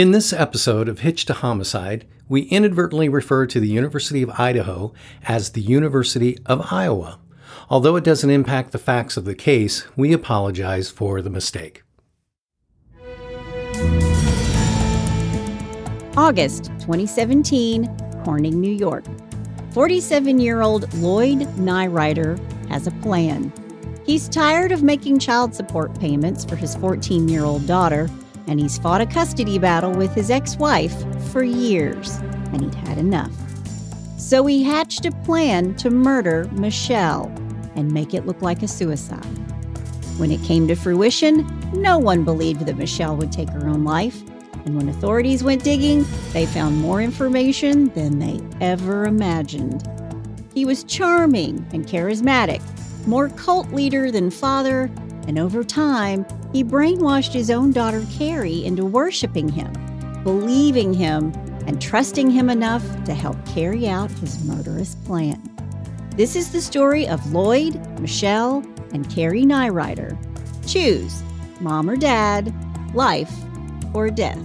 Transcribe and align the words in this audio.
In 0.00 0.12
this 0.12 0.32
episode 0.32 0.88
of 0.88 1.00
Hitch 1.00 1.26
to 1.26 1.34
Homicide, 1.34 2.06
we 2.26 2.44
inadvertently 2.44 3.10
refer 3.10 3.44
to 3.44 3.60
the 3.60 3.68
University 3.68 4.22
of 4.22 4.30
Idaho 4.40 4.94
as 5.28 5.50
the 5.50 5.60
University 5.60 6.38
of 6.46 6.72
Iowa. 6.72 7.20
Although 7.68 7.96
it 7.96 8.04
doesn't 8.04 8.30
impact 8.30 8.72
the 8.72 8.78
facts 8.78 9.18
of 9.18 9.26
the 9.26 9.34
case, 9.34 9.86
we 9.98 10.14
apologize 10.14 10.88
for 10.88 11.20
the 11.20 11.28
mistake. 11.28 11.82
August 16.16 16.68
2017, 16.78 17.86
Corning, 18.24 18.58
New 18.58 18.72
York. 18.72 19.04
47 19.72 20.40
year 20.40 20.62
old 20.62 20.90
Lloyd 20.94 21.40
Neurauter 21.58 22.38
has 22.70 22.86
a 22.86 22.90
plan. 23.02 23.52
He's 24.06 24.30
tired 24.30 24.72
of 24.72 24.82
making 24.82 25.18
child 25.18 25.54
support 25.54 25.94
payments 26.00 26.46
for 26.46 26.56
his 26.56 26.74
14 26.76 27.28
year 27.28 27.44
old 27.44 27.66
daughter, 27.66 28.08
and 28.50 28.58
he's 28.58 28.78
fought 28.78 29.00
a 29.00 29.06
custody 29.06 29.58
battle 29.58 29.92
with 29.92 30.12
his 30.12 30.28
ex 30.28 30.56
wife 30.56 31.04
for 31.30 31.44
years, 31.44 32.16
and 32.52 32.62
he'd 32.62 32.74
had 32.74 32.98
enough. 32.98 33.32
So 34.18 34.44
he 34.44 34.64
hatched 34.64 35.06
a 35.06 35.12
plan 35.24 35.76
to 35.76 35.88
murder 35.88 36.48
Michelle 36.52 37.32
and 37.76 37.92
make 37.92 38.12
it 38.12 38.26
look 38.26 38.42
like 38.42 38.64
a 38.64 38.68
suicide. 38.68 39.24
When 40.18 40.32
it 40.32 40.42
came 40.42 40.66
to 40.66 40.74
fruition, 40.74 41.46
no 41.72 41.96
one 41.96 42.24
believed 42.24 42.66
that 42.66 42.76
Michelle 42.76 43.16
would 43.16 43.30
take 43.30 43.48
her 43.50 43.68
own 43.68 43.84
life. 43.84 44.20
And 44.64 44.76
when 44.76 44.88
authorities 44.88 45.44
went 45.44 45.62
digging, 45.62 46.04
they 46.32 46.44
found 46.44 46.76
more 46.76 47.00
information 47.00 47.90
than 47.90 48.18
they 48.18 48.40
ever 48.60 49.04
imagined. 49.04 49.88
He 50.52 50.64
was 50.64 50.82
charming 50.82 51.64
and 51.72 51.86
charismatic, 51.86 52.60
more 53.06 53.28
cult 53.28 53.70
leader 53.72 54.10
than 54.10 54.30
father, 54.30 54.90
and 55.30 55.38
over 55.38 55.62
time, 55.62 56.26
he 56.52 56.64
brainwashed 56.64 57.32
his 57.32 57.52
own 57.52 57.70
daughter 57.70 58.04
Carrie 58.10 58.64
into 58.64 58.84
worshiping 58.84 59.48
him, 59.48 59.72
believing 60.24 60.92
him, 60.92 61.32
and 61.68 61.80
trusting 61.80 62.28
him 62.28 62.50
enough 62.50 62.82
to 63.04 63.14
help 63.14 63.36
carry 63.46 63.88
out 63.88 64.10
his 64.10 64.44
murderous 64.44 64.96
plan. 64.96 65.40
This 66.16 66.34
is 66.34 66.50
the 66.50 66.60
story 66.60 67.06
of 67.06 67.32
Lloyd, 67.32 67.76
Michelle, 68.00 68.66
and 68.92 69.08
Carrie 69.08 69.44
Neurauter. 69.44 70.18
Choose 70.66 71.22
mom 71.60 71.88
or 71.88 71.96
dad, 71.96 72.52
life 72.92 73.32
or 73.94 74.10
death. 74.10 74.44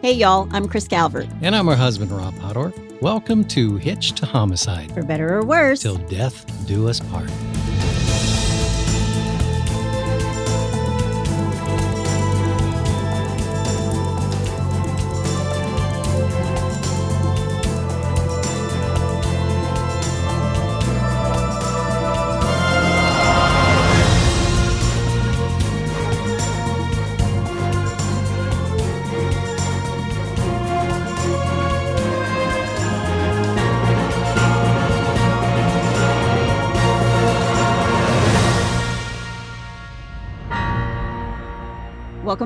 Hey, 0.00 0.12
y'all, 0.12 0.48
I'm 0.50 0.66
Chris 0.66 0.88
Calvert. 0.88 1.28
And 1.42 1.54
I'm 1.54 1.66
her 1.66 1.76
husband, 1.76 2.10
Rob 2.10 2.32
Podor. 2.36 2.72
Welcome 3.02 3.44
to 3.48 3.76
Hitch 3.76 4.12
to 4.12 4.24
Homicide. 4.24 4.92
For 4.92 5.02
better 5.02 5.36
or 5.36 5.44
worse, 5.44 5.82
till 5.82 5.98
death 5.98 6.66
do 6.66 6.88
us 6.88 7.00
part. 7.00 7.30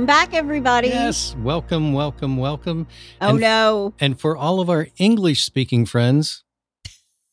Welcome 0.05 0.31
back, 0.31 0.35
everybody. 0.35 0.89
Yes, 0.89 1.35
welcome, 1.39 1.95
welcome, 1.95 2.37
welcome. 2.37 2.87
Oh, 3.23 3.31
and, 3.31 3.41
no. 3.41 3.95
And 3.99 4.21
for 4.21 4.37
all 4.37 4.61
of 4.61 4.69
our 4.69 4.89
English 4.99 5.43
speaking 5.43 5.87
friends, 5.87 6.45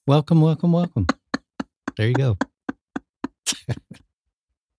welcome, 0.07 0.39
welcome, 0.39 0.71
welcome. 0.71 1.07
there 1.97 2.07
you 2.07 2.13
go. 2.13 2.37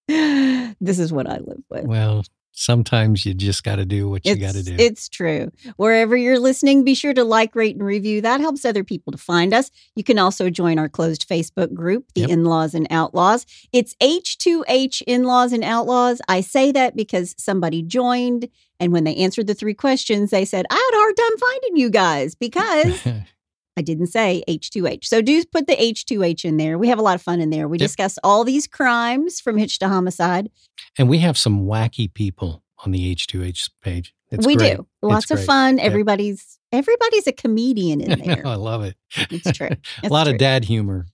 this 0.81 0.99
is 0.99 1.13
what 1.13 1.27
I 1.27 1.37
live 1.37 1.61
with. 1.69 1.85
Well, 1.85 2.25
sometimes 2.53 3.27
you 3.27 3.35
just 3.35 3.65
got 3.65 3.77
to 3.77 3.85
do 3.85 4.09
what 4.09 4.25
you 4.25 4.37
got 4.37 4.55
to 4.55 4.63
do. 4.63 4.77
It's 4.79 5.09
true. 5.09 5.51
Wherever 5.77 6.17
you're 6.17 6.39
listening, 6.39 6.85
be 6.85 6.95
sure 6.95 7.15
to 7.15 7.25
like, 7.25 7.55
rate, 7.57 7.75
and 7.77 7.85
review. 7.85 8.21
That 8.21 8.41
helps 8.41 8.65
other 8.65 8.85
people 8.85 9.11
to 9.13 9.19
find 9.19 9.53
us. 9.53 9.71
You 9.97 10.05
can 10.05 10.19
also 10.19 10.51
join 10.51 10.79
our 10.79 10.89
closed 10.89 11.29
Facebook 11.29 11.75
group, 11.75 12.07
The 12.15 12.23
Yep. 12.23 12.31
In 12.31 12.45
Laws 12.45 12.75
and 12.75 12.87
Outlaws. 12.91 13.47
It's 13.73 13.95
H2H 14.03 15.03
In 15.07 15.25
Laws 15.25 15.53
and 15.53 15.65
Outlaws. 15.65 16.21
I 16.29 16.41
say 16.41 16.73
that 16.73 16.95
because 16.95 17.35
somebody 17.39 17.83
joined, 17.83 18.49
and 18.79 18.93
when 18.93 19.05
they 19.05 19.17
answered 19.17 19.47
the 19.47 19.55
three 19.55 19.75
questions, 19.75 20.31
they 20.31 20.45
said, 20.45 20.67
I 20.71 20.75
had 20.75 20.97
a 20.97 21.01
hard 21.01 21.17
time 21.17 21.39
finding 21.39 21.77
you 21.77 21.91
guys 21.91 22.35
because 22.35 23.07
I 23.77 23.81
didn't 23.83 24.09
say 24.09 24.43
H2H. 24.49 25.05
So 25.07 25.23
do 25.23 25.43
put 25.47 25.67
the 25.67 25.77
H2H 25.77 26.45
in 26.45 26.59
there. 26.59 26.77
We 26.79 26.89
have 26.89 26.99
a 26.99 27.03
lot 27.03 27.15
of 27.15 27.23
fun 27.23 27.41
in 27.41 27.49
there. 27.51 27.67
We 27.69 27.79
Yep. 27.79 27.87
discuss 27.89 28.19
all 28.23 28.45
these 28.45 28.67
crimes 28.67 29.41
from 29.41 29.57
Hitch 29.57 29.79
to 29.79 29.89
Homicide. 29.89 30.51
And 30.99 31.09
we 31.09 31.19
have 31.19 31.37
some 31.39 31.65
wacky 31.65 32.13
people 32.13 32.63
on 32.85 32.93
the 32.93 33.15
H2H 33.15 33.71
page. 33.83 34.15
It's 34.31 34.47
we 34.47 34.57
great. 34.57 34.77
do 34.79 34.87
lots 35.03 35.31
of 35.31 35.37
great. 35.39 35.47
fun. 35.47 35.77
Yep. 35.79 35.87
Everybody's 35.87 36.59
everybody's 36.73 37.27
a 37.27 37.33
comedian 37.33 38.01
in 38.01 38.19
there. 38.27 38.47
I 38.47 38.55
love 38.55 38.83
it. 38.83 38.97
It's 39.31 39.53
true. 39.53 39.69
a 40.03 40.09
lot 40.09 40.25
true. 40.25 40.33
of 40.33 40.39
dad 40.39 40.65
humor, 40.65 41.07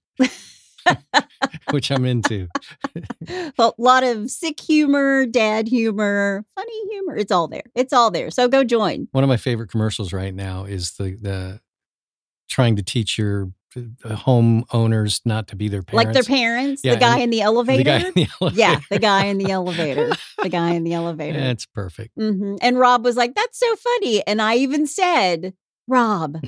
which 1.71 1.91
I'm 1.91 2.05
into. 2.05 2.49
a 3.59 3.73
lot 3.77 4.05
of 4.05 4.31
sick 4.31 4.61
humor, 4.61 5.27
dad 5.27 5.67
humor, 5.69 6.45
funny 6.55 6.89
humor. 6.91 7.17
It's 7.17 7.33
all 7.33 7.49
there. 7.49 7.65
It's 7.75 7.93
all 7.93 8.11
there. 8.11 8.31
So 8.31 8.49
go 8.49 8.63
join. 8.63 9.09
One 9.11 9.25
of 9.25 9.29
my 9.29 9.37
favorite 9.37 9.71
commercials 9.71 10.13
right 10.13 10.35
now 10.35 10.65
is 10.65 10.93
the 10.93 11.17
the 11.21 11.61
trying 12.49 12.77
to 12.77 12.83
teach 12.83 13.19
your 13.19 13.51
homeowners 13.75 15.21
not 15.25 15.49
to 15.49 15.57
be 15.57 15.69
their 15.69 15.83
parents. 15.83 16.07
Like 16.07 16.15
their 16.15 16.23
parents, 16.37 16.83
Yeah, 16.85 16.95
the 16.95 17.01
guy 17.01 17.19
the 17.27 17.31
The 17.39 17.43
elevator. 17.43 17.85
guy 17.85 18.07
in 18.07 18.13
the 18.15 18.27
elevator. 18.41 18.57
yeah, 18.61 18.81
the 18.91 18.99
guy 18.99 19.25
in 19.27 19.39
the 19.39 19.51
elevator. 19.51 20.13
the 20.43 20.49
guy 20.49 20.71
in 20.73 20.85
the 20.85 20.95
elevator. 20.95 21.41
That's 21.41 21.67
perfect. 21.67 22.11
hmm 22.17 22.57
And 22.61 22.79
Rob 22.79 23.05
was 23.05 23.17
like, 23.17 23.35
"That's 23.35 23.59
so 23.59 23.77
funny." 23.77 24.27
And 24.27 24.41
I 24.43 24.57
even 24.57 24.87
said, 24.87 25.55
"Rob, 25.87 26.39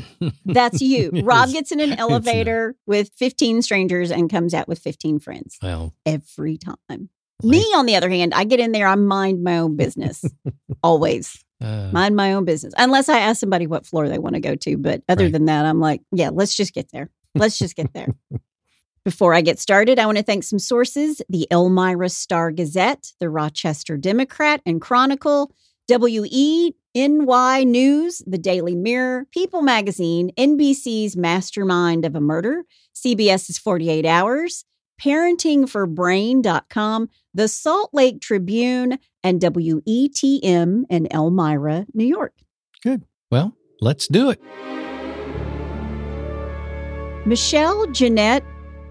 that's 0.45 0.81
you." 0.93 1.11
Rob 1.23 1.51
gets 1.53 1.73
in 1.73 1.81
an 1.81 1.93
elevator 1.99 2.77
with 2.87 3.11
15 3.17 3.63
strangers 3.63 4.11
and 4.11 4.31
comes 4.31 4.55
out 4.55 4.69
with 4.69 4.79
15 4.79 5.19
friends 5.21 5.59
Well, 5.63 5.95
every 6.07 6.59
time. 6.59 7.11
Me, 7.43 7.61
on 7.75 7.87
the 7.87 7.97
other 7.97 8.11
hand, 8.11 8.35
I 8.35 8.45
get 8.45 8.61
in 8.61 8.73
there, 8.73 8.87
I 8.87 8.95
mind 8.97 9.43
my 9.43 9.59
own 9.59 9.75
business. 9.77 10.25
Always 10.83 11.43
uh, 11.61 11.91
mind 11.93 12.15
my 12.17 12.33
own 12.33 12.45
business. 12.45 12.73
Unless 12.79 13.09
I 13.09 13.19
ask 13.19 13.41
somebody 13.41 13.67
what 13.67 13.85
floor 13.87 14.09
they 14.09 14.19
want 14.19 14.35
to 14.35 14.41
go 14.41 14.55
to. 14.55 14.77
But 14.77 15.03
other 15.09 15.25
Right. 15.25 15.33
than 15.33 15.47
that, 15.47 15.65
I'm 15.67 15.81
like, 15.81 16.03
yeah, 16.13 16.31
let's 16.33 16.55
just 16.55 16.73
get 16.75 16.91
there. 16.93 17.11
Let's 17.35 17.59
just 17.59 17.77
get 17.77 17.93
there. 17.93 18.09
Before 19.05 19.35
I 19.35 19.41
get 19.41 19.59
started, 19.61 19.99
I 20.01 20.07
want 20.07 20.19
to 20.19 20.25
thank 20.25 20.43
some 20.45 20.59
sources 20.59 21.23
the 21.29 21.47
Elmira 21.51 22.09
Star 22.09 22.51
Gazette, 22.51 23.13
the 23.21 23.31
Rochester 23.31 23.97
Democrat 23.97 24.61
and 24.67 24.81
Chronicle, 24.81 25.53
WENY 25.89 26.75
News, 27.65 28.23
the 28.27 28.39
Daily 28.39 28.75
Mirror, 28.75 29.27
People 29.31 29.63
Magazine, 29.63 30.33
NBC's 30.37 31.17
Mastermind 31.17 32.05
of 32.05 32.17
a 32.17 32.21
Murder, 32.21 32.65
CBS's 32.95 33.59
48 33.59 34.05
Hours, 34.07 34.65
parentingforbrain.com, 35.01 37.09
the 37.35 37.49
Salt 37.49 37.91
Lake 37.93 38.21
Tribune, 38.21 38.99
and 39.23 39.41
WETM 39.41 40.85
in 40.89 41.09
Elmira, 41.13 41.87
New 41.95 42.05
York. 42.07 42.35
Good. 42.83 43.05
Well, 43.31 43.57
let's 43.81 44.09
do 44.09 44.31
it. 44.31 44.41
Michelle 47.27 47.87
Jeanette 47.89 48.45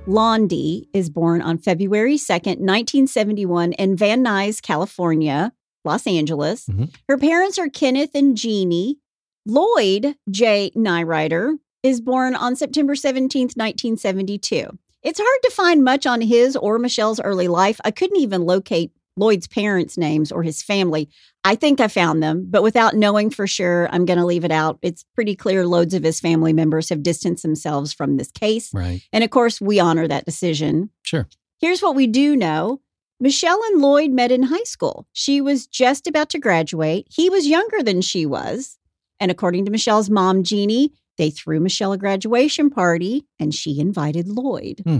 Londy 0.05 0.87
is 0.93 1.09
born 1.09 1.41
on 1.41 1.57
February 1.57 2.15
2nd, 2.15 2.59
1971, 2.59 3.73
in 3.73 3.95
Van 3.95 4.23
Nuys, 4.23 4.61
California, 4.61 5.51
Los 5.83 6.07
Angeles. 6.07 6.65
Mhm. 6.65 6.93
Her 7.07 7.17
parents 7.17 7.57
are 7.57 7.69
Kenneth 7.69 8.15
and 8.15 8.37
Jeannie. 8.37 8.97
Lloyd 9.45 10.15
J. 10.29 10.71
Neurauter 10.75 11.57
is 11.83 12.01
born 12.01 12.35
on 12.35 12.55
September 12.55 12.95
17th, 12.95 13.55
1972. 13.55 14.77
It's 15.03 15.19
hard 15.19 15.39
to 15.43 15.51
find 15.51 15.83
much 15.83 16.05
on 16.05 16.21
his 16.21 16.55
or 16.55 16.77
Michelle's 16.77 17.19
early 17.19 17.47
life. 17.47 17.79
I 17.85 17.91
couldn't 17.91 18.17
even 18.17 18.45
locate 18.45 18.91
Lloyd's 19.15 19.47
parents' 19.47 19.97
names 19.97 20.31
or 20.31 20.43
his 20.43 20.61
family. 20.61 21.09
I 21.43 21.55
think 21.55 21.79
I 21.79 21.87
found 21.87 22.21
them, 22.21 22.47
but 22.49 22.63
without 22.63 22.95
knowing 22.95 23.29
for 23.29 23.47
sure, 23.47 23.89
I'm 23.91 24.05
going 24.05 24.19
to 24.19 24.25
leave 24.25 24.43
it 24.43 24.51
out. 24.51 24.79
It's 24.81 25.05
pretty 25.15 25.35
clear 25.35 25.65
loads 25.65 25.93
of 25.93 26.03
his 26.03 26.19
family 26.19 26.53
members 26.53 26.89
have 26.89 27.03
distanced 27.03 27.43
themselves 27.43 27.93
from 27.93 28.17
this 28.17 28.31
case. 28.31 28.73
Right. 28.73 29.01
And 29.13 29.23
of 29.23 29.29
course, 29.29 29.61
we 29.61 29.79
honor 29.79 30.07
that 30.07 30.25
decision. 30.25 30.89
Sure. 31.03 31.27
Here's 31.59 31.81
what 31.81 31.95
we 31.95 32.07
do 32.07 32.35
know 32.35 32.81
Michelle 33.19 33.61
and 33.65 33.81
Lloyd 33.81 34.11
met 34.11 34.31
in 34.31 34.43
high 34.43 34.63
school. 34.63 35.05
She 35.11 35.41
was 35.41 35.67
just 35.67 36.07
about 36.07 36.29
to 36.29 36.39
graduate. 36.39 37.07
He 37.09 37.29
was 37.29 37.47
younger 37.47 37.83
than 37.83 38.01
she 38.01 38.25
was. 38.25 38.77
And 39.19 39.29
according 39.29 39.65
to 39.65 39.71
Michelle's 39.71 40.09
mom, 40.09 40.43
Jeannie, 40.43 40.93
they 41.19 41.29
threw 41.29 41.59
Michelle 41.59 41.91
a 41.93 41.97
graduation 41.99 42.71
party 42.71 43.25
and 43.39 43.53
she 43.53 43.79
invited 43.79 44.27
Lloyd. 44.27 44.81
Hmm. 44.83 44.99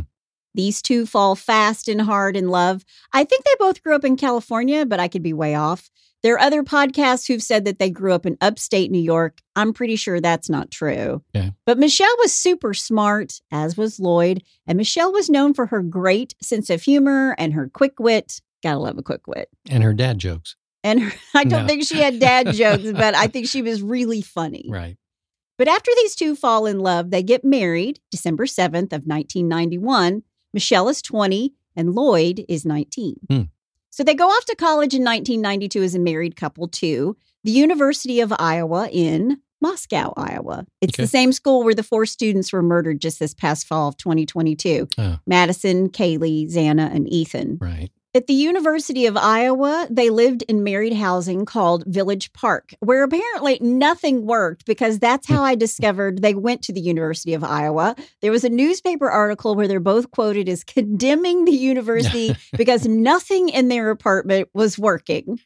These 0.54 0.82
two 0.84 1.06
fall 1.08 1.36
fast 1.36 1.88
and 1.88 2.02
hard 2.02 2.36
in 2.36 2.50
love. 2.50 2.84
I 3.14 3.24
think 3.24 3.44
they 3.46 3.54
both 3.58 3.82
grew 3.82 3.96
up 3.96 4.06
in 4.06 4.18
California, 4.18 4.86
but 4.86 5.00
I 5.00 5.08
could 5.08 5.24
be 5.24 5.34
way 5.34 5.56
off. 5.56 5.90
There 6.22 6.34
are 6.36 6.40
other 6.40 6.64
podcasts 6.64 7.28
who've 7.28 7.42
said 7.42 7.64
that 7.66 7.80
they 7.80 7.90
grew 7.90 8.14
up 8.14 8.26
in 8.26 8.38
upstate 8.42 8.92
New 8.92 9.00
York. 9.02 9.38
I'm 9.56 9.72
pretty 9.74 9.96
sure 9.96 10.20
that's 10.20 10.50
not 10.50 10.70
true. 10.70 11.24
Okay. 11.34 11.54
But 11.66 11.78
Michelle 11.78 12.14
was 12.18 12.34
super 12.34 12.74
smart, 12.74 13.40
as 13.52 13.78
was 13.78 14.00
Lloyd. 14.02 14.44
And 14.68 14.78
Michelle 14.78 15.14
was 15.14 15.30
known 15.30 15.54
for 15.54 15.68
her 15.68 15.82
great 15.82 16.36
sense 16.42 16.70
of 16.70 16.82
humor 16.82 17.36
and 17.38 17.54
her 17.54 17.70
quick 17.74 18.00
wit. 18.00 18.42
Gotta 18.62 18.80
love 18.80 18.98
a 18.98 19.04
quick 19.04 19.28
wit. 19.28 19.48
And 19.70 19.82
her 19.84 19.94
dad 19.94 20.18
jokes. 20.18 20.58
And 20.84 21.00
her, 21.04 21.12
I 21.36 21.44
don't 21.46 21.62
No. 21.62 21.68
think 21.68 21.84
she 21.86 22.02
had 22.02 22.20
dad 22.20 22.52
jokes, 22.54 22.92
but 22.92 23.16
I 23.16 23.28
think 23.28 23.48
she 23.48 23.62
was 23.62 23.82
really 23.82 24.22
funny. 24.22 24.66
Right. 24.68 24.98
But 25.60 25.68
after 25.68 25.92
these 25.98 26.16
two 26.16 26.36
fall 26.36 26.66
in 26.66 26.80
love, 26.80 27.12
they 27.12 27.22
get 27.22 27.44
married 27.44 28.00
December 28.10 28.46
7th 28.48 28.94
of 28.94 29.04
1991. 29.06 30.24
Michelle 30.54 30.90
is 30.90 31.02
20 31.04 31.54
and 31.76 31.94
Lloyd 31.94 32.46
is 32.50 32.66
19. 32.66 33.16
Hmm. 33.30 33.42
So 33.92 34.04
they 34.04 34.16
go 34.16 34.30
off 34.30 34.46
to 34.46 34.56
college 34.56 34.94
in 34.96 35.04
1992 35.04 35.84
as 35.84 35.94
a 35.96 36.00
married 36.00 36.36
couple 36.38 36.70
to 36.70 37.18
the 37.44 37.52
University 37.52 38.22
of 38.22 38.34
Iowa 38.40 38.88
in 38.92 39.42
Moscow, 39.62 40.14
Iowa. 40.16 40.66
It's 40.80 40.94
Okay. 40.96 41.04
the 41.04 41.08
same 41.08 41.34
school 41.34 41.64
where 41.66 41.76
the 41.76 41.84
four 41.84 42.06
students 42.06 42.54
were 42.54 42.62
murdered 42.64 43.02
just 43.02 43.20
this 43.20 43.34
past 43.34 43.68
fall 43.68 43.90
of 43.90 43.98
2022. 43.98 44.88
Oh. 44.98 45.20
Madison, 45.28 45.90
Kaylee, 45.90 46.50
Xana, 46.50 46.90
and 46.96 47.12
Ethan. 47.12 47.58
Right. 47.60 47.92
At 48.16 48.26
the 48.26 48.34
University 48.34 49.06
of 49.06 49.16
Iowa, 49.16 49.88
they 49.92 50.10
lived 50.10 50.42
in 50.48 50.64
married 50.64 50.94
housing 50.94 51.46
called 51.46 51.84
Village 51.86 52.34
Park, 52.34 52.74
where 52.80 53.04
apparently 53.04 53.60
nothing 53.62 54.26
worked 54.26 54.66
because 54.66 54.98
that's 54.98 55.28
how 55.28 55.44
I 55.44 55.54
discovered 55.54 56.24
they 56.24 56.34
went 56.34 56.64
to 56.64 56.74
the 56.74 56.82
University 56.82 57.36
of 57.36 57.44
Iowa. 57.44 57.96
There 58.24 58.32
was 58.32 58.44
a 58.44 58.50
newspaper 58.50 59.12
article 59.12 59.54
where 59.54 59.68
they're 59.68 59.80
both 59.80 60.10
quoted 60.10 60.50
as 60.50 60.64
condemning 60.64 61.46
the 61.46 61.52
university 61.52 62.36
because 62.58 62.88
nothing 62.88 63.50
in 63.50 63.68
their 63.68 63.92
apartment 63.92 64.50
was 64.56 64.80
working. 64.80 65.40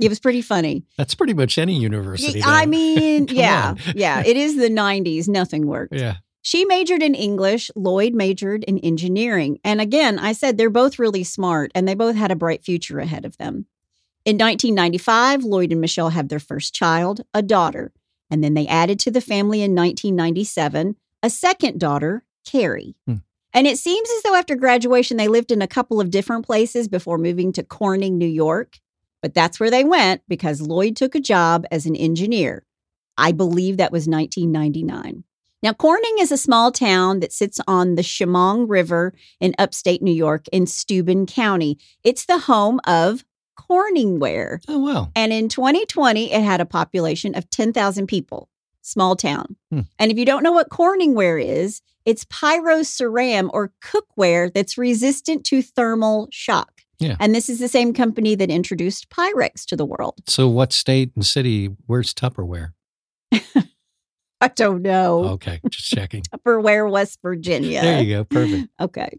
It 0.00 0.08
was 0.08 0.18
pretty 0.18 0.42
funny. 0.42 0.82
That's 0.98 1.14
pretty 1.14 1.34
much 1.34 1.58
any 1.58 1.78
university. 1.78 2.42
I 2.44 2.66
mean, 2.66 3.28
yeah, 3.30 3.76
yeah, 3.94 4.24
it 4.26 4.36
is 4.36 4.56
the 4.56 4.68
90s. 4.68 5.28
Nothing 5.28 5.68
worked. 5.68 5.94
Yeah. 5.94 6.16
She 6.42 6.64
majored 6.64 7.02
in 7.02 7.14
English, 7.14 7.70
Lloyd 7.76 8.14
majored 8.14 8.64
in 8.64 8.78
engineering. 8.78 9.58
And 9.62 9.80
again, 9.80 10.18
I 10.18 10.32
said 10.32 10.56
they're 10.56 10.70
both 10.70 10.98
really 10.98 11.24
smart 11.24 11.70
and 11.74 11.86
they 11.86 11.94
both 11.94 12.16
had 12.16 12.30
a 12.30 12.36
bright 12.36 12.64
future 12.64 12.98
ahead 12.98 13.24
of 13.24 13.36
them. 13.36 13.66
In 14.24 14.36
1995, 14.36 15.44
Lloyd 15.44 15.72
and 15.72 15.80
Michelle 15.80 16.10
have 16.10 16.28
their 16.28 16.38
first 16.38 16.74
child, 16.74 17.22
a 17.34 17.42
daughter. 17.42 17.92
And 18.30 18.44
then 18.44 18.54
they 18.54 18.66
added 18.66 18.98
to 19.00 19.10
the 19.10 19.20
family 19.20 19.62
in 19.62 19.74
1997 19.74 20.96
a 21.22 21.30
second 21.30 21.78
daughter, 21.78 22.24
Carrie. 22.46 22.96
Hmm. 23.06 23.16
And 23.52 23.66
it 23.66 23.78
seems 23.78 24.08
as 24.08 24.22
though 24.22 24.34
after 24.34 24.54
graduation, 24.54 25.16
they 25.16 25.28
lived 25.28 25.50
in 25.50 25.60
a 25.60 25.66
couple 25.66 26.00
of 26.00 26.10
different 26.10 26.46
places 26.46 26.88
before 26.88 27.18
moving 27.18 27.52
to 27.52 27.62
Corning, 27.62 28.16
New 28.16 28.26
York. 28.26 28.78
But 29.22 29.34
that's 29.34 29.60
where 29.60 29.70
they 29.70 29.84
went 29.84 30.22
because 30.28 30.62
Lloyd 30.62 30.96
took 30.96 31.14
a 31.14 31.20
job 31.20 31.66
as 31.70 31.84
an 31.84 31.96
engineer. 31.96 32.64
I 33.18 33.32
believe 33.32 33.76
that 33.76 33.92
was 33.92 34.08
1999. 34.08 35.24
Now, 35.62 35.72
Corning 35.74 36.16
is 36.18 36.32
a 36.32 36.38
small 36.38 36.72
town 36.72 37.20
that 37.20 37.32
sits 37.32 37.60
on 37.66 37.94
the 37.94 38.02
Chemung 38.02 38.66
River 38.68 39.12
in 39.40 39.54
upstate 39.58 40.02
New 40.02 40.14
York 40.14 40.46
in 40.52 40.66
Steuben 40.66 41.26
County. 41.26 41.78
It's 42.02 42.24
the 42.24 42.38
home 42.38 42.80
of 42.86 43.24
Corningware. 43.58 44.60
Oh 44.68 44.78
wow. 44.78 45.12
And 45.14 45.32
in 45.32 45.48
2020, 45.48 46.32
it 46.32 46.42
had 46.42 46.60
a 46.60 46.66
population 46.66 47.34
of 47.34 47.50
10,000 47.50 48.06
people. 48.06 48.48
Small 48.82 49.14
town. 49.14 49.56
Hmm. 49.70 49.80
And 49.98 50.10
if 50.10 50.18
you 50.18 50.24
don't 50.24 50.42
know 50.42 50.52
what 50.52 50.70
Corningware 50.70 51.42
is, 51.42 51.82
it's 52.06 52.24
pyroceram 52.24 53.50
or 53.52 53.72
cookware 53.82 54.52
that's 54.52 54.78
resistant 54.78 55.44
to 55.46 55.60
thermal 55.60 56.28
shock. 56.32 56.80
Yeah. 56.98 57.16
And 57.20 57.34
this 57.34 57.48
is 57.48 57.58
the 57.58 57.68
same 57.68 57.92
company 57.92 58.34
that 58.34 58.50
introduced 58.50 59.10
Pyrex 59.10 59.64
to 59.66 59.76
the 59.76 59.86
world. 59.86 60.14
So 60.26 60.48
what 60.48 60.72
state 60.72 61.12
and 61.14 61.24
city? 61.24 61.76
Where's 61.86 62.12
Tupperware? 62.14 62.72
I 64.40 64.48
don't 64.48 64.82
know. 64.82 65.24
Okay, 65.24 65.60
just 65.68 65.88
checking. 65.90 66.22
Tupperware, 66.34 66.90
West 66.90 67.18
Virginia. 67.22 67.82
There 67.82 68.02
you 68.02 68.16
go. 68.16 68.24
Perfect. 68.24 68.68
Okay. 68.80 69.18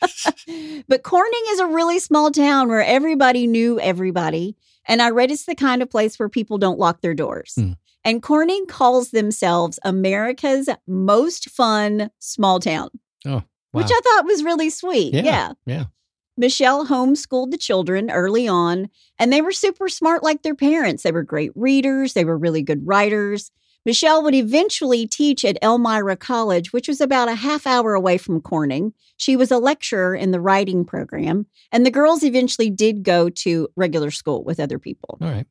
but 0.88 1.02
Corning 1.02 1.42
is 1.48 1.60
a 1.60 1.66
really 1.66 1.98
small 1.98 2.30
town 2.30 2.68
where 2.68 2.84
everybody 2.84 3.46
knew 3.46 3.80
everybody. 3.80 4.56
And 4.86 5.00
I 5.00 5.10
read 5.10 5.30
it's 5.30 5.46
the 5.46 5.54
kind 5.54 5.82
of 5.82 5.90
place 5.90 6.18
where 6.18 6.28
people 6.28 6.58
don't 6.58 6.78
lock 6.78 7.00
their 7.00 7.14
doors. 7.14 7.54
Hmm. 7.56 7.72
And 8.04 8.22
Corning 8.22 8.66
calls 8.66 9.10
themselves 9.10 9.78
America's 9.82 10.68
most 10.86 11.48
fun 11.48 12.10
small 12.18 12.60
town, 12.60 12.90
Wow. 13.24 13.44
which 13.72 13.90
I 13.90 14.00
thought 14.04 14.26
was 14.26 14.44
really 14.44 14.68
sweet. 14.68 15.14
Yeah, 15.14 15.22
yeah. 15.22 15.52
yeah. 15.64 15.84
Michelle 16.36 16.86
homeschooled 16.86 17.50
the 17.50 17.56
children 17.56 18.10
early 18.10 18.46
on, 18.46 18.90
and 19.18 19.32
they 19.32 19.40
were 19.40 19.52
super 19.52 19.88
smart 19.88 20.22
like 20.22 20.42
their 20.42 20.54
parents. 20.54 21.02
They 21.02 21.12
were 21.12 21.22
great 21.22 21.52
readers, 21.54 22.12
they 22.12 22.24
were 22.26 22.36
really 22.36 22.62
good 22.62 22.86
writers. 22.86 23.50
Michelle 23.84 24.22
would 24.22 24.34
eventually 24.34 25.06
teach 25.06 25.44
at 25.44 25.58
Elmira 25.62 26.16
College, 26.16 26.72
which 26.72 26.88
was 26.88 27.00
about 27.00 27.28
a 27.28 27.34
half 27.34 27.66
hour 27.66 27.94
away 27.94 28.16
from 28.16 28.40
Corning. 28.40 28.94
She 29.16 29.36
was 29.36 29.50
a 29.50 29.58
lecturer 29.58 30.14
in 30.14 30.30
the 30.30 30.40
writing 30.40 30.84
program, 30.84 31.46
and 31.70 31.84
the 31.84 31.90
girls 31.90 32.22
eventually 32.22 32.70
did 32.70 33.02
go 33.02 33.28
to 33.28 33.68
regular 33.76 34.10
school 34.10 34.42
with 34.42 34.58
other 34.58 34.78
people. 34.78 35.18
All 35.20 35.28
right. 35.28 35.46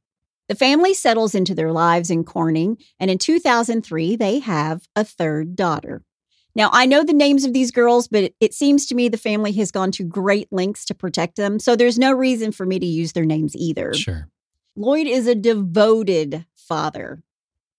The 0.50 0.56
family 0.56 0.94
settles 0.94 1.36
into 1.36 1.56
their 1.56 1.72
lives 1.72 2.10
in 2.10 2.24
Corning, 2.24 2.78
and 3.00 3.10
in 3.10 3.18
2003, 3.18 4.16
they 4.16 4.40
have 4.40 4.88
a 4.96 5.04
third 5.04 5.56
daughter. 5.56 6.04
Now, 6.56 6.70
I 6.72 6.86
know 6.86 7.04
the 7.04 7.14
names 7.14 7.46
of 7.46 7.54
these 7.54 7.72
girls, 7.72 8.08
but 8.08 8.24
it, 8.24 8.36
it 8.40 8.54
seems 8.54 8.86
to 8.88 8.96
me 8.96 9.10
the 9.10 9.18
family 9.18 9.52
has 9.54 9.72
gone 9.72 9.92
to 9.94 10.04
great 10.04 10.52
lengths 10.52 10.86
to 10.86 10.94
protect 10.94 11.36
them, 11.36 11.60
so 11.60 11.76
there's 11.76 11.98
no 11.98 12.12
reason 12.12 12.52
for 12.52 12.66
me 12.66 12.80
to 12.80 12.86
use 12.86 13.14
their 13.14 13.26
names 13.26 13.56
either. 13.56 13.94
Sure. 13.94 14.28
Lloyd 14.76 15.08
is 15.08 15.28
a 15.28 15.36
devoted 15.36 16.46
father. 16.56 17.24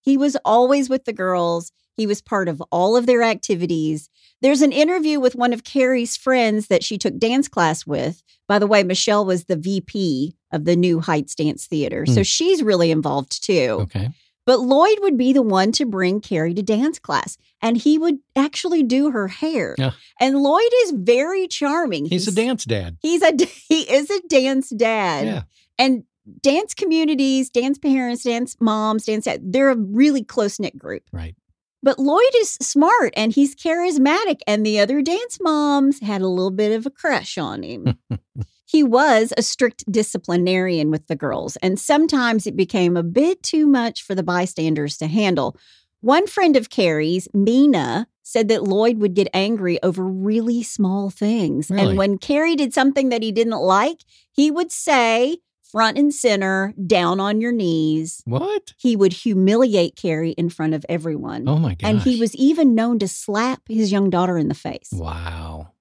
He 0.05 0.17
was 0.17 0.37
always 0.45 0.89
with 0.89 1.05
the 1.07 1.13
girls. 1.13 1.73
He 1.97 2.07
was 2.07 2.21
part 2.21 2.49
of 2.49 2.63
all 2.71 2.97
of 2.97 3.07
their 3.07 3.23
activities. 3.23 4.11
There's 4.43 4.63
an 4.63 4.73
interview 4.73 5.19
with 5.21 5.35
one 5.35 5.53
of 5.53 5.65
Carrie's 5.65 6.17
friends 6.17 6.67
that 6.67 6.85
she 6.85 6.99
took 6.99 7.17
dance 7.19 7.49
class 7.49 7.87
with. 7.87 8.23
By 8.47 8.59
the 8.59 8.67
way, 8.67 8.83
Michelle 8.83 9.25
was 9.25 9.45
the 9.45 9.57
VP 9.57 10.35
of 10.53 10.65
the 10.65 10.77
New 10.77 11.01
Heights 11.01 11.35
Dance 11.35 11.67
Theater. 11.67 12.05
So 12.05 12.17
Hmm. 12.17 12.23
she's 12.23 12.63
really 12.63 12.91
involved 12.91 13.43
too. 13.45 13.79
Okay. 13.83 14.11
But 14.47 14.61
Lloyd 14.61 14.99
would 15.01 15.17
be 15.17 15.33
the 15.33 15.41
one 15.41 15.73
to 15.73 15.87
bring 15.87 16.21
Carrie 16.21 16.53
to 16.53 16.63
dance 16.63 16.99
class 16.99 17.39
and 17.63 17.79
he 17.79 17.97
would 17.97 18.19
actually 18.37 18.83
do 18.83 19.11
her 19.11 19.29
hair. 19.29 19.75
Yeah. 19.79 19.93
And 20.21 20.43
Lloyd 20.43 20.71
is 20.83 20.91
very 20.95 21.49
charming. 21.49 22.05
He's 22.05 22.29
a 22.29 22.33
dance 22.33 22.67
dad. 22.67 22.99
He's 23.01 23.23
a 23.23 23.33
he 23.69 23.91
is 23.91 24.11
a 24.11 24.21
dance 24.29 24.69
dad. 24.69 25.27
Yeah. 25.27 25.43
And 25.79 26.05
dance 26.41 26.75
communities, 26.75 27.51
dance 27.51 27.79
parents, 27.79 28.25
dance 28.25 28.57
moms, 28.61 29.05
dance 29.05 29.29
they're 29.41 29.71
a 29.71 29.77
really 29.77 30.25
close 30.25 30.59
knit 30.59 30.79
group. 30.79 31.03
Right. 31.13 31.35
But 31.83 31.99
Lloyd 31.99 32.23
is 32.39 32.55
smart 32.63 33.13
and 33.15 33.31
he's 33.31 33.55
charismatic, 33.55 34.41
and 34.47 34.65
the 34.65 34.81
other 34.81 35.03
dance 35.03 35.39
moms 35.41 36.01
had 36.01 36.23
a 36.23 36.29
little 36.29 36.51
bit 36.51 36.73
of 36.73 36.87
a 36.87 36.91
crush 36.91 37.37
on 37.37 37.63
him. 37.63 37.99
he 38.65 38.83
was 38.83 39.35
a 39.37 39.43
strict 39.43 39.85
disciplinarian 39.93 40.91
with 40.91 41.07
the 41.09 41.17
girls, 41.17 41.57
and 41.57 41.79
sometimes 41.79 42.47
it 42.47 42.57
became 42.57 42.97
a 42.97 43.03
bit 43.03 43.43
too 43.43 43.67
much 43.67 44.03
for 44.03 44.15
the 44.15 44.23
bystanders 44.23 44.97
to 44.97 45.07
handle. 45.07 45.59
One 46.01 46.27
friend 46.27 46.57
of 46.57 46.71
Carrie's, 46.71 47.29
Mina, 47.35 48.07
said 48.23 48.49
that 48.49 48.65
Lloyd 48.65 48.99
would 48.99 49.15
get 49.15 49.29
angry 49.35 49.83
over 49.83 50.05
really 50.05 50.63
small 50.63 51.11
things. 51.11 51.71
Really? 51.71 51.89
And 51.89 51.99
when 51.99 52.17
Carrie 52.17 52.57
did 52.57 52.73
something 52.73 53.11
that 53.11 53.23
he 53.23 53.31
didn't 53.31 53.61
like, 53.61 53.99
he 54.33 54.51
would 54.51 54.73
say, 54.73 55.39
front 55.75 55.99
and 55.99 56.15
center, 56.15 56.73
down 56.87 57.19
on 57.19 57.41
your 57.41 57.51
knees. 57.51 58.23
What? 58.27 58.75
He 58.79 58.95
would 58.95 59.13
humiliate 59.13 59.97
Carrie 59.97 60.31
in 60.31 60.49
front 60.49 60.73
of 60.73 60.87
everyone. 60.89 61.49
Oh 61.49 61.59
my 61.59 61.75
gosh. 61.75 61.91
And 61.91 62.01
he 62.01 62.21
was 62.21 62.33
even 62.37 62.77
known 62.77 63.01
to 63.01 63.09
slap 63.09 63.63
his 63.69 63.91
young 63.91 64.09
daughter 64.09 64.39
in 64.39 64.47
the 64.47 64.55
face. 64.55 64.91
Wow. 64.93 65.73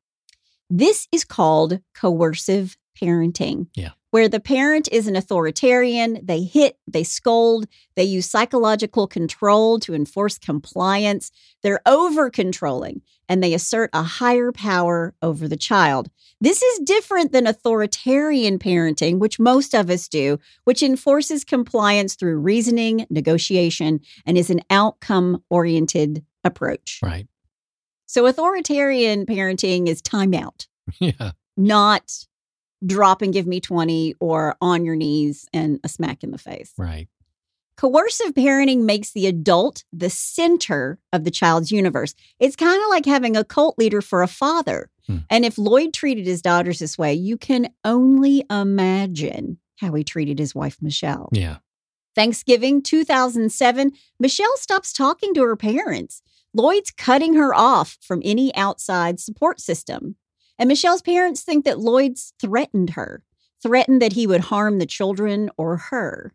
This 0.68 1.08
is 1.12 1.24
called 1.24 1.80
coercive 1.94 2.76
parenting. 3.00 3.68
Yeah. 3.76 3.92
Where 4.14 4.30
the 4.30 4.40
parent 4.40 4.88
is 4.92 5.08
an 5.08 5.16
authoritarian, 5.16 6.20
they 6.22 6.44
hit, 6.44 6.78
they 6.86 7.04
scold, 7.04 7.66
they 7.96 8.04
use 8.04 8.30
psychological 8.30 9.08
control 9.08 9.80
to 9.80 9.96
enforce 9.96 10.38
compliance. 10.38 11.32
They're 11.64 11.82
over 11.88 12.30
controlling 12.30 13.02
and 13.28 13.42
they 13.42 13.56
assert 13.56 13.90
a 13.92 14.04
higher 14.04 14.52
power 14.52 15.16
over 15.24 15.48
the 15.48 15.58
child. 15.58 16.12
This 16.40 16.62
is 16.62 16.82
different 16.86 17.32
than 17.32 17.48
authoritarian 17.48 18.60
parenting, 18.60 19.18
which 19.18 19.40
most 19.40 19.74
of 19.74 19.90
us 19.90 20.08
do, 20.08 20.38
which 20.64 20.84
enforces 20.84 21.44
compliance 21.44 22.14
through 22.14 22.38
reasoning, 22.38 23.08
negotiation, 23.10 24.00
and 24.28 24.38
is 24.38 24.52
an 24.52 24.62
outcome 24.70 25.44
oriented 25.50 26.24
approach. 26.44 27.00
Right. 27.02 27.28
So, 28.06 28.28
authoritarian 28.28 29.26
parenting 29.26 29.88
is 29.88 30.04
timeout, 30.04 30.68
Yeah. 31.00 31.32
not 31.58 32.28
drop 32.86 33.22
and 33.22 33.34
give 33.34 33.48
me 33.48 33.60
20 33.60 34.16
or 34.20 34.56
on 34.62 34.86
your 34.86 34.96
knees 34.96 35.48
and 35.54 35.80
a 35.84 35.90
smack 35.90 36.24
in 36.24 36.32
the 36.32 36.38
face. 36.38 36.74
Right. 36.78 37.08
Coercive 37.76 38.34
parenting 38.34 38.84
makes 38.84 39.12
the 39.12 39.26
adult 39.26 39.84
the 39.92 40.10
center 40.10 41.00
of 41.12 41.24
the 41.24 41.32
child's 41.32 41.72
universe. 41.72 42.14
It's 42.40 42.56
kind 42.56 42.82
of 42.82 42.90
like 42.90 43.06
having 43.06 43.36
a 43.36 43.44
cult 43.44 43.80
leader 43.80 44.02
for 44.02 44.22
a 44.22 44.28
father. 44.28 44.90
Hmm. 45.08 45.18
And 45.30 45.44
if 45.44 45.58
Lloyd 45.58 45.94
treated 45.94 46.28
his 46.28 46.42
daughters 46.42 46.80
this 46.80 46.98
way, 46.98 47.14
you 47.14 47.38
can 47.38 47.70
only 47.84 48.46
imagine 48.50 49.58
how 49.78 49.94
he 49.94 50.04
treated 50.04 50.38
his 50.38 50.54
wife, 50.54 50.78
Michelle. 50.82 51.30
Yeah. 51.32 51.58
Thanksgiving 52.16 52.84
2007, 52.84 53.92
Michelle 54.20 54.58
stops 54.58 54.94
talking 54.94 55.34
to 55.34 55.44
her 55.44 55.56
parents. 55.56 56.22
Lloyd's 56.54 56.92
cutting 56.92 57.34
her 57.34 57.56
off 57.56 57.98
from 58.02 58.22
any 58.24 58.54
outside 58.56 59.20
support 59.20 59.60
system. 59.60 60.16
And 60.60 60.68
Michelle's 60.68 61.02
parents 61.02 61.42
think 61.42 61.66
that 61.66 61.80
Lloyd's 61.80 62.34
threatened 62.40 62.92
her, 62.92 63.24
threatened 63.62 64.02
that 64.02 64.14
he 64.14 64.28
would 64.28 64.42
harm 64.42 64.80
the 64.80 64.86
children 64.86 65.50
or 65.58 65.78
her. 65.78 66.34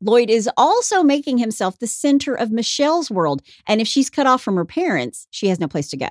Lloyd 0.00 0.28
is 0.28 0.50
also 0.56 1.02
making 1.02 1.38
himself 1.38 1.78
the 1.78 1.86
center 1.86 2.34
of 2.34 2.50
Michelle's 2.50 3.10
world. 3.10 3.42
And 3.66 3.80
if 3.80 3.88
she's 3.88 4.10
cut 4.10 4.26
off 4.26 4.42
from 4.42 4.56
her 4.56 4.64
parents, 4.64 5.26
she 5.30 5.48
has 5.48 5.58
no 5.58 5.68
place 5.68 5.88
to 5.90 5.96
go. 5.96 6.08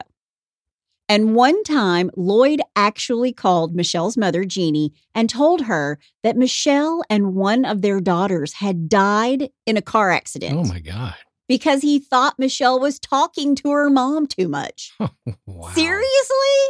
And 1.09 1.35
one 1.35 1.61
time, 1.63 2.09
Lloyd 2.15 2.61
actually 2.75 3.33
called 3.33 3.75
Michelle's 3.75 4.17
mother, 4.17 4.45
Jeannie, 4.45 4.93
and 5.13 5.29
told 5.29 5.61
her 5.61 5.99
that 6.23 6.37
Michelle 6.37 7.03
and 7.09 7.35
one 7.35 7.65
of 7.65 7.81
their 7.81 7.99
daughters 7.99 8.53
had 8.53 8.87
died 8.87 9.49
in 9.65 9.75
a 9.77 9.81
car 9.81 10.11
accident. 10.11 10.57
Oh 10.57 10.63
my 10.63 10.79
God. 10.79 11.15
Because 11.47 11.81
he 11.81 11.99
thought 11.99 12.39
Michelle 12.39 12.79
was 12.79 12.99
talking 12.99 13.55
to 13.55 13.71
her 13.71 13.89
mom 13.89 14.27
too 14.27 14.47
much. 14.47 14.93
wow. 15.45 15.69
Seriously? 15.73 16.05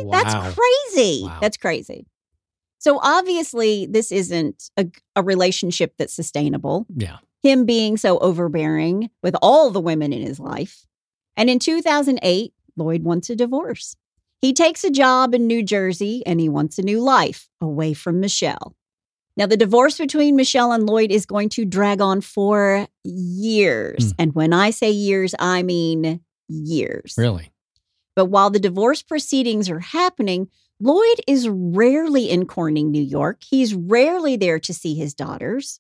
Wow. 0.02 0.24
That's 0.24 0.56
crazy. 0.56 1.24
Wow. 1.26 1.38
That's 1.42 1.58
crazy. 1.58 2.08
So 2.80 3.00
obviously, 3.02 3.86
this 3.86 4.12
isn't 4.12 4.70
a, 4.76 4.88
a 5.16 5.24
relationship 5.24 5.94
that's 5.98 6.14
sustainable. 6.14 6.86
Yeah. 6.96 7.18
Him 7.44 7.66
being 7.66 7.98
so 7.98 8.18
overbearing 8.20 9.10
with 9.22 9.36
all 9.42 9.70
the 9.70 9.80
women 9.80 10.12
in 10.12 10.22
his 10.22 10.40
life. 10.40 10.86
And 11.38 11.50
in 11.50 11.60
2008, 11.60 12.54
Lloyd 12.76 13.04
wants 13.04 13.30
a 13.30 13.36
divorce. 13.36 13.96
He 14.42 14.52
takes 14.54 14.84
a 14.84 14.92
job 14.92 15.34
in 15.34 15.48
New 15.48 15.64
Jersey 15.64 16.24
and 16.26 16.40
he 16.42 16.50
wants 16.50 16.78
a 16.78 16.84
new 16.84 17.00
life 17.00 17.48
away 17.62 17.94
from 17.94 18.20
Michelle. 18.20 18.76
Now, 19.36 19.48
the 19.48 19.58
divorce 19.58 19.98
between 19.98 20.36
Michelle 20.36 20.72
and 20.72 20.86
Lloyd 20.86 21.12
is 21.12 21.26
going 21.26 21.50
to 21.50 21.66
drag 21.66 22.02
on 22.02 22.22
for 22.22 22.88
years. 23.04 24.12
Hmm. 24.12 24.16
And 24.20 24.36
when 24.36 24.54
I 24.54 24.70
say 24.70 24.92
years, 24.92 25.34
I 25.40 25.64
mean 25.64 26.22
years. 26.48 27.16
Really? 27.18 27.52
But 28.16 28.26
while 28.26 28.52
the 28.52 28.60
divorce 28.60 29.02
proceedings 29.02 29.70
are 29.70 29.80
happening, 29.80 30.50
Lloyd 30.80 31.22
is 31.28 31.50
rarely 31.50 32.30
in 32.30 32.46
Corning, 32.46 32.92
New 32.92 33.02
York. 33.02 33.42
He's 33.44 33.74
rarely 33.74 34.36
there 34.36 34.60
to 34.60 34.74
see 34.74 34.94
his 34.96 35.14
daughters. 35.14 35.80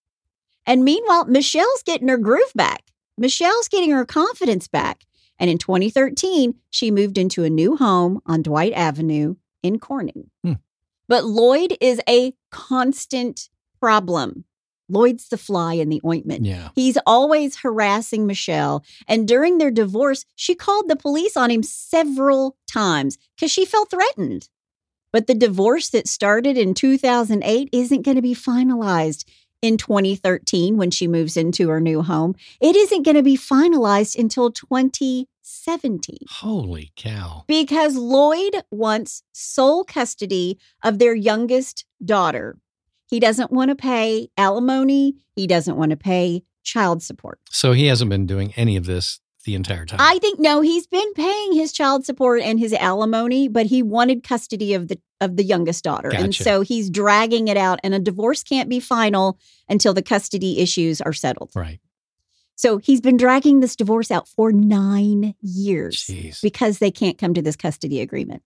And 0.66 0.84
meanwhile, 0.84 1.26
Michelle's 1.26 1.84
getting 1.84 2.08
her 2.08 2.18
groove 2.18 2.54
back. 2.56 2.92
Michelle's 3.18 3.68
getting 3.68 3.92
her 3.92 4.06
confidence 4.06 4.68
back. 4.68 5.06
And 5.40 5.50
in 5.50 5.58
2013, 5.58 6.56
she 6.70 6.90
moved 6.90 7.18
into 7.18 7.44
a 7.44 7.50
new 7.50 7.76
home 7.76 8.22
on 8.26 8.42
Dwight 8.42 8.74
Avenue 8.74 9.36
in 9.62 9.78
Corning. 9.80 10.30
Hmm. 10.44 10.54
But 11.08 11.26
Lloyd 11.26 11.78
is 11.82 12.02
a 12.08 12.34
constant 12.52 13.50
problem. 13.80 14.46
Lloyd's 14.90 15.30
the 15.30 15.38
fly 15.38 15.74
in 15.74 15.90
the 15.90 16.02
ointment. 16.06 16.46
Yeah. 16.46 16.70
He's 16.76 16.98
always 17.06 17.58
harassing 17.58 18.28
Michelle. 18.28 18.84
And 19.08 19.28
during 19.28 19.58
their 19.58 19.72
divorce, 19.72 20.26
she 20.36 20.56
called 20.56 20.88
the 20.88 20.96
police 20.96 21.36
on 21.38 21.50
him 21.50 21.64
several 21.64 22.58
times 22.68 23.18
because 23.36 23.52
she 23.52 23.66
felt 23.66 23.90
threatened. 23.90 24.50
But 25.12 25.28
the 25.28 25.36
divorce 25.36 25.90
that 25.90 26.08
started 26.08 26.58
in 26.58 26.74
2008 26.74 27.70
isn't 27.72 28.02
going 28.02 28.16
to 28.16 28.22
be 28.22 28.36
finalized 28.36 29.26
in 29.62 29.78
2013 29.78 30.76
when 30.76 30.92
she 30.92 31.08
moves 31.08 31.38
into 31.38 31.70
her 31.70 31.80
new 31.80 32.02
home. 32.02 32.36
It 32.60 32.76
isn't 32.76 33.04
going 33.04 33.16
to 33.16 33.24
be 33.24 33.38
finalized 33.38 34.20
until 34.20 34.52
2017 35.44 36.18
Holy 36.30 36.92
cow. 36.96 37.44
because 37.48 37.96
Lloyd 37.96 38.64
wants 38.72 39.24
sole 39.32 39.84
custody 39.84 40.58
of 40.84 41.00
their 41.00 41.16
youngest 41.16 41.86
daughter. 42.04 42.58
He 43.10 43.20
doesn't 43.20 43.52
want 43.52 43.70
to 43.70 43.76
pay 43.76 44.30
alimony, 44.38 45.16
he 45.36 45.46
doesn't 45.48 45.76
want 45.76 45.92
to 45.92 45.98
pay 45.98 46.44
child 46.64 47.04
support. 47.04 47.40
So 47.50 47.74
he 47.74 47.88
hasn't 47.88 48.10
been 48.10 48.26
doing 48.26 48.54
any 48.56 48.76
of 48.76 48.86
this 48.86 49.20
the 49.44 49.56
entire 49.56 49.86
time. 49.86 50.00
I 50.02 50.20
think 50.20 50.40
no, 50.40 50.62
he's 50.62 50.88
been 50.88 51.14
paying 51.14 51.54
his 51.54 51.74
child 51.74 52.06
support 52.06 52.42
and 52.42 52.60
his 52.60 52.72
alimony, 52.74 53.50
but 53.50 53.66
he 53.66 53.84
wanted 53.84 54.24
custody 54.24 54.74
of 54.74 54.88
the 54.88 55.00
of 55.20 55.36
the 55.38 55.44
youngest 55.44 55.84
daughter. 55.84 56.14
And 56.14 56.34
so 56.36 56.62
he's 56.62 56.90
dragging 56.90 57.48
it 57.48 57.56
out 57.58 57.80
and 57.84 57.94
a 57.94 58.00
divorce 58.00 58.44
can't 58.44 58.70
be 58.70 58.80
final 58.80 59.38
until 59.70 59.94
the 59.94 60.02
custody 60.02 60.60
issues 60.60 61.00
are 61.02 61.14
settled. 61.14 61.52
right. 61.56 61.80
So 62.56 62.78
he's 62.78 63.02
been 63.02 63.18
dragging 63.18 63.60
this 63.60 63.76
divorce 63.76 64.12
out 64.12 64.28
for 64.28 64.52
9 64.52 65.36
years 65.42 66.04
Jeez. 66.10 66.42
because 66.42 66.80
they 66.80 66.92
can't 66.92 67.18
come 67.18 67.34
to 67.34 67.42
this 67.42 67.56
custody 67.56 68.00
agreement. 68.00 68.44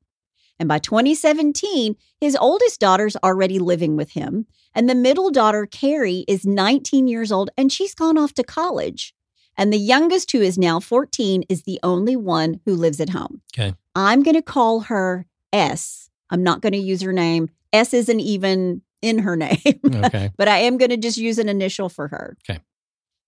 And 0.59 0.67
by 0.67 0.79
2017, 0.79 1.95
his 2.19 2.35
oldest 2.35 2.79
daughter's 2.79 3.15
already 3.17 3.59
living 3.59 3.95
with 3.95 4.11
him. 4.11 4.47
And 4.73 4.89
the 4.89 4.95
middle 4.95 5.29
daughter, 5.29 5.65
Carrie, 5.67 6.25
is 6.27 6.45
19 6.45 7.07
years 7.07 7.31
old 7.31 7.49
and 7.57 7.71
she's 7.71 7.93
gone 7.93 8.17
off 8.17 8.33
to 8.35 8.43
college. 8.43 9.13
And 9.59 9.73
the 9.73 9.77
youngest, 9.77 10.31
who 10.31 10.41
is 10.41 10.57
now 10.57 10.79
14, 10.79 11.43
is 11.49 11.63
the 11.63 11.79
only 11.83 12.15
one 12.15 12.59
who 12.65 12.75
lives 12.75 12.99
at 12.99 13.09
home. 13.09 13.41
Okay. 13.55 13.73
I'm 13.95 14.21
going 14.23 14.35
to 14.35 14.41
call 14.41 14.81
her 14.81 15.25
S. 15.51 16.09
I'm 16.29 16.43
not 16.43 16.61
going 16.61 16.73
to 16.73 16.79
use 16.79 17.01
her 17.01 17.13
name. 17.13 17.49
S 17.73 17.93
isn't 17.93 18.19
even 18.19 18.81
in 19.01 19.19
her 19.19 19.35
name, 19.47 19.57
Okay. 19.85 20.31
but 20.37 20.47
I 20.47 20.59
am 20.59 20.77
going 20.77 20.89
to 20.91 20.97
just 20.97 21.17
use 21.17 21.37
an 21.39 21.49
initial 21.49 21.89
for 21.89 22.07
her. 22.07 22.37
Okay. 22.47 22.59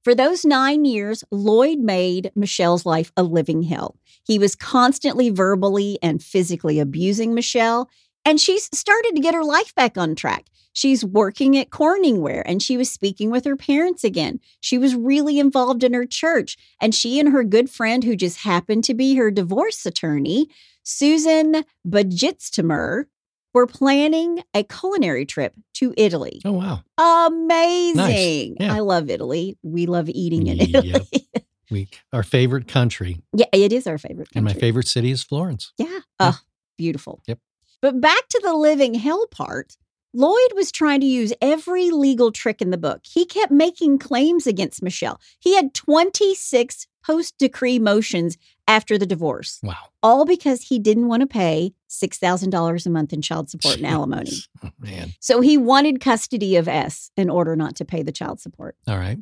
For 0.03 0.15
those 0.15 0.45
nine 0.45 0.85
years, 0.85 1.23
Lloyd 1.29 1.79
made 1.79 2.31
Michelle's 2.35 2.85
life 2.85 3.11
a 3.17 3.23
living 3.23 3.63
hell. 3.63 3.97
He 4.25 4.39
was 4.39 4.55
constantly 4.55 5.29
verbally 5.29 5.99
and 6.01 6.23
physically 6.23 6.79
abusing 6.79 7.33
Michelle, 7.33 7.89
and 8.23 8.39
she's 8.39 8.69
started 8.73 9.13
to 9.15 9.21
get 9.21 9.33
her 9.33 9.43
life 9.43 9.75
back 9.75 9.97
on 9.97 10.15
track. 10.15 10.45
She's 10.71 11.03
working 11.03 11.57
at 11.57 11.71
Corningware 11.71 12.43
and 12.45 12.61
she 12.61 12.77
was 12.77 12.89
speaking 12.89 13.31
with 13.31 13.43
her 13.43 13.57
parents 13.57 14.03
again. 14.03 14.39
She 14.61 14.77
was 14.77 14.95
really 14.95 15.39
involved 15.39 15.83
in 15.83 15.93
her 15.93 16.05
church, 16.05 16.55
and 16.79 16.95
she 16.95 17.19
and 17.19 17.29
her 17.29 17.43
good 17.43 17.69
friend, 17.69 18.03
who 18.03 18.15
just 18.15 18.41
happened 18.41 18.85
to 18.85 18.93
be 18.93 19.15
her 19.15 19.31
divorce 19.31 19.85
attorney, 19.85 20.47
Susan 20.83 21.65
BetzJitomir, 21.85 23.05
were 23.53 23.67
planning 23.67 24.43
a 24.53 24.63
culinary 24.63 25.25
trip 25.25 25.53
to 25.75 25.93
Italy. 25.97 26.41
Oh 26.45 26.51
wow. 26.53 26.81
Amazing. 26.97 28.57
Yeah. 28.59 28.73
I 28.75 28.79
love 28.79 29.09
Italy. 29.09 29.57
We 29.63 29.85
love 29.85 30.09
eating 30.09 30.47
in 30.47 30.57
Yep. 30.57 30.85
Italy. 30.85 31.27
We 31.71 31.87
our 32.11 32.23
favorite 32.23 32.67
country 32.67 33.21
yeah, 33.31 33.45
it 33.53 33.71
is 33.71 33.85
our 33.85 33.99
favorite 33.99 34.29
and 34.33 34.43
my 34.43 34.53
favorite 34.53 34.87
city 34.87 35.11
is 35.11 35.21
Florence. 35.21 35.71
Yeah. 35.77 35.99
Oh, 36.19 36.39
beautiful. 36.79 37.21
Yep. 37.27 37.37
But 37.79 38.01
back 38.01 38.27
to 38.29 38.41
the 38.43 38.55
living 38.55 38.95
hell 38.95 39.27
part. 39.27 39.77
Lloyd 40.11 40.53
was 40.55 40.71
trying 40.71 41.01
to 41.01 41.05
use 41.05 41.31
every 41.43 41.91
legal 41.91 42.31
trick 42.31 42.59
in 42.63 42.71
the 42.71 42.77
book. 42.79 43.01
He 43.03 43.23
kept 43.23 43.51
making 43.51 43.99
claims 43.99 44.47
against 44.47 44.81
Michelle. 44.81 45.21
He 45.39 45.55
had 45.55 45.75
26 45.75 46.87
post 47.05 47.35
decree 47.37 47.77
motions 47.77 48.35
after 48.69 48.97
the 48.99 49.05
divorce, 49.05 49.59
Wow. 49.63 49.75
all 50.03 50.25
because 50.25 50.61
he 50.61 50.77
didn't 50.79 51.07
want 51.07 51.21
to 51.21 51.27
pay 51.27 51.73
$6,000 51.89 52.85
a 52.85 52.89
month 52.89 53.11
in 53.11 53.21
child 53.21 53.49
support 53.49 53.77
and 53.77 53.85
alimony. 53.88 54.31
Oh, 54.63 54.69
man. 54.79 55.13
So 55.19 55.41
he 55.41 55.57
wanted 55.57 55.99
custody 55.99 56.55
of 56.55 56.67
S 56.67 57.09
in 57.17 57.29
order 57.29 57.55
not 57.55 57.75
to 57.77 57.85
pay 57.85 58.03
the 58.03 58.11
child 58.11 58.39
support. 58.39 58.75
All 58.88 58.97
right. 58.97 59.17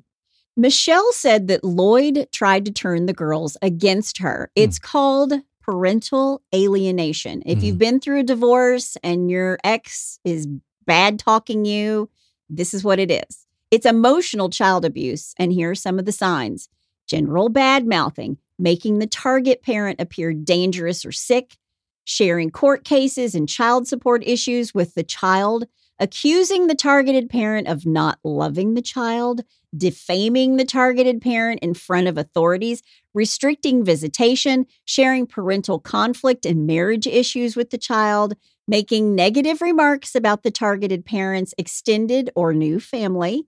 Michelle 0.58 1.12
said 1.14 1.48
that 1.48 1.64
Lloyd 1.64 2.28
tried 2.32 2.66
to 2.66 2.72
turn 2.72 3.06
the 3.06 3.14
girls 3.14 3.56
against 3.62 4.18
her. 4.18 4.52
Hmm. 4.56 4.64
It's 4.64 4.80
called 4.80 5.34
parental 5.62 6.42
alienation. 6.54 7.42
If 7.46 7.60
Mhm. 7.60 7.64
you've 7.64 7.78
been 7.78 8.00
through 8.00 8.20
a 8.20 8.24
divorce 8.24 8.98
and 9.04 9.30
your 9.32 9.60
ex 9.64 10.20
is 10.26 10.48
bad 10.86 11.20
talking 11.20 11.64
you, 11.66 12.10
this 12.50 12.74
is 12.74 12.84
what 12.84 13.00
it 13.00 13.12
is. 13.12 13.46
It's 13.72 13.86
emotional 13.86 14.50
child 14.50 14.84
abuse. 14.86 15.34
And 15.38 15.52
here 15.54 15.72
are 15.72 15.76
some 15.76 16.00
of 16.00 16.06
the 16.06 16.12
signs 16.12 16.70
general 17.06 17.48
bad 17.50 17.86
mouthing, 17.88 18.38
making 18.60 19.00
the 19.00 19.08
target 19.08 19.62
parent 19.62 20.02
appear 20.02 20.34
dangerous 20.34 21.06
or 21.06 21.12
sick, 21.12 21.58
sharing 22.04 22.50
court 22.50 22.84
cases 22.84 23.36
and 23.36 23.50
child 23.50 23.88
support 23.88 24.24
issues 24.26 24.74
with 24.74 24.94
the 24.96 25.04
child, 25.04 25.66
accusing 26.00 26.68
the 26.68 26.76
targeted 26.76 27.30
parent 27.30 27.68
of 27.68 27.86
not 27.86 28.20
loving 28.24 28.74
the 28.74 28.82
child, 28.82 29.42
defaming 29.76 30.58
the 30.58 30.66
targeted 30.66 31.22
parent 31.22 31.60
in 31.62 31.74
front 31.74 32.08
of 32.08 32.18
authorities, 32.18 32.82
restricting 33.14 33.84
visitation, 33.84 34.66
sharing 34.86 35.26
parental 35.26 35.80
conflict 35.80 36.46
and 36.46 36.66
marriage 36.66 37.08
issues 37.08 37.56
with 37.56 37.72
the 37.72 37.78
child, 37.78 38.36
making 38.68 39.16
negative 39.16 39.62
remarks 39.62 40.16
about 40.16 40.44
the 40.44 40.52
targeted 40.52 41.06
parent's 41.06 41.54
extended 41.58 42.30
or 42.36 42.54
new 42.54 42.80
family, 42.80 43.46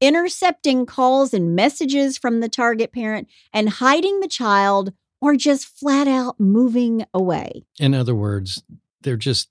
intercepting 0.00 0.86
calls 0.86 1.34
and 1.34 1.54
messages 1.54 2.18
from 2.18 2.40
the 2.40 2.48
target 2.48 2.92
parent, 2.92 3.28
and 3.52 3.68
hiding 3.68 4.20
the 4.20 4.28
child 4.28 4.92
or 5.20 5.36
just 5.36 5.66
flat 5.66 6.08
out 6.08 6.40
moving 6.40 7.04
away. 7.12 7.64
In 7.78 7.94
other 7.94 8.14
words, 8.14 8.62
they're 9.02 9.16
just 9.16 9.50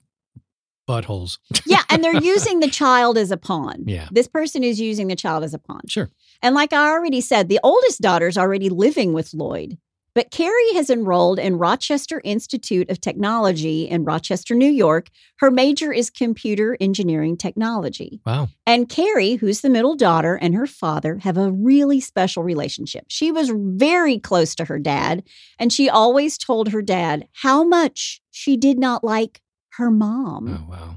buttholes. 0.88 1.38
Yeah, 1.64 1.82
and 1.88 2.02
they're 2.02 2.14
using 2.22 2.60
the 2.60 2.68
child 2.70 3.16
as 3.16 3.30
a 3.30 3.36
pawn. 3.36 3.84
Yeah. 3.86 4.08
This 4.10 4.26
person 4.26 4.64
is 4.64 4.80
using 4.80 5.06
the 5.06 5.16
child 5.16 5.44
as 5.44 5.54
a 5.54 5.58
pawn. 5.58 5.82
Sure. 5.88 6.10
And 6.42 6.54
like 6.54 6.72
I 6.72 6.90
already 6.90 7.20
said, 7.20 7.48
the 7.48 7.60
oldest 7.62 8.00
daughter's 8.00 8.36
already 8.36 8.68
living 8.68 9.12
with 9.12 9.32
Lloyd. 9.32 9.78
But 10.14 10.30
Carrie 10.30 10.74
has 10.74 10.90
enrolled 10.90 11.38
in 11.38 11.58
Rochester 11.58 12.20
Institute 12.24 12.90
of 12.90 13.00
Technology 13.00 13.88
in 13.88 14.04
Rochester, 14.04 14.54
New 14.54 14.70
York. 14.70 15.08
Her 15.38 15.50
major 15.50 15.92
is 15.92 16.10
computer 16.10 16.76
engineering 16.80 17.36
technology. 17.36 18.20
Wow. 18.26 18.48
And 18.66 18.88
Carrie, 18.88 19.34
who's 19.34 19.60
the 19.60 19.70
middle 19.70 19.94
daughter, 19.94 20.34
and 20.34 20.54
her 20.54 20.66
father 20.66 21.18
have 21.18 21.36
a 21.36 21.52
really 21.52 22.00
special 22.00 22.42
relationship. 22.42 23.04
She 23.08 23.30
was 23.30 23.52
very 23.54 24.18
close 24.18 24.54
to 24.56 24.64
her 24.64 24.78
dad, 24.78 25.22
and 25.58 25.72
she 25.72 25.88
always 25.88 26.36
told 26.36 26.70
her 26.70 26.82
dad 26.82 27.28
how 27.32 27.62
much 27.62 28.20
she 28.30 28.56
did 28.56 28.78
not 28.78 29.04
like 29.04 29.40
her 29.74 29.90
mom. 29.90 30.66
Oh, 30.66 30.70
wow. 30.70 30.96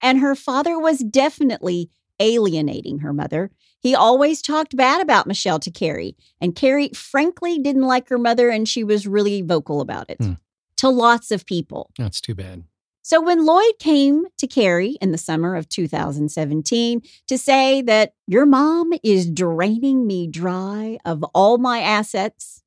And 0.00 0.20
her 0.20 0.34
father 0.34 0.78
was 0.78 0.98
definitely 1.00 1.90
alienating 2.20 3.00
her 3.00 3.12
mother. 3.12 3.50
He 3.84 3.94
always 3.94 4.40
talked 4.42 4.74
bad 4.76 5.00
about 5.02 5.26
Michelle 5.28 5.60
to 5.60 5.70
Carrie, 5.70 6.16
and 6.40 6.56
Carrie 6.56 6.88
frankly 6.94 7.58
didn't 7.58 7.82
like 7.86 8.08
her 8.08 8.18
mother, 8.18 8.48
and 8.48 8.66
she 8.66 8.82
was 8.82 9.06
really 9.06 9.42
vocal 9.42 9.80
about 9.82 10.08
it 10.10 10.16
Hmm. 10.20 10.32
to 10.78 10.88
lots 10.88 11.30
of 11.30 11.44
people. 11.46 11.90
That's 11.98 12.20
too 12.20 12.34
bad. 12.34 12.64
So 13.02 13.20
when 13.20 13.44
Lloyd 13.44 13.74
came 13.78 14.24
to 14.38 14.46
Carrie 14.46 14.96
in 15.02 15.12
the 15.12 15.18
summer 15.18 15.54
of 15.54 15.68
2017 15.68 17.02
to 17.28 17.36
say 17.36 17.82
that 17.82 18.14
your 18.26 18.46
mom 18.46 18.94
is 19.02 19.28
draining 19.30 20.06
me 20.06 20.26
dry 20.26 20.98
of 21.04 21.22
all 21.34 21.58
my 21.58 21.80
assets 21.80 22.62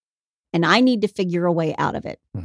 and 0.54 0.64
I 0.64 0.80
need 0.82 1.02
to 1.02 1.08
figure 1.08 1.46
a 1.46 1.52
way 1.52 1.76
out 1.80 1.96
of 1.96 2.06
it. 2.06 2.20
Hmm. 2.36 2.44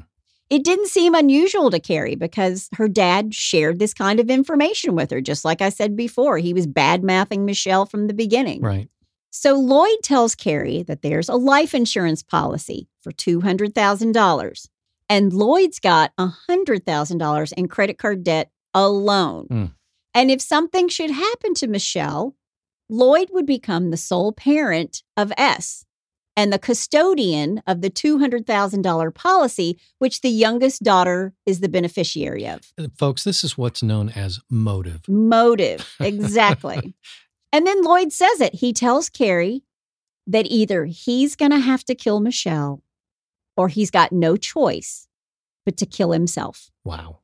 It 0.53 0.65
didn't 0.65 0.89
seem 0.89 1.15
unusual 1.15 1.71
to 1.71 1.81
Carrie 1.81 2.15
because 2.15 2.69
her 2.75 2.87
dad 2.87 3.35
shared 3.35 3.79
this 3.79 3.95
kind 3.95 4.21
of 4.21 4.29
information 4.29 4.95
with 4.95 5.11
her. 5.11 5.23
Just 5.23 5.47
like 5.47 5.63
I 5.63 5.71
said 5.71 5.97
before, 5.97 6.37
he 6.37 6.53
was 6.53 6.67
bad 6.67 7.03
mouthing 7.03 7.47
Michelle 7.47 7.87
from 7.87 8.07
the 8.07 8.13
beginning. 8.13 8.61
Right. 8.61 8.91
So 9.31 9.55
Lloyd 9.55 10.03
tells 10.03 10.35
Carrie 10.35 10.83
that 10.83 11.01
there's 11.01 11.31
a 11.31 11.37
life 11.37 11.75
insurance 11.75 12.23
policy 12.23 12.87
for 13.01 13.13
$200,000. 13.13 14.69
And 15.09 15.33
Lloyd's 15.33 15.81
got 15.81 16.13
$100,000 16.21 17.53
in 17.55 17.69
credit 17.69 17.97
card 17.97 18.23
debt 18.23 18.51
alone. 18.75 19.47
Hmm. 19.47 19.65
And 20.13 20.31
if 20.31 20.43
something 20.43 20.91
should 20.91 21.13
happen 21.13 21.55
to 21.55 21.67
Michelle, 21.67 22.37
Lloyd 22.91 23.29
would 23.33 23.47
become 23.47 23.91
the 23.91 23.97
sole 23.97 24.35
parent 24.35 25.03
of 25.17 25.33
S 25.39 25.87
and 26.37 26.53
the 26.53 26.59
custodian 26.59 27.63
of 27.67 27.81
the 27.83 27.91
$200,000 27.91 29.15
policy, 29.15 29.79
which 29.99 30.21
the 30.21 30.31
youngest 30.31 30.83
daughter 30.83 31.35
is 31.45 31.61
the 31.61 31.69
beneficiary 31.69 32.47
of. 32.47 32.73
Uh, 32.79 32.89
Folks, 32.97 33.25
this 33.25 33.45
is 33.45 33.59
what's 33.59 33.83
known 33.83 34.09
as 34.11 34.41
motive. 34.51 35.03
Motive, 35.09 35.95
exactly. 36.01 36.95
and 37.53 37.67
then 37.67 37.83
Lloyd 37.83 38.13
says 38.13 38.41
it. 38.41 38.57
He 38.57 38.73
tells 38.73 39.09
Carrie 39.09 39.63
that 40.27 40.47
either 40.47 40.87
he's 40.87 41.37
going 41.37 41.51
to 41.51 41.59
have 41.59 41.85
to 41.85 41.95
kill 41.95 42.21
Michelle 42.21 42.83
or 43.57 43.69
he's 43.69 43.91
got 43.91 44.13
no 44.13 44.37
choice 44.37 45.09
but 45.65 45.77
to 45.77 45.87
kill 45.87 46.13
himself. 46.13 46.71
Wow. 46.85 47.19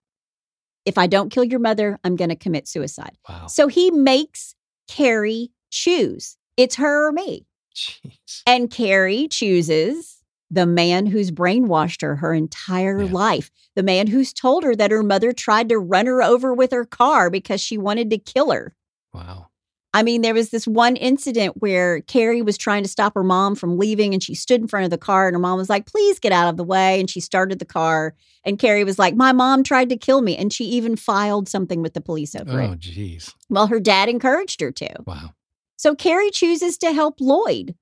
If 0.85 0.99
I 0.99 1.07
don't 1.07 1.31
kill 1.31 1.45
your 1.45 1.61
mother, 1.61 1.99
I'm 2.05 2.17
going 2.17 2.31
to 2.31 2.37
commit 2.37 2.67
suicide. 2.69 3.17
Wow. 3.29 3.47
So 3.47 3.69
he 3.69 3.91
makes 3.91 4.55
Carrie 4.89 5.51
choose. 5.71 6.37
It's 6.57 6.77
her 6.77 7.09
or 7.09 7.13
me. 7.13 7.47
Jeez. 7.79 8.43
And 8.47 8.71
Carrie 8.71 9.29
chooses 9.29 10.17
the 10.51 10.67
man 10.67 11.07
who's 11.07 11.31
brainwashed 11.31 12.01
her 12.03 12.17
her 12.17 12.33
entire 12.35 13.03
Yeah. 13.03 13.13
life, 13.13 13.51
the 13.77 13.83
man 13.83 14.07
who's 14.07 14.33
told 14.33 14.65
her 14.65 14.75
that 14.77 14.91
her 14.91 15.03
mother 15.03 15.33
tried 15.33 15.69
to 15.69 15.79
run 15.79 16.07
her 16.07 16.23
over 16.23 16.55
with 16.55 16.71
her 16.73 16.85
car 16.85 17.29
because 17.31 17.61
she 17.61 17.77
wanted 17.79 18.09
to 18.11 18.19
kill 18.19 18.51
her. 18.51 18.75
Wow. 19.13 19.47
I 19.95 20.03
mean, 20.03 20.21
there 20.21 20.35
was 20.35 20.51
this 20.51 20.67
one 20.67 20.97
incident 20.97 21.55
where 21.61 22.03
Carrie 22.03 22.43
was 22.43 22.59
trying 22.59 22.83
to 22.83 22.89
stop 22.89 23.15
her 23.15 23.25
mom 23.25 23.55
from 23.55 23.79
leaving 23.79 24.13
and 24.13 24.23
she 24.23 24.35
stood 24.35 24.61
in 24.61 24.69
front 24.69 24.85
of 24.85 24.91
the 24.91 24.99
car 24.99 25.27
and 25.27 25.35
her 25.35 25.39
mom 25.41 25.57
was 25.59 25.71
like, 25.71 25.87
please 25.87 26.19
get 26.19 26.31
out 26.31 26.49
of 26.49 26.59
the 26.59 26.65
way. 26.65 27.01
And 27.01 27.09
she 27.09 27.21
started 27.21 27.59
the 27.59 27.65
car. 27.65 28.15
And 28.45 28.59
Carrie 28.59 28.85
was 28.85 28.99
like, 28.99 29.17
my 29.17 29.33
mom 29.33 29.63
tried 29.63 29.89
to 29.89 29.97
kill 29.97 30.21
me. 30.21 30.37
And 30.37 30.53
she 30.53 30.65
even 30.65 30.95
filed 30.95 31.49
something 31.49 31.81
with 31.83 31.95
the 31.95 32.03
police 32.03 32.35
over 32.35 32.61
Oh, 32.61 32.73
it. 32.73 32.81
jeez. 32.81 33.33
Well, 33.49 33.67
her 33.69 33.81
dad 33.81 34.11
encouraged 34.11 34.61
her 34.61 34.71
to. 34.73 34.89
Wow. 35.07 35.33
So 35.79 35.95
Carrie 35.95 36.31
chooses 36.31 36.77
to 36.79 36.93
help 36.93 37.21
Lloyd, 37.21 37.77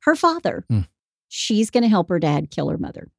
her 0.00 0.16
father. 0.16 0.64
Hmm. 0.68 0.80
She's 1.28 1.70
going 1.70 1.82
to 1.82 1.88
help 1.88 2.08
her 2.08 2.18
dad 2.18 2.50
kill 2.50 2.70
her 2.70 2.78
mother. 2.78 3.10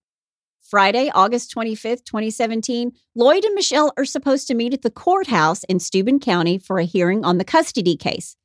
Friday, 0.60 1.12
August 1.14 1.56
25th, 1.56 2.04
2017, 2.04 2.94
Lloyd 3.16 3.46
and 3.46 3.54
Michelle 3.54 3.94
are 3.96 4.06
supposed 4.06 4.48
to 4.48 4.56
meet 4.56 4.74
at 4.74 4.82
the 4.82 4.90
courthouse 4.90 5.64
in 5.66 5.80
Steuben 5.80 6.20
County 6.20 6.58
for 6.58 6.80
a 6.80 6.84
hearing 6.84 7.24
on 7.24 7.38
the 7.38 7.44
custody 7.44 7.96
case. 7.96 8.36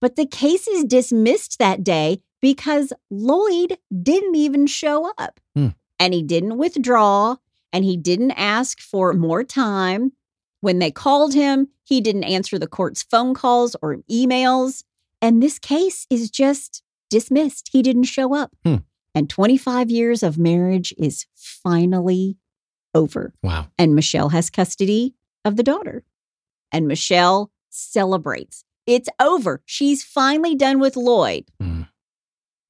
But 0.00 0.14
the 0.14 0.26
case 0.26 0.68
is 0.68 0.84
dismissed 0.84 1.58
that 1.58 1.82
day 1.82 2.22
because 2.40 2.92
Lloyd 3.10 3.78
didn't 4.02 4.36
even 4.36 4.68
show 4.68 5.12
up. 5.18 5.40
Hmm. 5.56 5.68
And 5.98 6.14
he 6.14 6.22
didn't 6.22 6.58
withdraw 6.58 7.36
and 7.72 7.84
he 7.84 7.96
didn't 7.96 8.32
ask 8.32 8.80
for 8.80 9.12
more 9.12 9.42
time. 9.42 10.12
When 10.60 10.78
they 10.78 10.92
called 10.92 11.34
him, 11.34 11.68
he 11.82 12.00
didn't 12.00 12.24
answer 12.24 12.60
the 12.60 12.68
court's 12.68 13.02
phone 13.02 13.34
calls 13.34 13.74
or 13.82 13.98
emails. 14.10 14.84
And 15.22 15.42
this 15.42 15.58
case 15.58 16.06
is 16.10 16.30
just 16.30 16.82
dismissed. 17.08 17.70
He 17.72 17.80
didn't 17.80 18.04
show 18.04 18.34
up. 18.34 18.52
Hmm. 18.64 18.76
And 19.14 19.30
25 19.30 19.90
years 19.90 20.22
of 20.22 20.36
marriage 20.36 20.92
is 20.98 21.26
finally 21.34 22.36
over. 22.94 23.32
Wow. 23.42 23.68
And 23.78 23.94
Michelle 23.94 24.30
has 24.30 24.50
custody 24.50 25.14
of 25.44 25.56
the 25.56 25.62
daughter. 25.62 26.04
And 26.72 26.88
Michelle 26.88 27.50
celebrates. 27.70 28.64
It's 28.86 29.08
over. 29.20 29.62
She's 29.64 30.02
finally 30.02 30.54
done 30.54 30.80
with 30.80 30.96
Lloyd. 30.96 31.44
Mm. 31.62 31.88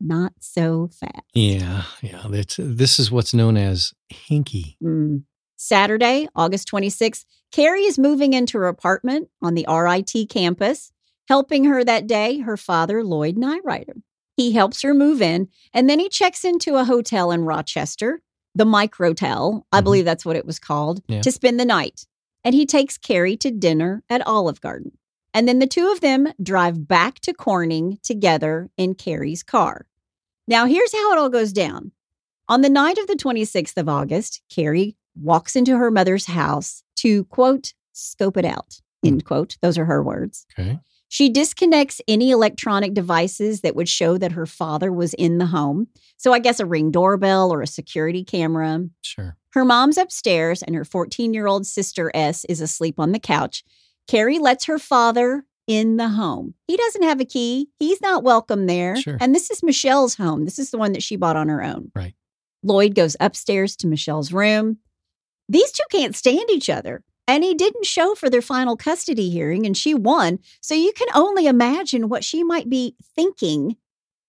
Not 0.01 0.33
so 0.41 0.88
fast. 0.88 1.23
Yeah. 1.33 1.85
Yeah. 2.03 2.27
That's, 2.29 2.57
this 2.59 2.99
is 2.99 3.11
what's 3.11 3.33
known 3.33 3.57
as 3.57 3.95
hinky. 4.12 4.77
Mm. 4.83 5.23
Saturday, 5.57 6.29
August 6.35 6.69
26th, 6.71 7.25
Carrie 7.53 7.85
is 7.85 7.99
moving 7.99 8.33
into 8.33 8.59
her 8.59 8.67
apartment 8.67 9.29
on 9.41 9.55
the 9.55 9.65
RIT 9.69 10.29
campus. 10.29 10.93
Helping 11.29 11.65
her 11.65 11.85
that 11.85 12.07
day, 12.07 12.39
her 12.41 12.57
father, 12.57 13.03
Lloyd 13.05 13.37
Neurauter. 13.37 14.03
He 14.37 14.53
helps 14.53 14.83
her 14.83 14.95
move 14.95 15.21
in, 15.23 15.49
and 15.73 15.89
then 15.89 15.99
he 15.99 16.09
checks 16.09 16.45
into 16.45 16.77
a 16.77 16.85
hotel 16.85 17.31
in 17.31 17.45
Rochester, 17.45 18.23
the 18.55 18.65
Microtel, 18.65 19.63
I 19.73 19.81
Mhm. 19.81 19.85
believe 19.85 20.05
that's 20.05 20.25
what 20.25 20.37
it 20.37 20.47
was 20.47 20.59
called, 20.59 21.03
Yeah. 21.07 21.21
to 21.23 21.31
spend 21.33 21.59
the 21.61 21.65
night. 21.65 22.07
And 22.45 22.55
he 22.55 22.67
takes 22.67 22.99
Carrie 22.99 23.37
to 23.39 23.51
dinner 23.51 24.03
at 24.11 24.27
Olive 24.27 24.61
Garden. 24.61 24.99
And 25.33 25.49
then 25.49 25.59
the 25.61 25.67
two 25.67 25.91
of 25.91 26.01
them 26.01 26.33
drive 26.43 26.87
back 26.89 27.21
to 27.21 27.33
Corning 27.33 27.99
together 28.03 28.69
in 28.77 28.95
Carrie's 28.95 29.43
car. 29.43 29.87
Now, 30.49 30.67
here's 30.67 30.93
how 30.93 31.13
it 31.13 31.19
all 31.19 31.29
goes 31.31 31.53
down. 31.53 31.93
On 32.49 32.61
the 32.63 32.69
night 32.69 32.99
of 32.99 33.07
the 33.07 33.15
26th 33.17 33.79
of 33.79 33.89
August, 33.89 34.43
Carrie 34.51 34.97
walks 35.15 35.55
into 35.57 35.77
her 35.79 35.91
mother's 35.91 36.27
house 36.27 36.83
to, 36.97 37.25
quote, 37.27 37.73
scope 37.93 38.37
it 38.37 38.45
out, 38.45 38.81
end 39.05 39.25
quote. 39.25 39.57
Those 39.63 39.79
are 39.79 39.85
her 39.87 40.03
words. 40.03 40.47
Okay. 40.59 40.81
She 41.12 41.29
disconnects 41.29 42.01
any 42.09 42.31
electronic 42.31 42.94
devices 42.94 43.61
that 43.61 43.77
would 43.77 43.87
show 43.90 44.16
that 44.16 44.33
her 44.33 44.46
father 44.46 44.90
was 44.90 45.12
in 45.12 45.37
the 45.37 45.44
home. 45.44 45.88
So 46.16 46.33
I 46.33 46.38
guess 46.38 46.59
a 46.59 46.64
ring 46.64 46.90
doorbell 46.90 47.53
or 47.53 47.61
a 47.61 47.66
security 47.66 48.25
camera. 48.25 48.87
Sure. 49.03 49.37
Her 49.51 49.62
mom's 49.62 49.98
upstairs 49.98 50.62
and 50.62 50.75
her 50.75 50.87
14 50.87 51.35
year 51.35 51.46
old 51.46 51.66
sister 51.66 52.11
S 52.14 52.46
is 52.46 52.62
asleep 52.62 52.94
on 52.98 53.12
the 53.12 53.18
couch. 53.18 53.62
Carrie 54.09 54.38
lets 54.38 54.64
her 54.64 54.79
father 54.79 55.44
in 55.66 55.98
the 55.98 56.09
home. 56.09 56.55
He 56.66 56.79
doesn't 56.79 57.03
have 57.03 57.20
a 57.20 57.27
key, 57.27 57.68
he's 57.79 58.01
not 58.01 58.22
welcome 58.22 58.64
there. 58.64 58.96
Sure. 58.96 59.18
And 59.20 59.35
this 59.35 59.51
is 59.51 59.62
Michelle's 59.62 60.14
home. 60.14 60.46
This 60.46 60.59
is 60.59 60.70
the 60.70 60.79
one 60.79 60.92
that 60.92 61.03
she 61.03 61.16
bought 61.16 61.37
on 61.37 61.51
her 61.51 61.62
own. 61.62 61.92
Right. 61.94 62.14
Lloyd 62.62 62.94
goes 62.94 63.18
upstairs 63.20 63.77
to 63.77 63.87
Michelle's 63.87 64.33
room. 64.33 64.79
These 65.46 65.72
two 65.72 65.85
can't 65.90 66.16
stand 66.16 66.48
each 66.48 66.70
other. 66.70 67.05
And 67.29 67.45
he 67.45 67.55
didn't 67.55 67.87
show 67.87 68.15
for 68.15 68.29
their 68.29 68.43
final 68.43 68.77
custody 68.77 69.31
hearing, 69.31 69.65
and 69.65 69.77
she 69.77 69.95
won. 69.95 70.39
So 70.61 70.75
you 70.75 70.93
can 70.93 71.09
only 71.15 71.47
imagine 71.47 72.09
what 72.09 72.25
she 72.25 72.43
might 72.43 72.69
be 72.69 72.97
thinking 73.15 73.77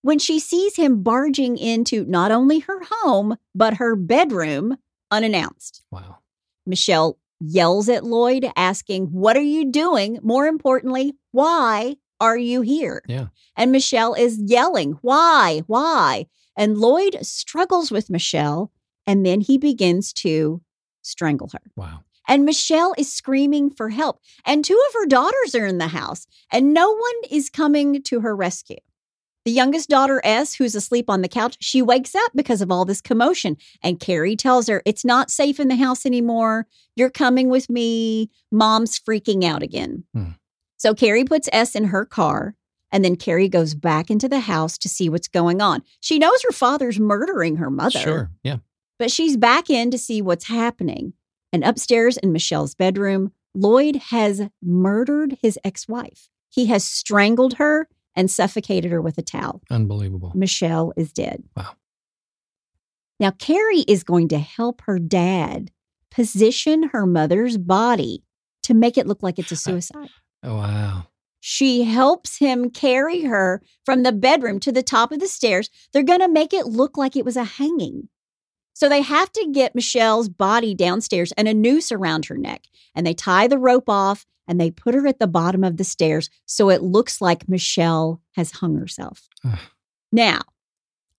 when 0.02 0.20
she 0.20 0.40
sees 0.40 0.76
him 0.76 1.02
barging 1.02 1.58
into 1.58 2.06
not 2.06 2.32
only 2.32 2.60
her 2.60 2.82
home, 2.90 3.38
but 3.56 3.76
her 3.76 3.96
bedroom 3.96 4.78
unannounced. 5.10 5.82
Wow. 5.90 6.20
Michelle 6.66 7.18
yells 7.40 7.90
at 7.90 8.04
Lloyd, 8.04 8.52
asking, 8.56 9.08
What 9.08 9.38
are 9.38 9.42
you 9.42 9.72
doing? 9.72 10.20
More 10.22 10.46
importantly, 10.46 11.14
why 11.32 11.98
are 12.20 12.38
you 12.38 12.62
here? 12.62 13.02
Yeah. 13.08 13.28
And 13.56 13.72
Michelle 13.72 14.14
is 14.14 14.40
yelling, 14.40 15.00
Why? 15.02 15.64
Why? 15.68 16.28
And 16.56 16.78
Lloyd 16.78 17.18
struggles 17.26 17.92
with 17.92 18.10
Michelle, 18.10 18.72
and 19.08 19.26
then 19.26 19.42
he 19.42 19.58
begins 19.58 20.14
to 20.14 20.62
strangle 21.02 21.50
her. 21.54 21.62
Wow. 21.76 22.02
And 22.28 22.46
Michelle 22.46 22.94
is 22.98 23.12
screaming 23.12 23.70
for 23.70 23.90
help. 23.90 24.20
And 24.46 24.64
two 24.64 24.80
of 24.88 24.94
her 24.94 25.06
daughters 25.06 25.56
are 25.56 25.66
in 25.66 25.78
the 25.78 25.88
house, 25.88 26.26
and 26.52 26.74
no 26.74 26.92
one 26.92 27.14
is 27.30 27.50
coming 27.50 28.02
to 28.04 28.22
her 28.22 28.36
rescue. 28.36 28.78
The 29.46 29.52
youngest 29.52 29.90
daughter, 29.90 30.22
S, 30.24 30.54
who's 30.54 30.74
asleep 30.74 31.10
on 31.10 31.22
the 31.22 31.28
couch, 31.28 31.58
she 31.60 31.82
wakes 31.82 32.16
up 32.16 32.32
because 32.34 32.62
of 32.62 32.72
all 32.72 32.86
this 32.86 33.02
commotion. 33.02 33.58
And 33.82 34.00
Carrie 34.00 34.38
tells 34.38 34.68
her, 34.68 34.82
It's 34.86 35.04
not 35.04 35.30
safe 35.30 35.60
in 35.60 35.68
the 35.68 35.76
house 35.76 36.06
anymore. 36.06 36.66
You're 36.96 37.10
coming 37.10 37.50
with 37.50 37.70
me. 37.70 38.30
Mom's 38.52 38.98
freaking 38.98 39.44
out 39.44 39.62
again. 39.62 40.06
Hmm. 40.14 40.32
So 40.78 40.94
Carrie 40.94 41.26
puts 41.26 41.50
S 41.52 41.76
in 41.76 41.86
her 41.86 42.06
car. 42.06 42.56
And 42.90 43.04
then 43.04 43.16
Carrie 43.16 43.50
goes 43.50 43.74
back 43.74 44.12
into 44.12 44.30
the 44.30 44.42
house 44.42 44.78
to 44.78 44.88
see 44.88 45.10
what's 45.10 45.28
going 45.28 45.62
on. 45.62 45.82
She 46.00 46.20
knows 46.20 46.44
her 46.44 46.52
father's 46.52 47.00
murdering 47.00 47.56
her 47.56 47.72
mother. 47.72 48.00
Sure. 48.00 48.32
Yeah. 48.44 48.58
But 49.00 49.10
she's 49.10 49.36
back 49.36 49.72
in 49.72 49.90
to 49.90 49.98
see 49.98 50.22
what's 50.22 50.46
happening. 50.46 51.14
And 51.54 51.64
upstairs 51.64 52.18
in 52.18 52.34
Michelle's 52.34 52.76
bedroom, 52.76 53.32
Lloyd 53.54 53.96
has 54.10 54.42
murdered 54.62 55.38
his 55.42 55.60
ex 55.64 55.88
wife. 55.88 56.28
He 56.50 56.66
has 56.66 56.84
strangled 56.84 57.54
her 57.56 57.88
and 58.16 58.30
suffocated 58.30 58.92
her 58.92 59.02
with 59.02 59.18
a 59.18 59.22
towel. 59.22 59.62
Unbelievable. 59.70 60.32
Michelle 60.36 60.94
is 60.98 61.14
dead. 61.14 61.44
Wow. 61.56 61.76
Now, 63.20 63.32
Carrie 63.32 63.86
is 63.88 64.04
going 64.04 64.28
to 64.30 64.40
help 64.40 64.82
her 64.82 65.00
dad 65.00 65.72
position 66.12 66.90
her 66.92 67.06
mother's 67.06 67.58
body 67.58 68.24
to 68.64 68.74
make 68.74 68.98
it 68.98 69.08
look 69.08 69.24
like 69.24 69.40
it's 69.40 69.52
a 69.52 69.56
suicide. 69.56 70.10
Oh, 70.44 70.56
wow. 70.56 71.08
She 71.40 71.84
helps 71.84 72.38
him 72.38 72.70
carry 72.70 73.22
her 73.24 73.62
from 73.86 74.04
the 74.04 74.12
bedroom 74.12 74.60
to 74.62 74.72
the 74.72 74.84
top 74.84 75.12
of 75.12 75.20
the 75.20 75.28
stairs. 75.28 75.70
They're 75.92 76.04
going 76.04 76.22
to 76.22 76.30
make 76.30 76.54
it 76.54 76.68
look 76.68 76.98
like 76.98 77.16
it 77.16 77.26
was 77.26 77.36
a 77.36 77.44
hanging. 77.44 78.10
So 78.74 78.90
they 78.90 79.02
have 79.02 79.32
to 79.34 79.50
get 79.52 79.76
Michelle's 79.76 80.30
body 80.30 80.74
downstairs 80.74 81.32
and 81.34 81.48
a 81.48 81.54
noose 81.54 81.92
around 81.92 82.26
her 82.26 82.38
neck. 82.38 82.64
And 82.96 83.06
they 83.06 83.14
tie 83.14 83.48
the 83.48 83.58
rope 83.58 83.88
off 83.88 84.26
and 84.48 84.60
they 84.60 84.72
put 84.72 84.96
her 84.96 85.08
at 85.08 85.20
the 85.20 85.28
bottom 85.28 85.64
of 85.64 85.78
the 85.78 85.84
stairs 85.84 86.30
so 86.46 86.70
it 86.70 86.82
looks 86.82 87.22
like 87.22 87.48
Michelle 87.48 88.22
has 88.36 88.52
hung 88.52 88.78
herself. 88.78 89.30
Ugh. 89.46 89.60
now, 90.12 90.42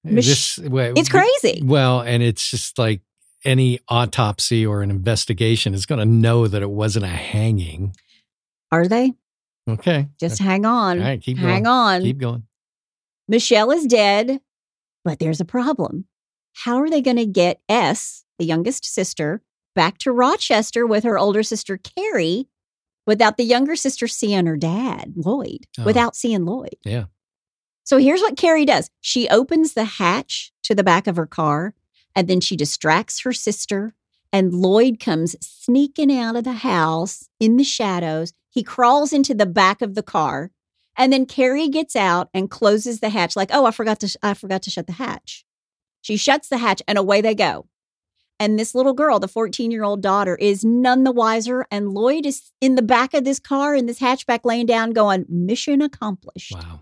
Mich- 0.04 0.56
this, 0.56 0.58
it's 0.58 1.08
crazy. 1.08 1.62
Well, 1.64 2.00
and 2.00 2.22
it's 2.22 2.50
just 2.50 2.78
like 2.78 3.00
any 3.44 3.80
autopsy 3.88 4.66
or 4.66 4.82
an 4.82 4.90
investigation 4.90 5.74
is 5.74 5.86
going 5.86 5.98
to 5.98 6.04
know 6.04 6.46
that 6.46 6.62
it 6.62 6.70
wasn't 6.70 7.04
a 7.04 7.08
hanging. 7.08 7.94
Are 8.70 8.86
they? 8.86 9.12
Okay. 9.68 10.08
Just 10.18 10.40
hang 10.40 10.66
on. 10.66 10.98
All 10.98 11.04
right, 11.04 11.20
keep 11.20 11.38
hang 11.38 11.62
going. 11.62 11.66
on. 11.66 12.02
Keep 12.02 12.18
going. 12.18 12.42
Michelle 13.28 13.70
is 13.70 13.86
dead, 13.86 14.40
but 15.04 15.18
there's 15.18 15.40
a 15.40 15.44
problem. 15.44 16.06
How 16.64 16.78
are 16.80 16.88
they 16.90 17.02
going 17.02 17.16
to 17.16 17.26
get 17.26 17.60
S, 17.68 18.24
the 18.38 18.44
youngest 18.44 18.84
sister, 18.84 19.42
back 19.74 19.98
to 19.98 20.12
Rochester 20.12 20.86
with 20.86 21.04
her 21.04 21.18
older 21.18 21.42
sister 21.42 21.76
Carrie 21.76 22.48
without 23.06 23.36
the 23.36 23.44
younger 23.44 23.76
sister 23.76 24.06
seeing 24.06 24.46
her 24.46 24.56
dad, 24.56 25.12
Lloyd, 25.16 25.66
Oh. 25.78 25.84
without 25.84 26.16
seeing 26.16 26.44
Lloyd? 26.44 26.76
Yeah. 26.84 27.04
So 27.82 27.98
here's 27.98 28.20
what 28.22 28.36
Carrie 28.38 28.64
does 28.64 28.88
she 29.00 29.28
opens 29.28 29.74
the 29.74 29.84
hatch 29.84 30.52
to 30.62 30.74
the 30.74 30.84
back 30.84 31.06
of 31.06 31.16
her 31.16 31.26
car, 31.26 31.74
and 32.14 32.28
then 32.28 32.40
she 32.40 32.56
distracts 32.56 33.20
her 33.20 33.32
sister. 33.32 33.94
And 34.32 34.52
Lloyd 34.52 34.98
comes 34.98 35.36
sneaking 35.40 36.16
out 36.16 36.34
of 36.34 36.42
the 36.44 36.52
house 36.54 37.28
in 37.38 37.56
the 37.56 37.62
shadows. 37.62 38.32
He 38.50 38.62
crawls 38.64 39.12
into 39.12 39.32
the 39.34 39.46
back 39.46 39.80
of 39.82 39.94
the 39.94 40.02
car. 40.02 40.50
And 40.96 41.12
then 41.12 41.26
Carrie 41.26 41.68
gets 41.68 41.94
out 41.94 42.30
and 42.34 42.50
closes 42.50 42.98
the 43.00 43.10
hatch, 43.10 43.36
like, 43.36 43.50
oh, 43.52 43.64
I 43.66 43.70
forgot 43.70 44.00
to, 44.00 44.08
sh- 44.08 44.16
I 44.22 44.34
forgot 44.34 44.62
to 44.62 44.70
shut 44.70 44.86
the 44.88 44.92
hatch. 44.94 45.44
She 46.04 46.18
shuts 46.18 46.48
the 46.48 46.58
hatch 46.58 46.82
and 46.86 46.98
away 46.98 47.22
they 47.22 47.34
go. 47.34 47.66
And 48.38 48.58
this 48.58 48.74
little 48.74 48.92
girl, 48.92 49.18
the 49.18 49.26
14 49.26 49.70
year 49.70 49.84
old 49.84 50.02
daughter, 50.02 50.36
is 50.36 50.62
none 50.62 51.04
the 51.04 51.10
wiser. 51.10 51.64
And 51.70 51.94
Lloyd 51.94 52.26
is 52.26 52.52
in 52.60 52.74
the 52.74 52.82
back 52.82 53.14
of 53.14 53.24
this 53.24 53.38
car 53.38 53.74
in 53.74 53.86
this 53.86 54.00
hatchback 54.00 54.40
laying 54.44 54.66
down, 54.66 54.90
going, 54.90 55.24
mission 55.30 55.80
accomplished. 55.80 56.52
Wow. 56.52 56.80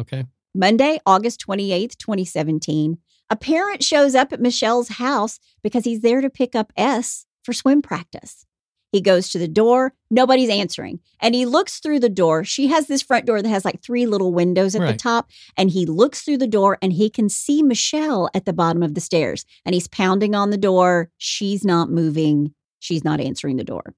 Okay. 0.00 0.24
Monday, 0.54 1.00
August 1.04 1.44
28th, 1.44 1.96
2017, 1.96 2.98
a 3.28 3.34
parent 3.34 3.82
shows 3.82 4.14
up 4.14 4.32
at 4.32 4.40
Michelle's 4.40 4.88
house 4.88 5.40
because 5.64 5.84
he's 5.84 6.00
there 6.00 6.20
to 6.20 6.30
pick 6.30 6.54
up 6.54 6.72
S 6.76 7.26
for 7.42 7.52
swim 7.52 7.82
practice. 7.82 8.46
He 8.92 9.00
goes 9.00 9.28
to 9.30 9.38
the 9.38 9.48
door, 9.48 9.94
nobody's 10.10 10.50
answering. 10.50 11.00
And 11.20 11.34
he 11.34 11.46
looks 11.46 11.78
through 11.78 12.00
the 12.00 12.08
door. 12.08 12.44
She 12.44 12.68
has 12.68 12.86
this 12.86 13.02
front 13.02 13.26
door 13.26 13.40
that 13.40 13.48
has 13.48 13.64
like 13.64 13.82
three 13.82 14.06
little 14.06 14.32
windows 14.32 14.74
at 14.74 14.82
the 14.82 14.96
top. 14.96 15.30
And 15.56 15.70
he 15.70 15.86
looks 15.86 16.22
through 16.22 16.38
the 16.38 16.46
door 16.46 16.76
and 16.82 16.92
he 16.92 17.08
can 17.08 17.28
see 17.28 17.62
Michelle 17.62 18.28
at 18.34 18.46
the 18.46 18.52
bottom 18.52 18.82
of 18.82 18.94
the 18.94 19.00
stairs. 19.00 19.44
And 19.64 19.74
he's 19.74 19.86
pounding 19.86 20.34
on 20.34 20.50
the 20.50 20.56
door. 20.56 21.10
She's 21.18 21.64
not 21.64 21.90
moving. 21.90 22.54
She's 22.80 23.04
not 23.04 23.20
answering 23.20 23.56
the 23.56 23.64
door. 23.64 23.94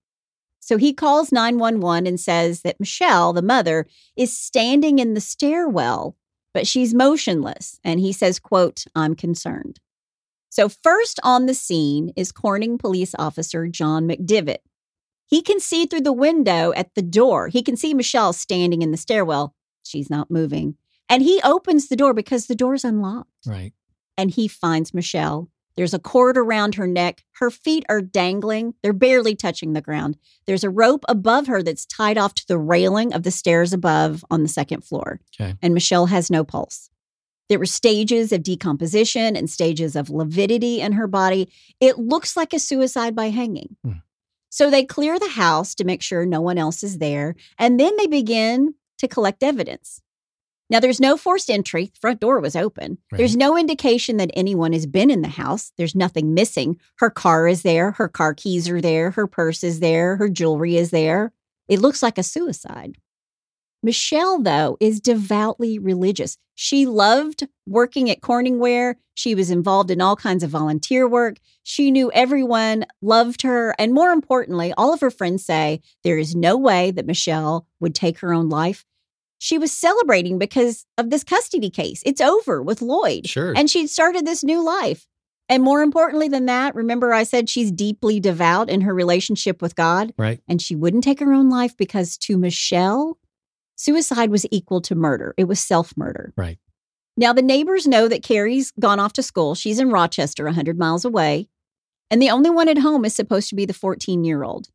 So 0.61 0.76
he 0.76 0.92
calls 0.92 1.33
911 1.33 2.07
and 2.07 2.20
says 2.20 2.62
that 2.62 2.78
Michelle, 2.78 3.33
the 3.33 3.42
mother, 3.42 3.87
is 4.16 4.37
standing 4.37 4.98
in 4.98 5.14
the 5.14 5.20
stairwell 5.20 6.16
but 6.55 6.66
she's 6.66 6.94
motionless 6.94 7.78
and 7.85 8.00
he 8.00 8.12
says 8.12 8.38
quote 8.38 8.85
i'm 8.94 9.14
concerned 9.14 9.81
so 10.48 10.68
first 10.68 11.18
on 11.22 11.46
the 11.46 11.55
scene 11.55 12.12
is 12.16 12.33
corning 12.33 12.78
police 12.78 13.14
officer 13.18 13.66
john 13.68 14.07
mcdivitt 14.07 14.59
he 15.32 15.40
can 15.42 15.58
see 15.60 15.86
through 15.86 16.02
the 16.02 16.12
window 16.12 16.72
at 16.76 16.94
the 16.94 17.02
door 17.20 17.48
he 17.48 17.62
can 17.62 17.76
see 17.76 17.92
michelle 17.94 18.32
standing 18.32 18.82
in 18.82 18.90
the 18.92 18.96
stairwell 19.06 19.54
she's 19.82 20.08
not 20.10 20.30
moving 20.30 20.76
and 21.08 21.22
he 21.22 21.40
opens 21.42 21.88
the 21.88 21.96
door 21.96 22.14
because 22.14 22.46
the 22.46 22.54
door's 22.62 22.84
unlocked 22.84 23.30
Right. 23.46 23.72
and 24.16 24.30
he 24.30 24.46
finds 24.48 24.92
michelle 24.94 25.48
there's 25.74 25.94
a 25.94 25.98
cord 25.98 26.36
around 26.36 26.74
her 26.74 26.86
neck 26.86 27.24
her 27.40 27.50
feet 27.50 27.84
are 27.88 28.02
dangling 28.02 28.74
they're 28.82 28.92
barely 28.92 29.34
touching 29.34 29.72
the 29.72 29.80
ground 29.80 30.16
there's 30.46 30.64
a 30.64 30.70
rope 30.70 31.04
above 31.08 31.46
her 31.46 31.62
that's 31.62 31.86
tied 31.86 32.18
off 32.18 32.34
to 32.34 32.44
the 32.46 32.58
railing 32.58 33.12
of 33.14 33.22
the 33.22 33.30
stairs 33.30 33.72
above 33.72 34.24
on 34.30 34.42
the 34.42 34.48
second 34.48 34.82
floor 34.84 35.18
Okay. 35.40 35.54
and 35.62 35.72
Michelle 35.74 36.06
has 36.06 36.30
no 36.30 36.44
pulse. 36.44 36.90
There 37.48 37.58
were 37.58 37.66
stages 37.66 38.32
of 38.32 38.42
decomposition 38.42 39.36
and 39.36 39.50
stages 39.50 39.94
of 39.96 40.08
lividity 40.08 40.80
in 40.80 40.92
her 40.92 41.06
body. 41.06 41.50
It 41.80 41.98
looks 41.98 42.34
like 42.36 42.52
a 42.54 42.58
suicide 42.58 43.14
by 43.14 43.28
hanging. 43.30 43.76
Hmm. 43.84 43.92
So 44.52 44.68
they 44.68 44.84
clear 44.84 45.18
the 45.18 45.30
house 45.30 45.74
to 45.76 45.84
make 45.84 46.02
sure 46.02 46.26
no 46.26 46.42
one 46.42 46.58
else 46.58 46.82
is 46.82 46.98
there, 46.98 47.36
and 47.58 47.80
then 47.80 47.96
they 47.96 48.06
begin 48.06 48.74
to 48.98 49.08
collect 49.08 49.42
evidence. 49.42 50.02
Now, 50.68 50.78
there's 50.78 51.00
no 51.00 51.16
forced 51.16 51.48
entry. 51.48 51.86
The 51.86 51.98
front 51.98 52.20
door 52.20 52.38
was 52.38 52.54
open. 52.54 52.98
Right. 53.10 53.16
There's 53.16 53.34
no 53.34 53.56
indication 53.56 54.18
that 54.18 54.30
anyone 54.34 54.74
has 54.74 54.84
been 54.84 55.10
in 55.10 55.22
the 55.22 55.28
house. 55.28 55.72
There's 55.78 55.94
nothing 55.94 56.34
missing. 56.34 56.78
Her 56.98 57.08
car 57.08 57.48
is 57.48 57.62
there. 57.62 57.92
Her 57.92 58.08
car 58.08 58.34
keys 58.34 58.68
are 58.68 58.82
there. 58.82 59.12
Her 59.12 59.26
purse 59.26 59.64
is 59.64 59.80
there. 59.80 60.16
Her 60.16 60.28
jewelry 60.28 60.76
is 60.76 60.90
there. 60.90 61.32
It 61.66 61.80
looks 61.80 62.02
like 62.02 62.18
a 62.18 62.22
suicide. 62.22 62.98
Michelle, 63.82 64.40
though, 64.40 64.76
is 64.80 65.00
devoutly 65.00 65.78
religious. 65.78 66.38
She 66.54 66.86
loved 66.86 67.48
working 67.66 68.10
at 68.10 68.20
Corningware. 68.20 68.96
She 69.14 69.34
was 69.34 69.50
involved 69.50 69.90
in 69.90 70.00
all 70.00 70.16
kinds 70.16 70.44
of 70.44 70.50
volunteer 70.50 71.08
work. 71.08 71.38
She 71.62 71.90
knew 71.90 72.10
everyone 72.12 72.86
loved 73.00 73.42
her. 73.42 73.74
And 73.78 73.92
more 73.92 74.10
importantly, 74.10 74.72
all 74.76 74.92
of 74.92 75.00
her 75.00 75.10
friends 75.10 75.44
say 75.44 75.80
there 76.04 76.18
is 76.18 76.34
no 76.34 76.56
way 76.56 76.90
that 76.92 77.06
Michelle 77.06 77.66
would 77.80 77.94
take 77.94 78.20
her 78.20 78.32
own 78.32 78.48
life. 78.48 78.84
She 79.38 79.58
was 79.58 79.72
celebrating 79.72 80.38
because 80.38 80.86
of 80.96 81.10
this 81.10 81.24
custody 81.24 81.68
case. 81.68 82.02
It's 82.06 82.20
over 82.20 82.62
with 82.62 82.80
Lloyd. 82.80 83.26
Sure. 83.26 83.52
And 83.56 83.68
she'd 83.68 83.88
started 83.88 84.24
this 84.24 84.44
new 84.44 84.64
life. 84.64 85.08
And 85.48 85.62
more 85.62 85.82
importantly 85.82 86.28
than 86.28 86.46
that, 86.46 86.74
remember 86.74 87.12
I 87.12 87.24
said 87.24 87.50
she's 87.50 87.72
deeply 87.72 88.20
devout 88.20 88.70
in 88.70 88.82
her 88.82 88.94
relationship 88.94 89.60
with 89.60 89.74
God? 89.74 90.14
right. 90.16 90.40
and 90.48 90.62
she 90.62 90.76
wouldn't 90.76 91.04
take 91.04 91.18
her 91.20 91.32
own 91.32 91.50
life 91.50 91.76
because 91.76 92.16
to 92.18 92.38
Michelle, 92.38 93.18
suicide 93.82 94.30
was 94.30 94.46
equal 94.50 94.80
to 94.82 94.94
murder. 94.94 95.34
It 95.36 95.44
was 95.44 95.60
self 95.60 95.96
murder. 95.96 96.32
Right. 96.36 96.58
Now, 97.16 97.32
the 97.32 97.42
neighbors 97.42 97.86
know 97.86 98.08
that 98.08 98.22
Carrie's 98.22 98.72
gone 98.80 98.98
off 98.98 99.12
to 99.14 99.22
school. 99.22 99.54
She's 99.54 99.78
in 99.78 99.90
Rochester, 99.90 100.44
100 100.44 100.78
miles 100.78 101.04
away. 101.04 101.48
And 102.10 102.22
the 102.22 102.30
only 102.30 102.50
one 102.50 102.68
at 102.68 102.78
home 102.78 103.04
is 103.04 103.14
supposed 103.14 103.48
to 103.50 103.54
be 103.54 103.66
the 103.66 103.74
14 103.74 104.24
year 104.24 104.44
old. 104.44 104.68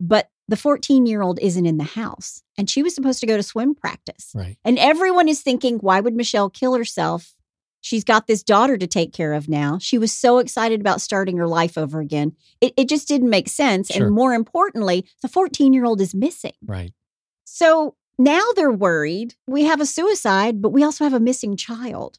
But 0.00 0.30
the 0.48 0.56
14 0.56 1.06
year 1.06 1.22
old 1.22 1.38
isn't 1.40 1.66
in 1.66 1.78
the 1.78 1.84
house. 1.84 2.42
And 2.58 2.68
she 2.68 2.82
was 2.82 2.94
supposed 2.94 3.20
to 3.20 3.26
go 3.26 3.36
to 3.36 3.42
swim 3.42 3.74
practice. 3.74 4.32
Right. 4.34 4.56
And 4.64 4.78
everyone 4.78 5.28
is 5.28 5.42
thinking, 5.42 5.78
why 5.78 6.00
would 6.00 6.14
Michelle 6.14 6.50
kill 6.50 6.74
herself? 6.74 7.34
She's 7.80 8.04
got 8.04 8.26
this 8.26 8.42
daughter 8.42 8.76
to 8.76 8.86
take 8.86 9.12
care 9.12 9.32
of 9.32 9.48
now. 9.48 9.78
She 9.80 9.96
was 9.96 10.12
so 10.12 10.38
excited 10.38 10.80
about 10.80 11.00
starting 11.00 11.38
her 11.38 11.48
life 11.48 11.78
over 11.78 12.00
again. 12.00 12.36
It, 12.60 12.74
it 12.76 12.88
just 12.88 13.08
didn't 13.08 13.30
make 13.30 13.48
sense. 13.48 13.88
Sure. 13.88 14.06
And 14.06 14.14
more 14.14 14.34
importantly, 14.34 15.06
the 15.22 15.28
14 15.28 15.72
year 15.72 15.84
old 15.86 16.00
is 16.00 16.14
missing. 16.14 16.52
Right. 16.66 16.92
So 17.44 17.94
now 18.20 18.42
they're 18.54 18.70
worried. 18.70 19.34
We 19.46 19.64
have 19.64 19.80
a 19.80 19.86
suicide, 19.86 20.60
but 20.60 20.70
we 20.70 20.84
also 20.84 21.04
have 21.04 21.14
a 21.14 21.20
missing 21.20 21.56
child. 21.56 22.18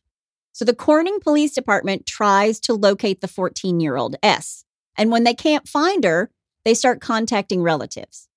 So 0.51 0.65
the 0.65 0.73
Corning 0.73 1.19
Police 1.19 1.53
Department 1.53 2.05
tries 2.05 2.59
to 2.61 2.73
locate 2.73 3.21
the 3.21 3.27
14 3.27 3.79
year 3.79 3.95
old 3.95 4.15
S. 4.23 4.65
And 4.97 5.11
when 5.11 5.23
they 5.23 5.35
can't 5.35 5.67
find 5.67 6.03
her, 6.03 6.31
they 6.65 6.73
start 6.73 7.01
contacting 7.01 7.61
relatives. 7.61 8.27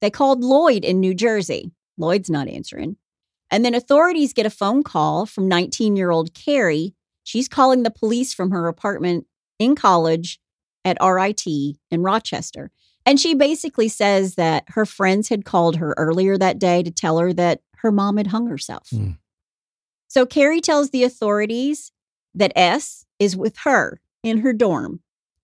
They 0.00 0.10
called 0.10 0.44
Lloyd 0.44 0.84
in 0.84 1.00
New 1.00 1.14
Jersey. 1.14 1.72
Lloyd's 1.96 2.28
not 2.28 2.46
answering. 2.46 2.96
And 3.50 3.64
then 3.64 3.74
authorities 3.74 4.32
get 4.32 4.46
a 4.46 4.50
phone 4.50 4.82
call 4.82 5.24
from 5.24 5.48
19 5.48 5.96
year 5.96 6.10
old 6.10 6.34
Carrie. 6.34 6.94
She's 7.22 7.48
calling 7.48 7.84
the 7.84 7.90
police 7.90 8.34
from 8.34 8.50
her 8.50 8.68
apartment 8.68 9.26
in 9.58 9.74
college 9.74 10.40
at 10.84 10.98
RIT 11.02 11.46
in 11.46 12.02
Rochester. 12.02 12.70
And 13.06 13.20
she 13.20 13.34
basically 13.34 13.88
says 13.88 14.36
that 14.36 14.64
her 14.68 14.86
friends 14.86 15.28
had 15.28 15.44
called 15.44 15.76
her 15.76 15.94
earlier 15.96 16.38
that 16.38 16.58
day 16.58 16.82
to 16.82 16.90
tell 16.90 17.18
her 17.18 17.32
that 17.34 17.60
her 17.78 17.92
mom 17.92 18.16
had 18.16 18.28
hung 18.28 18.46
herself. 18.46 18.88
Hmm. 18.90 19.12
So 20.08 20.24
Carrie 20.24 20.60
tells 20.60 20.90
the 20.90 21.04
authorities 21.04 21.92
that 22.34 22.52
S 22.56 23.04
is 23.18 23.36
with 23.36 23.58
her 23.58 24.00
in 24.22 24.38
her 24.38 24.52
dorm. 24.52 25.00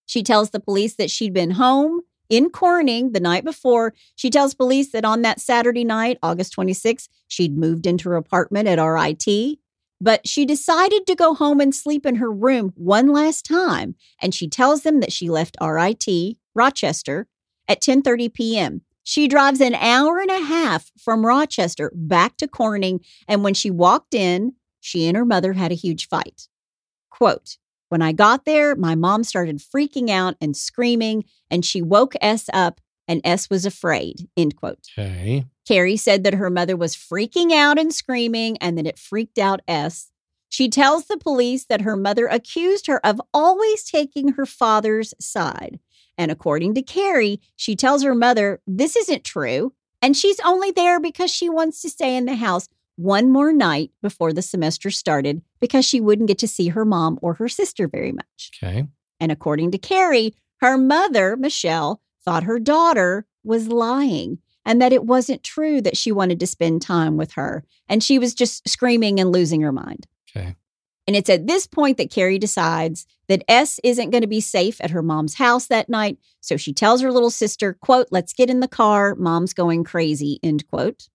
She 0.07 0.23
tells 0.23 0.51
the 0.51 0.61
police 0.61 0.95
that 0.97 1.11
she'd 1.11 1.35
been 1.35 1.53
home 1.53 2.01
in 2.29 2.49
Corning 2.49 3.13
the 3.13 3.21
night 3.21 3.45
before. 3.45 3.93
She 4.15 4.31
tells 4.31 4.55
police 4.55 4.93
that 4.93 5.05
on 5.05 5.23
that 5.23 5.41
Saturday 5.41 5.85
night, 5.85 6.19
August 6.23 6.57
26th, 6.57 7.09
she'd 7.29 7.59
moved 7.59 7.87
into 7.87 8.09
her 8.09 8.17
apartment 8.17 8.69
at 8.69 8.83
RIT. 8.83 9.59
But 10.01 10.27
she 10.27 10.47
decided 10.47 11.07
to 11.07 11.15
go 11.15 11.35
home 11.35 11.61
and 11.61 11.75
sleep 11.75 12.07
in 12.07 12.17
her 12.17 12.33
room 12.33 12.73
one 12.75 13.09
last 13.13 13.45
time, 13.45 13.97
and 14.23 14.35
she 14.35 14.49
tells 14.49 14.83
them 14.83 15.01
that 15.01 15.13
she 15.13 15.29
left 15.29 15.59
RIT, 15.61 16.07
Rochester, 16.55 17.29
at 17.71 17.81
10:30 17.81 18.35
p.m. 18.35 18.83
She 19.03 19.29
drives 19.29 19.61
an 19.61 19.75
hour 19.77 20.19
and 20.19 20.31
a 20.31 20.45
half 20.45 20.91
from 20.99 21.25
Rochester 21.25 21.91
back 21.95 22.37
to 22.39 22.49
Corning, 22.49 23.01
and 23.27 23.43
when 23.43 23.55
she 23.55 23.71
walked 23.71 24.13
in, 24.13 24.55
she 24.81 25.07
and 25.07 25.17
her 25.17 25.25
mother 25.25 25.55
had 25.55 25.73
a 25.73 25.77
huge 25.77 26.09
fight. 26.09 26.49
Quote, 27.11 27.57
when 27.89 28.03
I 28.03 28.13
got 28.13 28.45
there, 28.45 28.77
my 28.77 28.95
mom 28.95 29.25
started 29.25 29.59
freaking 29.59 30.11
out 30.11 30.37
and 30.41 30.57
screaming, 30.57 31.25
and 31.51 31.65
she 31.65 31.81
woke 31.81 32.15
S 32.21 32.51
up, 32.53 32.81
and 33.09 33.21
S 33.25 33.49
was 33.49 33.65
afraid. 33.65 34.29
End 34.37 34.57
quote. 34.57 34.87
Okay. 34.99 35.45
Carrie 35.67 35.97
said 35.97 36.25
that 36.25 36.35
her 36.35 36.51
mother 36.51 36.77
was 36.77 36.97
freaking 36.97 37.53
out 37.53 37.79
and 37.79 37.95
screaming, 37.95 38.57
and 38.59 38.77
that 38.77 38.87
it 38.87 38.99
freaked 38.99 39.39
out 39.39 39.61
S. 39.67 40.11
She 40.49 40.69
tells 40.69 41.07
the 41.07 41.17
police 41.17 41.65
that 41.67 41.83
her 41.83 41.97
mother 41.97 42.27
accused 42.27 42.89
her 42.89 43.05
of 43.07 43.21
always 43.33 43.85
taking 43.85 44.33
her 44.33 44.47
father's 44.47 45.15
side. 45.21 45.79
And 46.19 46.31
according 46.31 46.75
to 46.75 46.83
Carrie, 46.83 47.41
she 47.57 47.75
tells 47.77 48.03
her 48.03 48.15
mother 48.15 48.61
this 48.67 48.97
isn't 48.97 49.25
true, 49.25 49.73
and 50.03 50.17
she's 50.17 50.41
only 50.41 50.71
there 50.71 51.01
because 51.01 51.31
she 51.31 51.49
wants 51.49 51.81
to 51.83 51.91
stay 51.91 52.17
in 52.17 52.27
the 52.27 52.37
house 52.37 52.69
one 52.97 53.31
more 53.31 53.53
night 53.53 53.91
before 54.03 54.33
the 54.33 54.43
semester 54.43 54.91
started 54.91 55.43
because 55.59 55.85
she 55.85 56.01
wouldn't 56.01 56.29
get 56.29 56.39
to 56.39 56.49
see 56.49 56.69
her 56.69 56.85
mom 56.85 57.19
or 57.23 57.35
her 57.35 57.49
sister 57.49 57.89
very 57.89 58.13
much. 58.13 58.51
Okay. 58.63 58.87
And 59.19 59.33
according 59.33 59.71
to 59.71 59.79
Carrie, 59.79 60.35
her 60.61 60.77
mother, 60.77 61.37
Michelle, 61.37 62.03
thought 62.25 62.43
her 62.43 62.59
daughter 62.59 63.27
was 63.43 63.69
lying 63.69 64.39
and 64.67 64.81
that 64.83 64.93
it 64.93 65.05
wasn't 65.05 65.43
true 65.43 65.81
that 65.81 65.97
she 65.97 66.13
wanted 66.13 66.39
to 66.41 66.47
spend 66.47 66.83
time 66.83 67.17
with 67.17 67.33
her. 67.33 67.65
And 67.89 68.03
she 68.03 68.19
was 68.19 68.35
just 68.35 68.69
screaming 68.69 69.19
and 69.19 69.33
losing 69.33 69.63
her 69.63 69.73
mind. 69.73 70.07
Okay. 70.37 70.55
And 71.11 71.17
it's 71.17 71.29
at 71.29 71.49
this 71.49 71.67
point 71.67 71.97
that 71.97 72.09
Carrie 72.13 72.39
decides 72.39 73.05
that 73.27 73.43
S 73.49 73.81
isn't 73.83 74.11
going 74.11 74.21
to 74.21 74.29
be 74.29 74.41
safe 74.41 74.81
at 74.81 74.91
her 74.93 75.03
mom's 75.03 75.35
house 75.35 75.67
that 75.67 75.89
night. 75.89 76.19
So 76.41 76.57
she 76.57 76.73
tells 76.73 77.01
her 77.01 77.11
little 77.11 77.31
sister, 77.31 77.75
quote, 77.75 78.07
let's 78.13 78.33
get 78.33 78.49
in 78.49 78.61
the 78.61 78.69
car. 78.69 79.17
Mom's 79.17 79.53
going 79.53 79.83
crazy, 79.83 80.39
end 80.41 80.69
quote. 80.69 81.09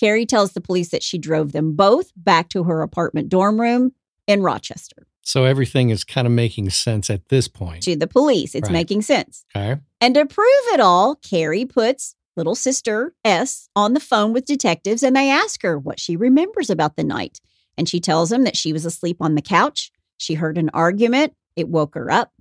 Carrie 0.00 0.24
tells 0.24 0.52
the 0.52 0.62
police 0.62 0.88
that 0.92 1.02
she 1.02 1.18
drove 1.18 1.52
them 1.52 1.76
both 1.76 2.10
back 2.16 2.48
to 2.48 2.64
her 2.64 2.80
apartment 2.80 3.28
dorm 3.28 3.60
room 3.60 3.92
in 4.26 4.42
Rochester. 4.42 5.06
So 5.20 5.44
everything 5.44 5.90
is 5.90 6.04
kind 6.04 6.26
of 6.26 6.32
making 6.32 6.70
sense 6.70 7.10
at 7.10 7.28
this 7.28 7.46
point. 7.46 7.82
To 7.82 7.96
the 7.96 8.06
police, 8.06 8.54
it's 8.54 8.70
Right. 8.70 8.72
making 8.72 9.02
sense. 9.02 9.44
Okay. 9.54 9.78
And 10.00 10.14
to 10.14 10.24
prove 10.24 10.46
it 10.72 10.80
all, 10.80 11.16
Carrie 11.16 11.66
puts 11.66 12.16
little 12.34 12.54
sister 12.54 13.14
S 13.26 13.68
on 13.76 13.92
the 13.92 14.00
phone 14.00 14.32
with 14.32 14.46
detectives 14.46 15.02
and 15.02 15.14
they 15.14 15.28
ask 15.28 15.60
her 15.60 15.78
what 15.78 16.00
she 16.00 16.16
remembers 16.16 16.70
about 16.70 16.96
the 16.96 17.04
night. 17.04 17.40
And 17.76 17.88
she 17.88 18.00
tells 18.00 18.30
him 18.30 18.44
that 18.44 18.56
she 18.56 18.72
was 18.72 18.84
asleep 18.84 19.16
on 19.20 19.34
the 19.34 19.42
couch. 19.42 19.90
She 20.16 20.34
heard 20.34 20.58
an 20.58 20.70
argument, 20.72 21.34
it 21.56 21.68
woke 21.68 21.94
her 21.94 22.10
up. 22.10 22.32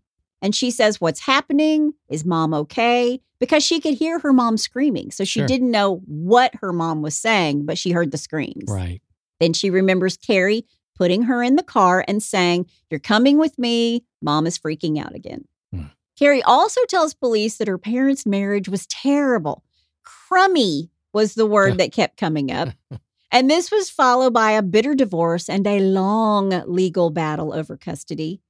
And 0.41 0.53
she 0.53 0.71
says, 0.71 0.99
What's 1.01 1.21
happening? 1.21 1.93
Is 2.09 2.25
mom 2.25 2.53
okay? 2.53 3.21
Because 3.39 3.63
she 3.63 3.79
could 3.79 3.93
hear 3.95 4.19
her 4.19 4.33
mom 4.33 4.57
screaming. 4.57 5.11
So 5.11 5.23
she 5.23 5.39
Sure. 5.39 5.47
didn't 5.47 5.71
know 5.71 5.97
what 6.05 6.53
her 6.61 6.71
mom 6.73 7.01
was 7.01 7.15
saying, 7.17 7.65
but 7.65 7.77
she 7.77 7.91
heard 7.91 8.11
the 8.11 8.17
screams. 8.17 8.65
Right. 8.69 9.01
Then 9.39 9.53
she 9.53 9.69
remembers 9.69 10.17
Carrie 10.17 10.65
putting 10.95 11.23
her 11.23 11.41
in 11.41 11.55
the 11.55 11.63
car 11.63 12.03
and 12.07 12.21
saying, 12.21 12.67
You're 12.89 12.99
coming 12.99 13.37
with 13.37 13.57
me. 13.57 14.03
Mom 14.21 14.45
is 14.45 14.59
freaking 14.59 15.03
out 15.03 15.15
again. 15.15 15.45
Hmm. 15.73 15.85
Carrie 16.19 16.43
also 16.43 16.81
tells 16.87 17.13
police 17.13 17.57
that 17.57 17.67
her 17.67 17.77
parents' 17.79 18.25
marriage 18.25 18.69
was 18.69 18.85
terrible. 18.87 19.63
Crummy 20.03 20.89
was 21.13 21.35
the 21.35 21.45
word 21.45 21.77
that 21.79 21.91
kept 21.93 22.17
coming 22.17 22.51
up. 22.51 22.69
And 23.33 23.49
this 23.49 23.71
was 23.71 23.89
followed 23.89 24.31
by 24.31 24.51
a 24.51 24.61
bitter 24.61 24.93
divorce 24.93 25.49
and 25.49 25.65
a 25.65 25.79
long 25.79 26.51
legal 26.67 27.09
battle 27.09 27.51
over 27.51 27.75
custody. 27.75 28.41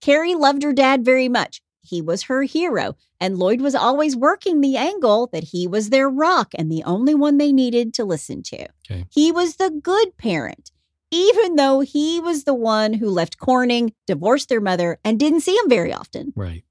Carrie 0.00 0.34
loved 0.34 0.62
her 0.62 0.72
dad 0.72 1.04
very 1.04 1.28
much. 1.28 1.60
He 1.82 2.00
was 2.00 2.22
her 2.22 2.42
hero, 2.44 2.96
and 3.20 3.38
Lloyd 3.38 3.60
was 3.60 3.74
always 3.74 4.16
working 4.16 4.62
the 4.62 4.78
angle 4.78 5.28
that 5.34 5.44
he 5.44 5.66
was 5.66 5.90
their 5.90 6.08
rock 6.08 6.52
and 6.54 6.72
the 6.72 6.82
only 6.84 7.14
one 7.14 7.36
they 7.36 7.52
needed 7.52 7.92
to 7.94 8.04
listen 8.04 8.42
to. 8.44 8.66
Okay. 8.90 9.04
He 9.10 9.30
was 9.30 9.56
the 9.56 9.70
good 9.70 10.16
parent, 10.16 10.70
even 11.10 11.56
though 11.56 11.80
he 11.80 12.18
was 12.18 12.44
the 12.44 12.54
one 12.54 12.94
who 12.94 13.10
left 13.10 13.38
Corning, 13.38 13.92
divorced 14.06 14.48
their 14.48 14.60
mother, 14.60 14.98
and 15.04 15.18
didn't 15.18 15.42
see 15.42 15.56
him 15.56 15.68
very 15.68 15.92
often. 15.92 16.32
Right. 16.34 16.64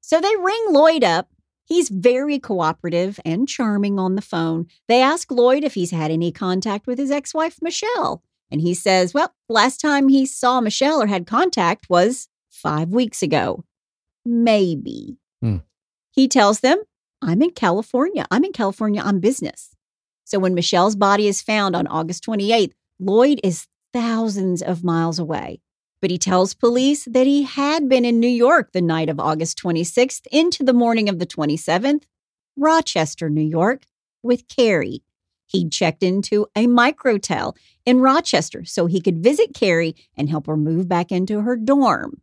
So 0.00 0.18
they 0.18 0.34
ring 0.36 0.66
Lloyd 0.70 1.04
up. 1.04 1.28
He's 1.66 1.88
very 1.88 2.38
cooperative 2.38 3.18
and 3.24 3.48
charming 3.48 3.98
on 3.98 4.14
the 4.14 4.22
phone. 4.22 4.68
They 4.86 5.02
ask 5.02 5.30
Lloyd 5.32 5.64
if 5.64 5.74
he's 5.74 5.90
had 5.90 6.12
any 6.12 6.30
contact 6.30 6.86
with 6.86 6.98
his 6.98 7.10
ex 7.10 7.34
wife, 7.34 7.58
Michelle. 7.60 8.22
And 8.50 8.60
he 8.60 8.72
says, 8.72 9.12
well, 9.12 9.34
last 9.48 9.80
time 9.80 10.08
he 10.08 10.24
saw 10.24 10.60
Michelle 10.60 11.02
or 11.02 11.06
had 11.06 11.26
contact 11.26 11.90
was 11.90 12.28
five 12.48 12.90
weeks 12.90 13.20
ago. 13.20 13.64
Maybe. 14.24 15.18
Hmm. 15.42 15.58
He 16.12 16.28
tells 16.28 16.60
them, 16.60 16.78
I'm 17.20 17.42
in 17.42 17.50
California. 17.50 18.26
I'm 18.30 18.44
in 18.44 18.52
California 18.52 19.02
on 19.02 19.18
business. 19.18 19.74
So 20.24 20.38
when 20.38 20.54
Michelle's 20.54 20.96
body 20.96 21.26
is 21.26 21.42
found 21.42 21.74
on 21.74 21.88
August 21.88 22.24
28th, 22.24 22.72
Lloyd 23.00 23.40
is 23.42 23.66
thousands 23.92 24.62
of 24.62 24.84
miles 24.84 25.18
away. 25.18 25.60
But 26.00 26.10
he 26.10 26.18
tells 26.18 26.54
police 26.54 27.04
that 27.06 27.26
he 27.26 27.44
had 27.44 27.88
been 27.88 28.04
in 28.04 28.20
New 28.20 28.28
York 28.28 28.72
the 28.72 28.82
night 28.82 29.08
of 29.08 29.18
August 29.18 29.60
26th 29.62 30.26
into 30.30 30.62
the 30.62 30.72
morning 30.72 31.08
of 31.08 31.18
the 31.18 31.26
27th, 31.26 32.04
Rochester, 32.56 33.30
New 33.30 33.42
York, 33.42 33.84
with 34.22 34.48
Carrie. 34.48 35.02
He'd 35.46 35.72
checked 35.72 36.02
into 36.02 36.46
a 36.56 36.66
microtel 36.66 37.56
in 37.84 38.00
Rochester 38.00 38.64
so 38.64 38.86
he 38.86 39.00
could 39.00 39.22
visit 39.22 39.54
Carrie 39.54 39.94
and 40.16 40.28
help 40.28 40.46
her 40.46 40.56
move 40.56 40.88
back 40.88 41.12
into 41.12 41.40
her 41.40 41.56
dorm. 41.56 42.20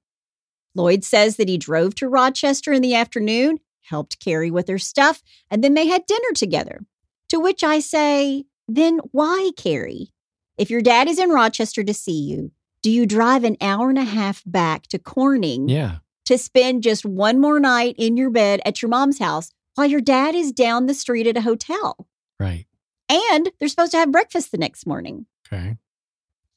Lloyd 0.76 1.04
says 1.04 1.38
that 1.38 1.50
he 1.50 1.58
drove 1.58 1.96
to 1.96 2.10
Rochester 2.10 2.74
in 2.74 2.82
the 2.82 2.96
afternoon, 2.96 3.60
helped 3.82 4.20
Carrie 4.20 4.52
with 4.52 4.68
her 4.68 4.80
stuff, 4.80 5.22
and 5.50 5.64
then 5.64 5.74
they 5.74 5.88
had 5.88 6.06
dinner 6.06 6.32
together. 6.36 6.82
To 7.30 7.40
which 7.40 7.64
I 7.64 7.80
say, 7.80 8.46
then 8.68 9.00
why, 9.12 9.52
Carrie? 9.56 10.12
If 10.58 10.70
your 10.70 10.82
dad 10.82 11.08
is 11.08 11.20
in 11.20 11.30
Rochester 11.30 11.84
to 11.84 11.94
see 11.94 12.20
you, 12.20 12.52
do 12.84 12.92
you 12.92 13.06
drive 13.08 13.44
an 13.44 13.58
hour 13.62 13.90
and 13.90 13.98
a 13.98 14.04
half 14.04 14.44
back 14.46 14.84
to 14.88 15.00
Corning 15.00 15.68
Yeah. 15.70 15.98
to 16.26 16.38
spend 16.38 16.84
just 16.84 17.04
one 17.06 17.40
more 17.42 17.60
night 17.60 17.96
in 17.98 18.16
your 18.18 18.30
bed 18.30 18.62
at 18.66 18.82
your 18.84 18.90
mom's 18.90 19.18
house 19.18 19.50
while 19.74 19.88
your 19.88 20.02
dad 20.02 20.36
is 20.36 20.52
down 20.52 20.86
the 20.86 20.94
street 20.94 21.26
at 21.26 21.38
a 21.38 21.42
hotel? 21.42 22.08
Right. 22.40 22.68
And 23.10 23.50
they're 23.60 23.70
supposed 23.70 23.92
to 23.94 23.98
have 23.98 24.12
breakfast 24.12 24.52
the 24.52 24.58
next 24.58 24.86
morning. 24.86 25.26
Okay. 25.52 25.78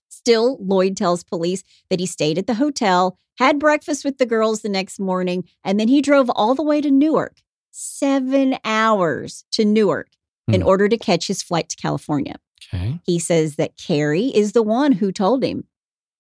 Still, 0.09 0.59
Lloyd 0.61 0.97
tells 0.97 1.23
police 1.25 1.63
that 1.91 2.01
he 2.01 2.07
stayed 2.07 2.39
at 2.39 2.47
the 2.47 2.55
hotel, 2.55 3.19
had 3.39 3.59
breakfast 3.59 4.05
with 4.05 4.19
the 4.19 4.27
girls 4.27 4.63
the 4.63 4.69
next 4.69 4.99
morning, 4.99 5.45
and 5.65 5.79
then 5.79 5.89
he 5.89 6.03
drove 6.03 6.29
all 6.31 6.55
the 6.55 6.63
way 6.63 6.81
to 6.81 6.91
Newark, 6.91 7.37
seven 7.71 8.57
hours 8.65 9.45
to 9.53 9.65
Newark, 9.65 10.09
in 10.49 10.63
Hmm. 10.63 10.67
order 10.67 10.89
to 10.89 10.97
catch 10.99 11.27
his 11.29 11.43
flight 11.43 11.69
to 11.69 11.77
California. 11.77 12.37
Okay. 12.73 13.01
He 13.05 13.19
says 13.19 13.57
that 13.57 13.77
Carrie 13.77 14.29
is 14.35 14.53
the 14.53 14.63
one 14.63 14.93
who 14.93 15.13
told 15.13 15.45
him 15.45 15.65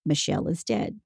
Michelle 0.07 0.49
is 0.49 0.63
dead. 0.65 1.01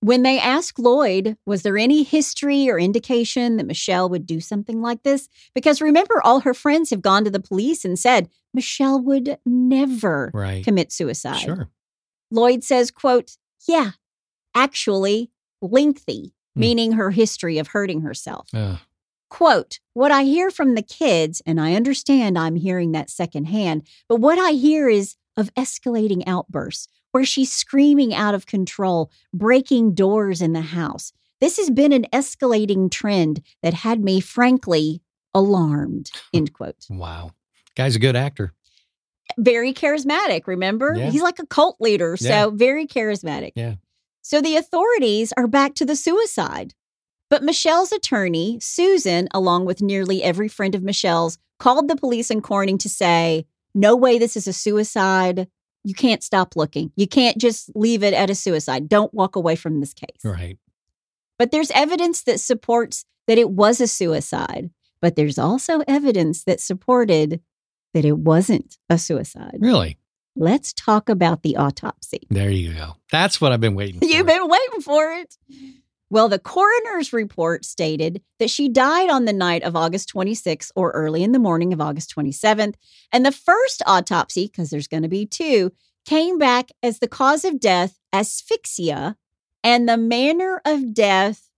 When 0.00 0.22
they 0.22 0.38
asked 0.38 0.78
Lloyd, 0.78 1.36
was 1.44 1.62
there 1.62 1.76
any 1.76 2.04
history 2.04 2.70
or 2.70 2.78
indication 2.78 3.56
that 3.56 3.66
Michelle 3.66 4.08
would 4.08 4.26
do 4.26 4.40
something 4.40 4.80
like 4.80 5.02
this? 5.02 5.28
Because 5.54 5.80
remember, 5.80 6.20
all 6.22 6.40
her 6.40 6.54
friends 6.54 6.90
have 6.90 7.02
gone 7.02 7.24
to 7.24 7.30
the 7.30 7.40
police 7.40 7.84
and 7.84 7.98
said 7.98 8.28
Michelle 8.54 9.00
would 9.00 9.38
never 9.44 10.30
Right. 10.32 10.62
commit 10.64 10.92
suicide. 10.92 11.40
Sure. 11.40 11.68
Lloyd 12.30 12.62
says, 12.62 12.92
quote, 12.92 13.36
yeah, 13.66 13.92
actually 14.54 15.30
lengthy, 15.60 16.32
Hmm. 16.54 16.60
meaning 16.60 16.92
her 16.92 17.10
history 17.10 17.58
of 17.58 17.68
hurting 17.68 18.02
herself. 18.02 18.48
Uh, 18.54 18.76
Quote, 19.30 19.78
what 19.92 20.10
I 20.10 20.22
hear 20.24 20.50
from 20.50 20.74
the 20.74 20.80
kids, 20.82 21.42
and 21.44 21.60
I 21.60 21.74
understand 21.74 22.38
I'm 22.38 22.56
hearing 22.56 22.92
that 22.92 23.10
secondhand, 23.10 23.86
but 24.08 24.20
what 24.20 24.38
I 24.38 24.52
hear 24.52 24.88
is 24.88 25.16
of 25.36 25.52
escalating 25.54 26.22
outbursts 26.26 26.88
where 27.12 27.24
she's 27.24 27.52
screaming 27.52 28.14
out 28.14 28.34
of 28.34 28.46
control, 28.46 29.10
breaking 29.32 29.94
doors 29.94 30.40
in 30.42 30.52
the 30.52 30.60
house. 30.60 31.12
This 31.40 31.56
has 31.56 31.70
been 31.70 31.92
an 31.92 32.06
escalating 32.12 32.90
trend 32.90 33.42
that 33.62 33.74
had 33.74 34.02
me, 34.02 34.20
frankly, 34.20 35.02
alarmed. 35.34 36.10
End 36.34 36.52
quote. 36.52 36.86
wow. 36.90 37.30
Guy's 37.76 37.94
a 37.96 38.00
good 38.00 38.16
actor. 38.16 38.52
Very 39.38 39.72
charismatic, 39.72 40.46
remember? 40.46 40.94
Yeah. 40.96 41.10
He's 41.10 41.22
like 41.22 41.38
a 41.38 41.46
cult 41.46 41.76
leader, 41.80 42.16
so 42.16 42.28
Yeah. 42.28 42.50
very 42.52 42.86
charismatic. 42.86 43.52
Yeah. 43.54 43.74
So 44.22 44.40
the 44.40 44.56
authorities 44.56 45.32
are 45.36 45.46
back 45.46 45.74
to 45.76 45.84
the 45.84 45.94
suicide. 45.96 46.74
But 47.30 47.44
Michelle's 47.44 47.92
attorney, 47.92 48.58
Susan, 48.60 49.28
along 49.32 49.66
with 49.66 49.80
nearly 49.82 50.22
every 50.22 50.48
friend 50.48 50.74
of 50.74 50.82
Michelle's, 50.82 51.38
called 51.58 51.88
the 51.88 51.96
police 51.96 52.30
in 52.30 52.40
Corning 52.40 52.78
to 52.78 52.88
say, 52.88 53.46
No 53.74 53.94
way 53.94 54.18
this 54.18 54.36
is 54.36 54.48
a 54.48 54.52
suicide. 54.52 55.46
You 55.88 55.94
can't 55.94 56.22
stop 56.22 56.54
looking. 56.54 56.92
You 56.96 57.08
can't 57.08 57.38
just 57.38 57.74
leave 57.74 58.02
it 58.02 58.12
at 58.12 58.28
a 58.28 58.34
suicide. 58.34 58.90
Don't 58.90 59.12
walk 59.14 59.36
away 59.36 59.56
from 59.56 59.80
this 59.80 59.94
case. 59.94 60.20
Right. 60.22 60.58
But 61.38 61.50
there's 61.50 61.70
evidence 61.70 62.22
that 62.24 62.40
supports 62.40 63.06
that 63.26 63.38
it 63.38 63.48
was 63.48 63.80
a 63.80 63.86
suicide. 63.86 64.68
But 65.00 65.16
there's 65.16 65.38
also 65.38 65.80
evidence 65.88 66.44
that 66.44 66.60
supported 66.60 67.40
that 67.94 68.04
it 68.04 68.18
wasn't 68.18 68.76
a 68.90 68.98
suicide. 68.98 69.56
Really? 69.60 69.98
let's 70.38 70.72
talk 70.72 71.08
about 71.08 71.42
the 71.42 71.56
autopsy. 71.56 72.20
There 72.30 72.50
you 72.50 72.72
go. 72.72 72.96
That's 73.10 73.40
what 73.40 73.52
I've 73.52 73.60
been 73.60 73.74
waiting 73.74 73.98
for. 74.00 74.06
You've 74.06 74.26
been 74.26 74.46
waiting 74.48 74.80
for 74.80 75.12
it. 75.12 75.36
Well, 76.10 76.28
the 76.28 76.38
coroner's 76.38 77.12
report 77.12 77.64
stated 77.64 78.22
that 78.38 78.48
she 78.50 78.68
died 78.68 79.10
on 79.10 79.26
the 79.26 79.32
night 79.32 79.62
of 79.62 79.76
August 79.76 80.12
26th 80.14 80.70
or 80.74 80.90
early 80.92 81.22
in 81.22 81.32
the 81.32 81.38
morning 81.38 81.72
of 81.72 81.80
August 81.80 82.14
27th. 82.16 82.74
And 83.12 83.26
the 83.26 83.32
first 83.32 83.82
autopsy, 83.86 84.46
because 84.46 84.70
there's 84.70 84.88
going 84.88 85.02
to 85.02 85.08
be 85.08 85.26
two, 85.26 85.70
came 86.06 86.38
back 86.38 86.70
as 86.82 86.98
the 87.00 87.08
cause 87.08 87.44
of 87.44 87.60
death 87.60 87.98
asphyxia 88.12 89.16
and 89.62 89.86
the 89.86 89.98
manner 89.98 90.62
of 90.64 90.94
death 90.94 91.50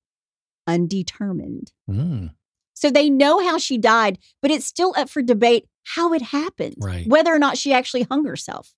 undetermined. 0.67 1.73
Mm, 1.89 2.31
So 2.75 2.91
they 2.91 3.11
know 3.11 3.39
how 3.47 3.59
she 3.59 3.79
died, 3.79 4.19
but 4.43 4.51
it's 4.51 4.67
still 4.67 4.95
up 4.97 5.09
for 5.11 5.23
debate 5.23 5.67
how 5.85 6.13
it 6.13 6.23
happened, 6.23 6.75
Right. 6.79 7.07
whether 7.07 7.33
or 7.35 7.39
not 7.39 7.59
she 7.59 7.73
actually 7.73 8.03
hung 8.03 8.25
herself. 8.25 8.75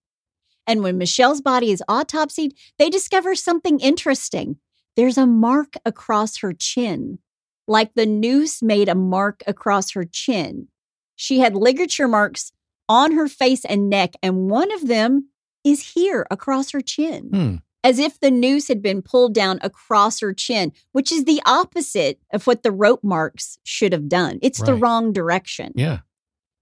And 0.67 0.83
when 0.83 0.99
Michelle's 0.99 1.41
body 1.41 1.71
is 1.71 1.83
autopsied, 1.89 2.53
they 2.79 2.91
discover 2.91 3.35
something 3.35 3.81
interesting. 3.81 4.57
There's 4.97 5.19
a 5.19 5.27
mark 5.27 5.75
across 5.85 6.39
her 6.39 6.53
chin, 6.53 7.19
like 7.67 7.95
the 7.95 8.07
noose 8.07 8.63
made 8.63 8.89
a 8.89 8.95
mark 8.95 9.43
across 9.47 9.93
her 9.93 10.05
chin. 10.05 10.69
She 11.17 11.39
had 11.39 11.55
ligature 11.55 12.09
marks 12.09 12.53
on 12.89 13.13
her 13.13 13.29
face 13.29 13.65
and 13.65 13.89
neck, 13.89 14.15
and 14.23 14.51
one 14.51 14.73
of 14.73 14.87
them 14.89 15.29
is 15.65 15.93
here 15.95 16.27
across 16.31 16.73
her 16.73 16.81
chin 16.81 17.29
hmm. 17.33 17.57
as 17.85 17.99
if 17.99 18.19
the 18.19 18.31
noose 18.31 18.69
had 18.69 18.83
been 18.83 19.01
pulled 19.01 19.35
down 19.35 19.59
across 19.63 20.21
her 20.21 20.35
chin, 20.35 20.73
which 20.93 21.13
is 21.13 21.25
the 21.25 21.41
opposite 21.47 22.21
of 22.33 22.47
what 22.47 22.63
the 22.63 22.73
rope 22.73 23.05
marks 23.05 23.59
should 23.63 23.93
have 23.93 24.09
done. 24.09 24.39
It's 24.43 24.61
the 24.61 24.75
wrong 24.75 25.13
direction. 25.13 25.73
Yeah. 25.75 26.01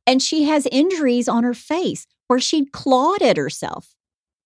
And 0.07 0.23
she 0.23 0.45
has 0.45 0.67
injuries 0.71 1.29
on 1.29 1.45
her 1.45 1.55
face 1.55 2.07
where 2.27 2.41
she'd 2.41 2.73
clawed 2.73 3.23
at 3.23 3.37
herself. 3.37 3.95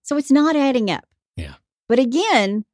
So 0.03 0.17
it's 0.17 0.31
not 0.31 0.57
adding 0.57 0.91
up. 0.91 1.07
Yeah. 1.37 1.55
But 1.89 1.99
again, 1.99 2.65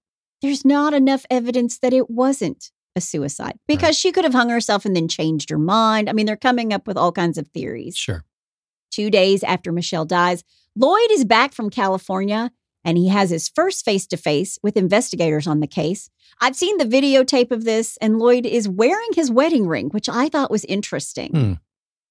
there's 0.43 0.65
not 0.65 0.95
enough 0.95 1.25
evidence 1.31 1.79
that 1.79 1.93
it 1.93 2.09
wasn't 2.11 2.71
a 2.97 3.01
suicide 3.01 3.59
because 3.69 3.97
she 3.99 4.11
could 4.13 4.25
have 4.25 4.33
hung 4.35 4.49
herself 4.51 4.85
and 4.85 4.97
then 4.97 5.07
changed 5.09 5.51
her 5.51 5.59
mind. 5.59 6.09
I 6.09 6.13
mean, 6.13 6.27
they're 6.27 6.37
coming 6.37 6.73
up 6.73 6.87
with 6.87 6.97
all 6.97 7.13
kinds 7.13 7.39
of 7.39 7.47
theories. 7.49 7.97
Sure. 7.97 8.25
Two 8.91 9.11
days 9.11 9.43
after 9.45 9.71
Michelle 9.71 10.05
dies, 10.05 10.43
Lloyd 10.77 11.11
is 11.13 11.25
back 11.25 11.53
from 11.53 11.71
California 11.71 12.51
and 12.85 12.97
he 12.99 13.09
has 13.09 13.31
his 13.31 13.49
first 13.49 13.85
face 13.85 14.07
to 14.09 14.17
face 14.17 14.59
with 14.63 14.77
investigators 14.77 15.47
on 15.47 15.61
the 15.61 15.67
case. 15.67 16.09
I've 16.41 16.57
seen 16.57 16.79
the 16.79 16.85
videotape 16.87 17.51
of 17.51 17.65
this, 17.65 17.99
and 18.01 18.19
Lloyd 18.19 18.47
is 18.47 18.67
wearing 18.69 19.11
his 19.15 19.31
wedding 19.31 19.67
ring, 19.67 19.91
which 19.91 20.09
I 20.09 20.31
thought 20.31 20.51
was 20.51 20.65
interesting 20.65 21.31
Hmm. 21.33 21.53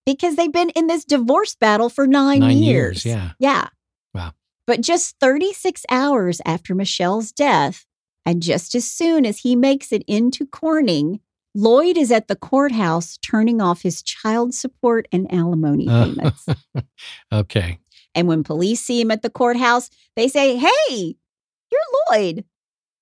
because 0.06 0.36
they've 0.36 0.52
been 0.52 0.70
in 0.72 0.86
this 0.86 1.04
divorce 1.06 1.56
battle 1.56 1.90
for 1.90 2.06
nine, 2.06 2.42
Nine 2.42 2.58
years. 2.60 3.04
years. 3.04 3.06
Yeah. 3.06 3.32
Yeah. 3.40 3.68
Wow. 4.14 4.34
But 4.68 4.82
just 4.82 5.16
36 5.20 5.84
hours 5.90 6.40
after 6.46 6.76
Michelle's 6.76 7.32
death, 7.32 7.88
and 8.30 8.42
just 8.44 8.76
as 8.76 8.86
soon 8.86 9.26
as 9.26 9.40
he 9.40 9.56
makes 9.56 9.92
it 9.92 10.04
into 10.08 10.46
Corning, 10.46 11.20
Lloyd 11.56 11.98
is 11.98 12.12
at 12.12 12.28
the 12.28 12.36
courthouse 12.36 13.18
turning 13.18 13.60
off 13.60 13.82
his 13.82 14.04
child 14.04 14.54
support 14.54 15.08
and 15.12 15.32
alimony 15.34 15.88
Uh. 15.88 16.06
payments. 16.06 16.46
Okay. 17.32 17.80
And 18.16 18.28
when 18.28 18.44
police 18.44 18.82
see 18.82 19.02
him 19.02 19.12
at 19.12 19.22
the 19.22 19.30
courthouse, 19.30 19.90
they 20.16 20.28
say, 20.28 20.58
Hey, 20.58 21.16
you're 21.72 21.82
Lloyd. 22.12 22.44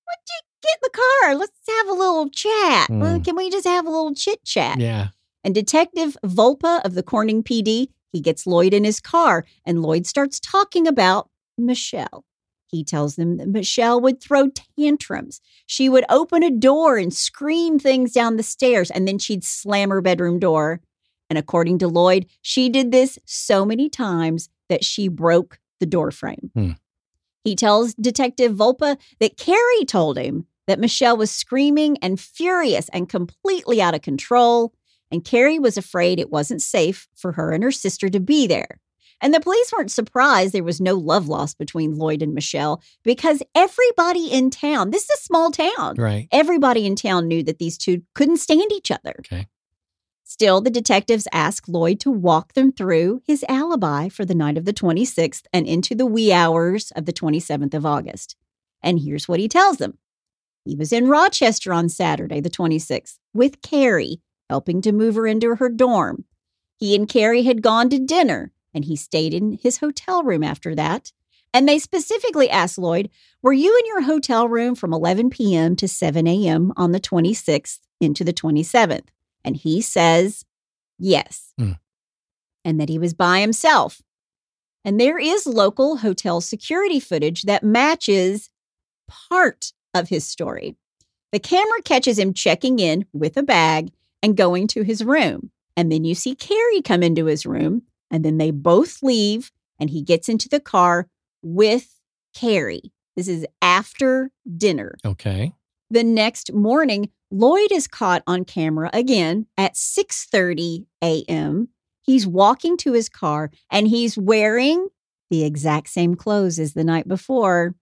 Why 0.04 0.14
don't 0.14 0.30
you 0.30 0.40
get 0.62 0.76
in 0.76 0.80
the 0.82 0.98
car? 1.02 1.34
Let's 1.34 1.52
have 1.68 1.88
a 1.88 1.92
little 1.92 2.28
chat. 2.30 2.88
Well, 2.90 3.18
Mm. 3.18 3.24
can 3.24 3.36
we 3.36 3.50
just 3.50 3.66
have 3.66 3.86
a 3.86 3.90
little 3.90 4.14
chit 4.14 4.42
chat? 4.44 4.78
Yeah. 4.80 5.08
And 5.44 5.54
Detective 5.54 6.16
Volpa 6.24 6.80
of 6.84 6.94
the 6.94 7.02
Corning 7.02 7.42
PD, 7.42 7.88
he 8.12 8.20
gets 8.20 8.46
Lloyd 8.46 8.72
in 8.74 8.84
his 8.84 9.00
car, 9.00 9.44
and 9.66 9.82
Lloyd 9.82 10.06
starts 10.06 10.40
talking 10.40 10.86
about 10.86 11.28
Michelle. 11.58 12.24
He 12.68 12.84
tells 12.84 13.16
them 13.16 13.38
that 13.38 13.48
Michelle 13.48 14.00
would 14.00 14.20
throw 14.20 14.50
tantrums. 14.78 15.40
She 15.66 15.88
would 15.88 16.04
open 16.08 16.42
a 16.42 16.50
door 16.50 16.98
and 16.98 17.12
scream 17.12 17.78
things 17.78 18.12
down 18.12 18.36
the 18.36 18.42
stairs, 18.42 18.90
and 18.90 19.08
then 19.08 19.18
she'd 19.18 19.44
slam 19.44 19.90
her 19.90 20.00
bedroom 20.00 20.38
door. 20.38 20.80
And 21.30 21.38
according 21.38 21.78
to 21.78 21.88
Lloyd, 21.88 22.26
she 22.42 22.68
did 22.68 22.92
this 22.92 23.18
so 23.24 23.64
many 23.64 23.88
times 23.88 24.48
that 24.68 24.84
she 24.84 25.08
broke 25.08 25.58
the 25.80 25.86
door 25.86 26.10
frame. 26.10 26.50
Hmm. 26.54 26.72
He 27.44 27.56
tells 27.56 27.94
Detective 27.94 28.54
Volpa 28.54 28.98
that 29.20 29.38
Carrie 29.38 29.84
told 29.86 30.18
him 30.18 30.46
that 30.66 30.78
Michelle 30.78 31.16
was 31.16 31.30
screaming 31.30 31.96
and 32.02 32.20
furious 32.20 32.90
and 32.90 33.08
completely 33.08 33.80
out 33.80 33.94
of 33.94 34.02
control, 34.02 34.74
and 35.10 35.24
Carrie 35.24 35.58
was 35.58 35.78
afraid 35.78 36.20
it 36.20 36.30
wasn't 36.30 36.60
safe 36.60 37.08
for 37.16 37.32
her 37.32 37.52
and 37.52 37.64
her 37.64 37.72
sister 37.72 38.10
to 38.10 38.20
be 38.20 38.46
there. 38.46 38.78
And 39.20 39.34
the 39.34 39.40
police 39.40 39.72
weren't 39.72 39.90
surprised 39.90 40.52
there 40.52 40.62
was 40.62 40.80
no 40.80 40.94
love 40.94 41.26
lost 41.28 41.58
between 41.58 41.96
Lloyd 41.96 42.22
and 42.22 42.34
Michelle 42.34 42.80
because 43.02 43.42
everybody 43.54 44.28
in 44.30 44.50
town, 44.50 44.90
this 44.90 45.04
is 45.04 45.10
a 45.18 45.22
small 45.22 45.50
town, 45.50 45.96
Right. 45.96 46.28
everybody 46.30 46.86
in 46.86 46.94
town 46.94 47.26
knew 47.26 47.42
that 47.42 47.58
these 47.58 47.76
two 47.76 48.02
couldn't 48.14 48.36
stand 48.36 48.70
each 48.72 48.90
other. 48.90 49.14
Okay. 49.20 49.48
Still, 50.24 50.60
the 50.60 50.70
detectives 50.70 51.26
asked 51.32 51.68
Lloyd 51.68 51.98
to 52.00 52.10
walk 52.10 52.52
them 52.52 52.70
through 52.70 53.22
his 53.26 53.44
alibi 53.48 54.08
for 54.08 54.24
the 54.26 54.34
night 54.34 54.58
of 54.58 54.66
the 54.66 54.74
26th 54.74 55.44
and 55.52 55.66
into 55.66 55.94
the 55.94 56.06
wee 56.06 56.30
hours 56.32 56.92
of 56.92 57.06
the 57.06 57.12
27th 57.14 57.72
of 57.74 57.86
August. 57.86 58.36
And 58.82 59.00
here's 59.00 59.26
what 59.26 59.40
he 59.40 59.48
tells 59.48 59.78
them 59.78 59.98
He 60.64 60.76
was 60.76 60.92
in 60.92 61.08
Rochester 61.08 61.72
on 61.72 61.88
Saturday, 61.88 62.40
the 62.40 62.50
26th, 62.50 63.18
with 63.32 63.62
Carrie, 63.62 64.20
helping 64.50 64.80
to 64.82 64.92
move 64.92 65.14
her 65.16 65.26
into 65.26 65.56
her 65.56 65.68
dorm. 65.70 66.24
He 66.76 66.94
and 66.94 67.08
Carrie 67.08 67.42
had 67.44 67.62
gone 67.62 67.88
to 67.90 67.98
dinner, 67.98 68.52
and 68.74 68.84
he 68.84 68.96
stayed 68.96 69.34
in 69.34 69.58
his 69.62 69.78
hotel 69.78 70.22
room 70.22 70.42
after 70.42 70.74
that. 70.74 71.12
And 71.54 71.68
they 71.68 71.78
specifically 71.78 72.50
asked 72.50 72.78
Lloyd, 72.78 73.10
Were 73.42 73.52
you 73.52 73.76
in 73.78 73.86
your 73.86 74.02
hotel 74.02 74.48
room 74.48 74.74
from 74.74 74.92
11 74.92 75.30
p.m. 75.30 75.76
to 75.76 75.88
7 75.88 76.26
a.m. 76.26 76.72
on 76.76 76.92
the 76.92 77.00
26th 77.00 77.78
into 78.00 78.22
the 78.22 78.32
27th? 78.32 79.06
And 79.44 79.56
he 79.56 79.80
says, 79.80 80.44
Yes. 80.98 81.52
Hmm. 81.58 81.72
And 82.64 82.80
that 82.80 82.88
he 82.88 82.98
was 82.98 83.14
by 83.14 83.40
himself. 83.40 84.02
And 84.84 85.00
there 85.00 85.18
is 85.18 85.46
local 85.46 85.98
hotel 85.98 86.40
security 86.40 87.00
footage 87.00 87.42
that 87.42 87.64
matches 87.64 88.50
part 89.06 89.72
of 89.94 90.08
his 90.08 90.26
story. 90.26 90.76
The 91.32 91.38
camera 91.38 91.82
catches 91.82 92.18
him 92.18 92.34
checking 92.34 92.78
in 92.78 93.06
with 93.12 93.36
a 93.36 93.42
bag 93.42 93.90
and 94.22 94.36
going 94.36 94.66
to 94.68 94.82
his 94.82 95.04
room. 95.04 95.50
And 95.76 95.92
then 95.92 96.04
you 96.04 96.14
see 96.14 96.34
Carrie 96.34 96.82
come 96.82 97.02
into 97.02 97.26
his 97.26 97.46
room, 97.46 97.82
and 98.10 98.24
then 98.24 98.38
they 98.38 98.50
both 98.50 99.02
leave, 99.02 99.50
and 99.78 99.90
he 99.90 100.02
gets 100.02 100.28
into 100.28 100.48
the 100.48 100.60
car 100.60 101.08
with 101.42 102.00
Carrie. 102.34 102.92
This 103.16 103.28
is 103.28 103.46
after 103.60 104.30
dinner. 104.56 104.96
Okay. 105.04 105.54
The 105.90 106.04
next 106.04 106.52
morning, 106.52 107.10
Lloyd 107.30 107.72
is 107.72 107.88
caught 107.88 108.22
on 108.26 108.44
camera 108.44 108.90
again 108.92 109.46
at 109.56 109.74
6:30 109.74 110.86
a.m. 111.02 111.68
He's 112.00 112.26
walking 112.26 112.76
to 112.78 112.92
his 112.92 113.08
car 113.08 113.50
and 113.70 113.88
he's 113.88 114.16
wearing 114.16 114.88
the 115.30 115.44
exact 115.44 115.90
same 115.90 116.14
clothes 116.14 116.58
as 116.58 116.72
the 116.72 116.84
night 116.84 117.06
before. 117.06 117.74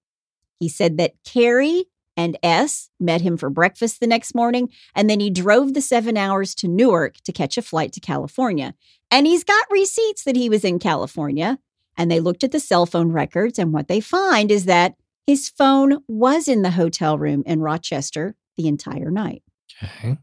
He 0.58 0.68
said 0.68 0.96
that 0.98 1.14
Carrie 1.24 1.84
and 2.16 2.36
S 2.42 2.90
met 2.98 3.20
him 3.20 3.36
for 3.36 3.50
breakfast 3.50 4.00
the 4.00 4.06
next 4.06 4.34
morning 4.34 4.68
and 4.94 5.08
then 5.08 5.20
he 5.20 5.30
drove 5.30 5.74
the 5.74 5.82
7 5.82 6.16
hours 6.16 6.54
to 6.56 6.66
Newark 6.66 7.18
to 7.24 7.32
catch 7.32 7.56
a 7.56 7.62
flight 7.62 7.92
to 7.92 8.00
California. 8.00 8.74
And 9.16 9.26
he's 9.26 9.44
got 9.44 9.64
receipts 9.70 10.24
that 10.24 10.36
he 10.36 10.50
was 10.50 10.62
in 10.62 10.78
California 10.78 11.58
and 11.96 12.10
they 12.10 12.20
looked 12.20 12.44
at 12.44 12.52
the 12.52 12.60
cell 12.60 12.84
phone 12.84 13.12
records 13.12 13.58
and 13.58 13.72
what 13.72 13.88
they 13.88 13.98
find 13.98 14.50
is 14.50 14.66
that 14.66 14.94
his 15.26 15.48
phone 15.48 16.04
was 16.06 16.48
in 16.48 16.60
the 16.60 16.72
hotel 16.72 17.16
room 17.16 17.42
in 17.46 17.62
Rochester 17.62 18.36
the 18.58 18.68
entire 18.68 19.10
night. 19.10 19.42
Okay. 19.82 20.18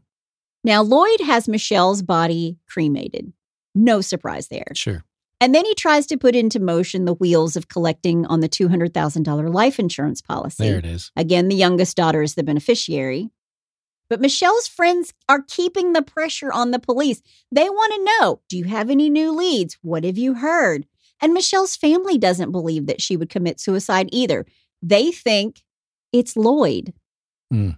Now, 0.62 0.80
Lloyd 0.80 1.20
has 1.22 1.48
Michelle's 1.48 2.02
body 2.02 2.56
cremated. 2.68 3.32
No 3.74 4.00
surprise 4.00 4.46
there. 4.46 4.68
Sure. 4.74 5.02
And 5.40 5.52
then 5.52 5.64
he 5.64 5.74
tries 5.74 6.06
to 6.06 6.16
put 6.16 6.36
into 6.36 6.60
motion 6.60 7.04
the 7.04 7.14
wheels 7.14 7.56
of 7.56 7.66
collecting 7.66 8.24
on 8.26 8.38
the 8.38 8.48
$200,000 8.48 9.52
life 9.52 9.80
insurance 9.80 10.22
policy. 10.22 10.68
There 10.68 10.78
it 10.78 10.86
is. 10.86 11.10
Again, 11.16 11.48
the 11.48 11.56
youngest 11.56 11.96
daughter 11.96 12.22
is 12.22 12.36
the 12.36 12.44
beneficiary. 12.44 13.30
But 14.08 14.20
Michelle's 14.20 14.68
friends 14.68 15.12
are 15.28 15.42
keeping 15.42 15.92
the 15.92 16.02
pressure 16.02 16.52
on 16.52 16.70
the 16.70 16.78
police. 16.78 17.22
They 17.50 17.68
want 17.70 17.92
to 17.94 18.04
know 18.04 18.40
do 18.48 18.58
you 18.58 18.64
have 18.64 18.90
any 18.90 19.10
new 19.10 19.32
leads? 19.32 19.78
What 19.82 20.04
have 20.04 20.18
you 20.18 20.34
heard? 20.34 20.86
And 21.20 21.32
Michelle's 21.32 21.76
family 21.76 22.18
doesn't 22.18 22.52
believe 22.52 22.86
that 22.86 23.00
she 23.00 23.16
would 23.16 23.30
commit 23.30 23.60
suicide 23.60 24.08
either. 24.12 24.44
They 24.82 25.10
think 25.10 25.62
it's 26.12 26.36
Lloyd. 26.36 26.92
Hmm. 27.50 27.70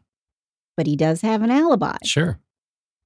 But 0.76 0.86
he 0.86 0.96
does 0.96 1.20
have 1.20 1.42
an 1.42 1.50
alibi. 1.50 1.96
Sure. 2.04 2.40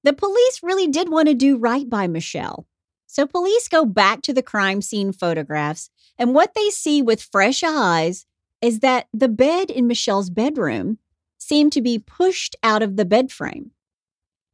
The 0.03 0.13
police 0.13 0.61
really 0.63 0.87
did 0.87 1.09
want 1.09 1.27
to 1.27 1.33
do 1.33 1.57
right 1.57 1.87
by 1.89 2.07
Michelle. 2.07 2.65
So 3.05 3.27
police 3.27 3.67
go 3.67 3.85
back 3.85 4.21
to 4.23 4.33
the 4.33 4.41
crime 4.41 4.81
scene 4.81 5.11
photographs, 5.11 5.89
and 6.17 6.33
what 6.33 6.53
they 6.53 6.69
see 6.69 7.01
with 7.01 7.21
fresh 7.21 7.61
eyes 7.61 8.25
is 8.61 8.79
that 8.79 9.07
the 9.13 9.27
bed 9.27 9.69
in 9.69 9.87
Michelle's 9.87 10.29
bedroom 10.29 10.97
seemed 11.51 11.73
to 11.73 11.81
be 11.81 11.99
pushed 11.99 12.55
out 12.63 12.81
of 12.81 12.95
the 12.95 13.03
bed 13.03 13.29
frame. 13.29 13.71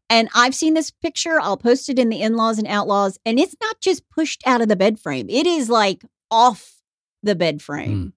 And 0.10 0.30
I've 0.34 0.56
seen 0.56 0.74
this 0.74 0.90
picture, 0.90 1.40
I'll 1.40 1.56
post 1.56 1.90
it 1.90 2.00
in 2.00 2.10
the 2.10 2.24
in 2.24 2.36
laws 2.36 2.58
and 2.58 2.68
outlaws, 2.68 3.20
and 3.24 3.40
it's 3.40 3.56
not 3.62 3.80
just 3.82 4.10
pushed 4.10 4.42
out 4.48 4.62
of 4.62 4.68
the 4.68 4.76
bed 4.76 5.00
frame, 5.00 5.28
it 5.30 5.46
is 5.46 5.70
like 5.70 6.04
off 6.32 6.82
the 7.22 7.36
bed 7.36 7.62
frame. 7.62 7.92
Hmm. 7.92 8.08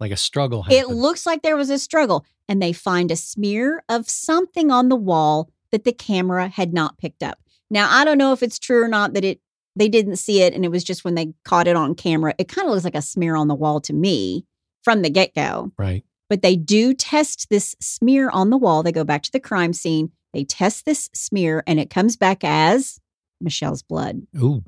Like 0.00 0.10
a 0.10 0.16
struggle 0.16 0.64
It 0.68 0.88
looks 0.88 1.24
like 1.24 1.42
there 1.42 1.56
was 1.56 1.70
a 1.70 1.78
struggle, 1.78 2.26
and 2.48 2.60
they 2.60 2.72
find 2.72 3.12
a 3.12 3.16
smear 3.16 3.84
of 3.88 4.08
something 4.08 4.72
on 4.72 4.88
the 4.88 4.96
wall 4.96 5.48
that 5.70 5.84
the 5.84 5.92
camera 5.92 6.48
had 6.48 6.74
not 6.74 6.98
picked 6.98 7.22
up. 7.22 7.38
Now, 7.70 7.88
I 7.88 8.04
don't 8.04 8.18
know 8.18 8.32
if 8.32 8.42
it's 8.42 8.58
true 8.58 8.82
or 8.82 8.88
not 8.88 9.14
that 9.14 9.24
it 9.24 9.40
they 9.76 9.88
didn't 9.88 10.16
see 10.16 10.40
it 10.40 10.54
and 10.54 10.64
it 10.64 10.70
was 10.70 10.82
just 10.82 11.04
when 11.04 11.14
they 11.14 11.34
caught 11.44 11.68
it 11.68 11.76
on 11.76 11.94
camera. 11.94 12.34
It 12.38 12.48
kind 12.48 12.66
of 12.66 12.72
looks 12.72 12.84
like 12.84 12.94
a 12.94 13.02
smear 13.02 13.36
on 13.36 13.46
the 13.46 13.54
wall 13.54 13.80
to 13.82 13.92
me 13.92 14.46
from 14.82 15.02
the 15.02 15.10
get-go. 15.10 15.70
right. 15.76 16.02
But 16.28 16.42
they 16.42 16.56
do 16.56 16.92
test 16.92 17.48
this 17.50 17.76
smear 17.80 18.30
on 18.30 18.50
the 18.50 18.56
wall. 18.56 18.82
They 18.82 18.92
go 18.92 19.04
back 19.04 19.22
to 19.24 19.32
the 19.32 19.40
crime 19.40 19.72
scene. 19.72 20.10
They 20.32 20.44
test 20.44 20.84
this 20.84 21.08
smear 21.14 21.62
and 21.66 21.78
it 21.80 21.90
comes 21.90 22.16
back 22.16 22.42
as 22.42 22.98
Michelle's 23.40 23.82
blood. 23.82 24.22
Ooh. 24.36 24.62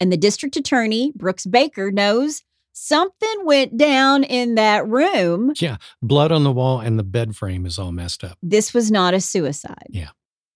And 0.00 0.12
the 0.12 0.16
district 0.16 0.56
attorney, 0.56 1.12
Brooks 1.16 1.46
Baker, 1.46 1.90
knows 1.90 2.42
something 2.72 3.44
went 3.44 3.76
down 3.76 4.22
in 4.22 4.54
that 4.54 4.86
room. 4.86 5.52
Yeah, 5.56 5.78
blood 6.00 6.30
on 6.30 6.44
the 6.44 6.52
wall 6.52 6.80
and 6.80 6.98
the 6.98 7.04
bed 7.04 7.34
frame 7.34 7.66
is 7.66 7.78
all 7.78 7.90
messed 7.90 8.22
up. 8.22 8.38
This 8.42 8.72
was 8.72 8.90
not 8.90 9.14
a 9.14 9.20
suicide. 9.20 9.88
Yeah. 9.88 10.10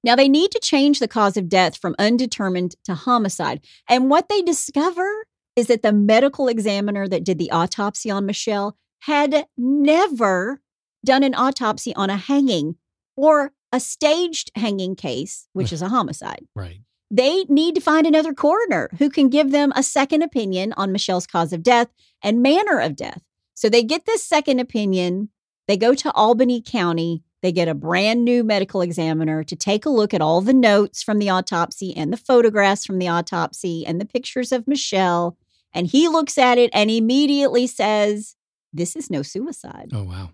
Now 0.04 0.16
they 0.16 0.28
need 0.28 0.50
to 0.52 0.60
change 0.60 0.98
the 0.98 1.08
cause 1.08 1.36
of 1.36 1.48
death 1.48 1.76
from 1.76 1.94
undetermined 1.98 2.76
to 2.84 2.94
homicide. 2.94 3.64
And 3.88 4.10
what 4.10 4.28
they 4.28 4.42
discover 4.42 5.08
is 5.56 5.66
that 5.66 5.82
the 5.82 5.92
medical 5.92 6.48
examiner 6.48 7.06
that 7.08 7.24
did 7.24 7.38
the 7.38 7.50
autopsy 7.50 8.10
on 8.10 8.26
Michelle 8.26 8.76
had 9.02 9.46
never 9.56 10.60
done 11.04 11.24
an 11.24 11.34
autopsy 11.34 11.94
on 11.96 12.08
a 12.08 12.16
hanging 12.16 12.76
or 13.16 13.52
a 13.72 13.80
staged 13.80 14.50
hanging 14.54 14.94
case, 14.94 15.48
which 15.52 15.72
is 15.72 15.82
a 15.82 15.88
homicide. 15.88 16.46
Right. 16.54 16.80
They 17.10 17.44
need 17.44 17.74
to 17.74 17.80
find 17.80 18.06
another 18.06 18.32
coroner 18.32 18.88
who 18.98 19.10
can 19.10 19.28
give 19.28 19.50
them 19.50 19.72
a 19.74 19.82
second 19.82 20.22
opinion 20.22 20.72
on 20.76 20.92
Michelle's 20.92 21.26
cause 21.26 21.52
of 21.52 21.62
death 21.62 21.88
and 22.22 22.42
manner 22.42 22.78
of 22.78 22.96
death. 22.96 23.22
So 23.54 23.68
they 23.68 23.82
get 23.82 24.06
this 24.06 24.24
second 24.24 24.60
opinion. 24.60 25.28
They 25.68 25.76
go 25.76 25.94
to 25.94 26.12
Albany 26.12 26.62
County. 26.64 27.22
They 27.42 27.52
get 27.52 27.68
a 27.68 27.74
brand 27.74 28.24
new 28.24 28.44
medical 28.44 28.82
examiner 28.82 29.42
to 29.44 29.56
take 29.56 29.84
a 29.84 29.90
look 29.90 30.14
at 30.14 30.22
all 30.22 30.40
the 30.40 30.54
notes 30.54 31.02
from 31.02 31.18
the 31.18 31.28
autopsy 31.28 31.94
and 31.94 32.12
the 32.12 32.16
photographs 32.16 32.86
from 32.86 32.98
the 32.98 33.08
autopsy 33.08 33.84
and 33.84 34.00
the 34.00 34.06
pictures 34.06 34.52
of 34.52 34.68
Michelle. 34.68 35.36
And 35.74 35.88
he 35.88 36.08
looks 36.08 36.38
at 36.38 36.56
it 36.56 36.70
and 36.72 36.88
immediately 36.88 37.66
says, 37.66 38.36
This 38.72 38.96
is 38.96 39.10
no 39.10 39.22
suicide. 39.22 39.90
Oh, 39.92 40.04
wow. 40.04 40.30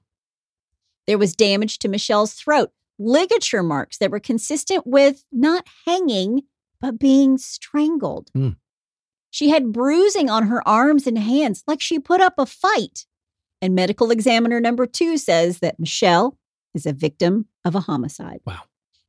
There 1.07 1.19
was 1.19 1.35
damage 1.35 1.79
to 1.81 1.89
Michelle's 1.89 2.35
throat, 2.35 2.71
ligature 2.99 3.63
marks 3.63 3.99
that 3.99 4.11
were 4.11 4.21
consistent 4.21 4.87
with 4.87 5.25
not 5.33 5.67
hanging, 5.87 6.43
but 6.81 6.99
being 6.99 7.39
strangled. 7.39 8.31
Hmm. 8.35 8.51
She 9.31 9.51
had 9.51 9.73
bruising 9.73 10.31
on 10.31 10.47
her 10.49 10.67
arms 10.67 11.07
and 11.07 11.19
hands, 11.19 11.65
like 11.67 11.81
she 11.81 11.99
put 11.99 12.21
up 12.21 12.35
a 12.39 12.47
fight. 12.47 13.07
And 13.61 13.75
medical 13.75 14.11
examiner 14.11 14.61
number 14.61 14.87
two 14.87 15.17
says 15.17 15.59
that 15.59 15.81
Michelle 15.81 16.39
is 16.75 16.87
a 16.87 16.93
victim 16.93 17.47
of 17.65 17.75
a 17.75 17.81
homicide. 17.81 18.41
Wow. 18.45 18.63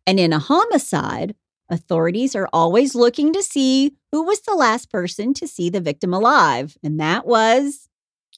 And 0.07 0.19
in 0.19 0.33
a 0.33 0.39
homicide, 0.39 1.35
authorities 1.69 2.35
are 2.35 2.49
always 2.51 2.95
looking 2.95 3.31
to 3.33 3.43
see 3.43 3.93
who 4.11 4.23
was 4.23 4.41
the 4.41 4.55
last 4.55 4.89
person 4.89 5.33
to 5.35 5.47
see 5.47 5.69
the 5.69 5.81
victim 5.81 6.13
alive. 6.13 6.77
And 6.83 6.99
that 6.99 7.27
was 7.27 7.88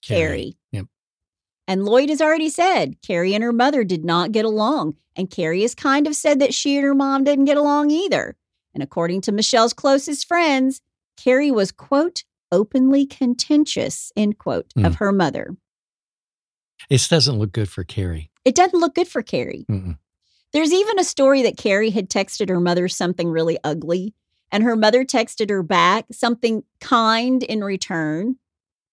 Carrie. 0.02 0.58
Yep. 0.72 0.86
And 1.68 1.86
Lloyd 1.86 2.10
has 2.10 2.22
already 2.22 2.50
said 2.50 3.02
Carrie 3.02 3.34
and 3.34 3.44
her 3.44 3.54
mother 3.54 3.84
did 3.84 4.04
not 4.04 4.32
get 4.32 4.46
along. 4.46 4.96
And 5.16 5.30
Carrie 5.30 5.62
has 5.62 5.76
kind 5.76 6.08
of 6.08 6.16
said 6.16 6.40
that 6.40 6.54
she 6.54 6.76
and 6.78 6.86
her 6.86 6.96
mom 6.96 7.24
didn't 7.24 7.46
get 7.46 7.58
along 7.58 7.92
either. 7.92 8.36
And 8.74 8.82
according 8.82 9.22
to 9.22 9.32
Michelle's 9.32 9.74
closest 9.74 10.28
friends, 10.28 10.82
Carrie 11.18 11.52
was, 11.52 11.72
quote, 11.72 12.24
openly 12.52 13.06
contentious, 13.06 14.12
end 14.16 14.38
quote, 14.38 14.68
of 14.78 14.94
Mm. 14.94 14.96
her 14.96 15.12
mother. 15.12 15.56
This 16.90 17.08
doesn't 17.08 17.38
look 17.38 17.52
good 17.52 17.70
for 17.70 17.84
Carrie. 17.84 18.32
It 18.44 18.56
doesn't 18.56 18.80
look 18.80 18.96
good 18.96 19.08
for 19.08 19.22
Carrie. 19.22 19.66
Mm-mm. 19.70 19.98
There's 20.52 20.74
even 20.74 21.00
a 21.00 21.04
story 21.04 21.44
that 21.44 21.58
Carrie 21.58 21.92
had 21.92 22.10
texted 22.10 22.50
her 22.50 22.60
mother 22.60 22.88
something 22.88 23.30
really 23.30 23.58
ugly, 23.64 24.14
and 24.52 24.64
her 24.64 24.76
mother 24.76 25.06
texted 25.06 25.50
her 25.50 25.64
back 25.64 26.06
something 26.12 26.64
kind 26.80 27.44
in 27.44 27.64
return. 27.64 28.38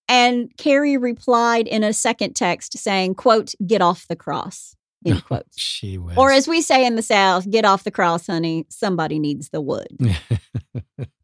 And 0.09 0.51
Carrie 0.57 0.97
replied 0.97 1.69
in 1.69 1.85
a 1.85 1.93
second 1.93 2.35
text 2.35 2.79
saying, 2.79 3.15
quote, 3.17 3.55
get 3.67 3.83
off 3.83 4.09
the 4.09 4.17
cross, 4.17 4.75
end 5.05 5.25
quote. 5.25 5.45
She 5.57 5.99
was. 5.99 6.17
Or 6.17 6.31
as 6.33 6.49
we 6.49 6.63
say 6.63 6.87
in 6.87 6.97
the 6.97 7.03
South, 7.03 7.51
get 7.51 7.65
off 7.65 7.85
the 7.85 7.91
cross, 7.91 8.27
honey. 8.27 8.67
Somebody 8.71 9.19
needs 9.19 9.51
the 9.51 9.61
wood. 9.61 9.89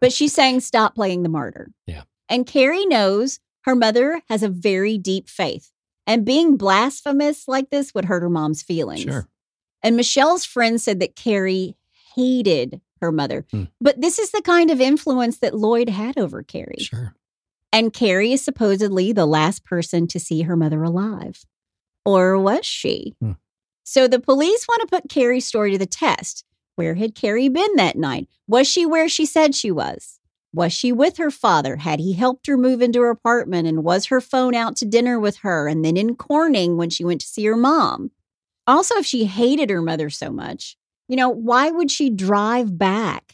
But 0.04 0.12
she's 0.12 0.34
saying, 0.34 0.60
stop 0.60 0.94
playing 0.94 1.22
the 1.22 1.30
martyr. 1.30 1.70
Yeah. 1.86 2.02
And 2.28 2.46
Carrie 2.46 2.84
knows 2.84 3.40
her 3.62 3.74
mother 3.74 4.20
has 4.28 4.42
a 4.42 4.50
very 4.50 4.98
deep 4.98 5.30
faith. 5.30 5.72
And 6.06 6.26
being 6.26 6.58
blasphemous 6.58 7.48
like 7.48 7.70
this 7.70 7.94
would 7.94 8.04
hurt 8.04 8.22
her 8.22 8.28
mom's 8.28 8.62
feelings. 8.62 9.00
Sure. 9.00 9.26
And 9.82 9.96
Michelle's 9.96 10.44
friend 10.44 10.78
said 10.78 11.00
that 11.00 11.16
Carrie 11.16 11.78
hated 12.14 12.82
her 13.00 13.10
mother. 13.10 13.46
Hmm. 13.50 13.64
But 13.80 14.02
this 14.02 14.18
is 14.18 14.30
the 14.30 14.42
kind 14.42 14.70
of 14.70 14.78
influence 14.78 15.38
that 15.38 15.54
Lloyd 15.56 15.88
had 15.88 16.18
over 16.18 16.42
Carrie. 16.42 16.76
Sure. 16.80 17.14
And 17.74 17.92
Carrie 17.92 18.32
is 18.32 18.40
supposedly 18.40 19.12
the 19.12 19.26
last 19.26 19.64
person 19.64 20.06
to 20.06 20.20
see 20.20 20.42
her 20.42 20.54
mother 20.54 20.84
alive. 20.84 21.44
Or 22.04 22.38
was 22.38 22.64
she? 22.64 23.14
Hmm. 23.20 23.32
So 23.82 24.06
the 24.06 24.20
police 24.20 24.64
want 24.68 24.82
to 24.82 24.86
put 24.86 25.10
Carrie's 25.10 25.44
story 25.44 25.72
to 25.72 25.78
the 25.78 25.84
test. 25.84 26.44
Where 26.76 26.94
had 26.94 27.16
Carrie 27.16 27.48
been 27.48 27.74
that 27.74 27.96
night? 27.96 28.28
Was 28.46 28.68
she 28.68 28.86
where 28.86 29.08
she 29.08 29.26
said 29.26 29.56
she 29.56 29.72
was? 29.72 30.20
Was 30.52 30.72
she 30.72 30.92
with 30.92 31.16
her 31.16 31.32
father? 31.32 31.74
Had 31.78 31.98
he 31.98 32.12
helped 32.12 32.46
her 32.46 32.56
move 32.56 32.80
into 32.80 33.00
her 33.00 33.10
apartment? 33.10 33.66
And 33.66 33.82
was 33.82 34.06
her 34.06 34.20
phone 34.20 34.54
out 34.54 34.76
to 34.76 34.84
dinner 34.84 35.18
with 35.18 35.38
her? 35.38 35.66
And 35.66 35.84
then 35.84 35.96
in 35.96 36.14
Corning 36.14 36.76
when 36.76 36.90
she 36.90 37.04
went 37.04 37.22
to 37.22 37.26
see 37.26 37.44
her 37.46 37.56
mom? 37.56 38.12
Also, 38.68 38.98
if 38.98 39.06
she 39.06 39.24
hated 39.24 39.68
her 39.68 39.82
mother 39.82 40.10
so 40.10 40.30
much, 40.30 40.76
you 41.08 41.16
know, 41.16 41.28
why 41.28 41.72
would 41.72 41.90
she 41.90 42.08
drive 42.08 42.78
back 42.78 43.33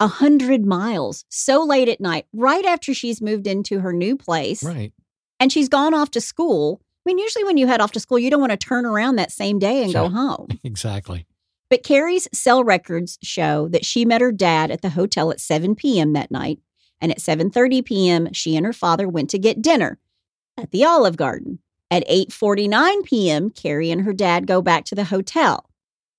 a 0.00 0.06
hundred 0.08 0.64
miles 0.66 1.24
so 1.28 1.62
late 1.64 1.88
at 1.88 2.00
night, 2.00 2.26
right 2.32 2.64
after 2.64 2.92
she's 2.94 3.20
moved 3.22 3.46
into 3.46 3.80
her 3.80 3.92
new 3.92 4.16
place 4.16 4.62
Right. 4.62 4.92
and 5.40 5.50
she's 5.52 5.68
gone 5.68 5.94
off 5.94 6.10
to 6.12 6.20
school? 6.20 6.80
I 6.82 7.10
mean, 7.10 7.18
usually 7.18 7.44
when 7.44 7.56
you 7.56 7.66
head 7.66 7.80
off 7.80 7.92
to 7.92 8.00
school, 8.00 8.18
you 8.18 8.30
don't 8.30 8.40
want 8.40 8.50
to 8.52 8.56
turn 8.56 8.84
around 8.84 9.16
that 9.16 9.30
same 9.32 9.58
day 9.58 9.82
and 9.84 9.92
go 9.92 10.08
home. 10.08 10.48
Exactly. 10.64 11.26
But 11.70 11.82
Carrie's 11.82 12.28
cell 12.32 12.62
records 12.62 13.18
show 13.22 13.68
that 13.68 13.84
she 13.84 14.04
met 14.04 14.20
her 14.20 14.30
dad 14.32 14.70
at 14.70 14.82
the 14.82 14.90
hotel 14.90 15.30
at 15.32 15.40
7 15.40 15.74
p.m. 15.74 16.12
that 16.12 16.30
night, 16.30 16.60
and 17.00 17.10
at 17.10 17.18
7:30 17.18 17.84
p.m. 17.84 18.32
she 18.32 18.54
and 18.56 18.64
her 18.64 18.72
father 18.72 19.08
went 19.08 19.30
to 19.30 19.38
get 19.38 19.62
dinner 19.62 19.98
at 20.56 20.70
the 20.70 20.84
Olive 20.84 21.16
Garden. 21.16 21.58
At 21.90 22.06
8:49 22.08 23.04
p.m., 23.04 23.50
Carrie 23.50 23.90
and 23.90 24.02
her 24.02 24.12
dad 24.12 24.46
go 24.46 24.62
back 24.62 24.84
to 24.86 24.94
the 24.94 25.04
hotel. 25.04 25.68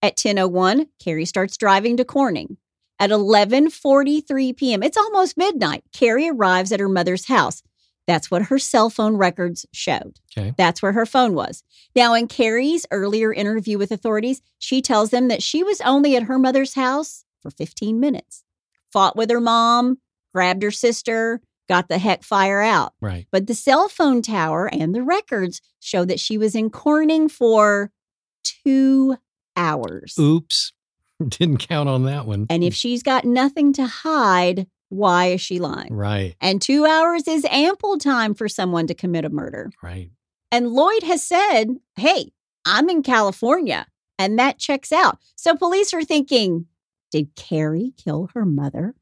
At 0.02 0.18
10:01, 0.18 0.88
Carrie 1.00 1.26
starts 1.26 1.56
driving 1.58 1.96
to 1.98 2.06
Corning. 2.06 2.58
At 3.00 3.12
11:43 3.12 4.58
p.m., 4.58 4.84
it's 4.84 4.98
almost 4.98 5.38
midnight. 5.38 5.84
Carrie 5.94 6.30
arrives 6.30 6.72
at 6.72 6.80
her 6.80 6.90
mother's 6.90 7.28
house. 7.28 7.62
That's 8.08 8.32
what 8.32 8.44
her 8.44 8.58
cell 8.58 8.90
phone 8.90 9.18
records 9.18 9.66
showed. 9.74 10.20
Okay. 10.36 10.54
That's 10.58 10.82
where 10.82 10.94
her 10.94 11.06
phone 11.06 11.36
was. 11.36 11.64
Now, 11.96 12.14
in 12.14 12.28
Carrie's 12.28 12.86
earlier 12.90 13.34
interview 13.34 13.78
with 13.78 13.92
authorities, 13.92 14.42
she 14.58 14.82
tells 14.82 15.10
them 15.10 15.28
that 15.28 15.44
she 15.44 15.62
was 15.62 15.82
only 15.82 16.16
at 16.16 16.24
her 16.24 16.40
mother's 16.40 16.74
house 16.74 17.26
for 17.42 17.52
15 17.52 18.00
minutes, 18.00 18.44
fought 18.92 19.18
with 19.18 19.30
her 19.30 19.42
mom, 19.42 19.98
grabbed 20.34 20.64
her 20.64 20.72
sister, 20.72 21.42
got 21.68 21.90
the 21.90 21.98
heck 21.98 22.24
fire 22.24 22.62
out. 22.62 22.94
Right. 23.02 23.28
But 23.30 23.48
the 23.48 23.54
cell 23.54 23.90
phone 23.90 24.22
tower 24.22 24.68
and 24.72 24.96
the 24.96 25.04
records 25.04 25.62
show 25.82 26.06
that 26.06 26.20
she 26.20 26.38
was 26.38 26.56
in 26.56 26.70
Corning 26.70 27.28
for 27.28 27.92
two 28.44 29.18
hours. 29.58 30.16
Oops. 30.18 30.72
Didn't 31.28 31.58
count 31.58 31.90
on 31.90 32.04
that 32.04 32.26
one. 32.26 32.48
And 32.50 32.64
if 32.64 32.74
hmm. 32.74 32.78
she's 32.78 33.04
got 33.04 33.26
nothing 33.26 33.74
to 33.74 33.86
hide, 33.86 34.68
why 34.90 35.28
is 35.28 35.42
she 35.42 35.60
lying? 35.60 35.94
Right. 35.94 36.36
And 36.40 36.62
two 36.62 36.86
hours 36.86 37.28
is 37.28 37.46
ample 37.46 37.98
time 37.98 38.34
for 38.34 38.48
someone 38.48 38.88
to 38.88 38.94
commit 38.94 39.26
a 39.26 39.30
murder. 39.30 39.72
Right. 39.82 40.12
And 40.52 40.70
Lloyd 40.70 41.04
has 41.04 41.24
said, 41.24 41.78
hey, 41.96 42.32
I'm 42.66 42.90
in 42.90 43.04
California. 43.04 43.88
And 44.20 44.40
that 44.40 44.60
checks 44.60 44.92
out. 44.92 45.20
So 45.36 45.56
police 45.56 45.94
are 45.94 46.04
thinking, 46.04 46.66
did 47.12 47.36
Carrie 47.36 47.94
kill 47.98 48.30
her 48.34 48.46
mother? 48.46 48.96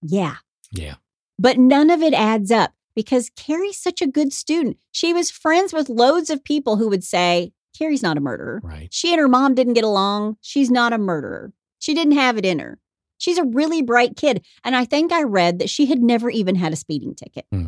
Yeah. 0.00 0.36
Yeah. 0.70 0.94
But 1.38 1.58
none 1.58 1.90
of 1.90 2.02
it 2.02 2.14
adds 2.14 2.50
up 2.50 2.72
because 2.94 3.30
Carrie's 3.36 3.78
such 3.78 4.00
a 4.00 4.06
good 4.06 4.32
student. 4.32 4.78
She 4.90 5.12
was 5.12 5.30
friends 5.30 5.72
with 5.72 5.88
loads 5.88 6.30
of 6.30 6.44
people 6.44 6.76
who 6.76 6.88
would 6.88 7.04
say, 7.04 7.52
Carrie's 7.76 8.02
not 8.02 8.16
a 8.16 8.20
murderer. 8.20 8.60
Right. 8.62 8.88
She 8.92 9.12
and 9.12 9.20
her 9.20 9.28
mom 9.28 9.54
didn't 9.54 9.74
get 9.74 9.84
along. 9.84 10.36
She's 10.40 10.70
not 10.70 10.92
a 10.92 10.98
murderer. 10.98 11.52
She 11.82 11.94
didn't 11.94 12.14
have 12.14 12.38
it 12.38 12.46
in 12.46 12.60
her. 12.60 12.78
She's 13.18 13.38
a 13.38 13.44
really 13.44 13.82
bright 13.82 14.16
kid. 14.16 14.44
And 14.62 14.76
I 14.76 14.84
think 14.84 15.10
I 15.10 15.24
read 15.24 15.58
that 15.58 15.68
she 15.68 15.86
had 15.86 16.00
never 16.00 16.30
even 16.30 16.54
had 16.54 16.72
a 16.72 16.76
speeding 16.76 17.14
ticket. 17.16 17.44
Hmm. 17.50 17.66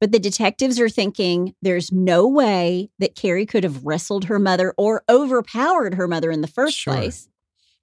But 0.00 0.12
the 0.12 0.18
detectives 0.18 0.80
are 0.80 0.88
thinking 0.88 1.54
there's 1.60 1.92
no 1.92 2.26
way 2.26 2.88
that 2.98 3.14
Carrie 3.14 3.44
could 3.44 3.64
have 3.64 3.84
wrestled 3.84 4.24
her 4.24 4.38
mother 4.38 4.72
or 4.78 5.02
overpowered 5.10 5.94
her 5.96 6.08
mother 6.08 6.30
in 6.30 6.40
the 6.40 6.46
first 6.48 6.78
Sure. 6.78 6.94
place. 6.94 7.28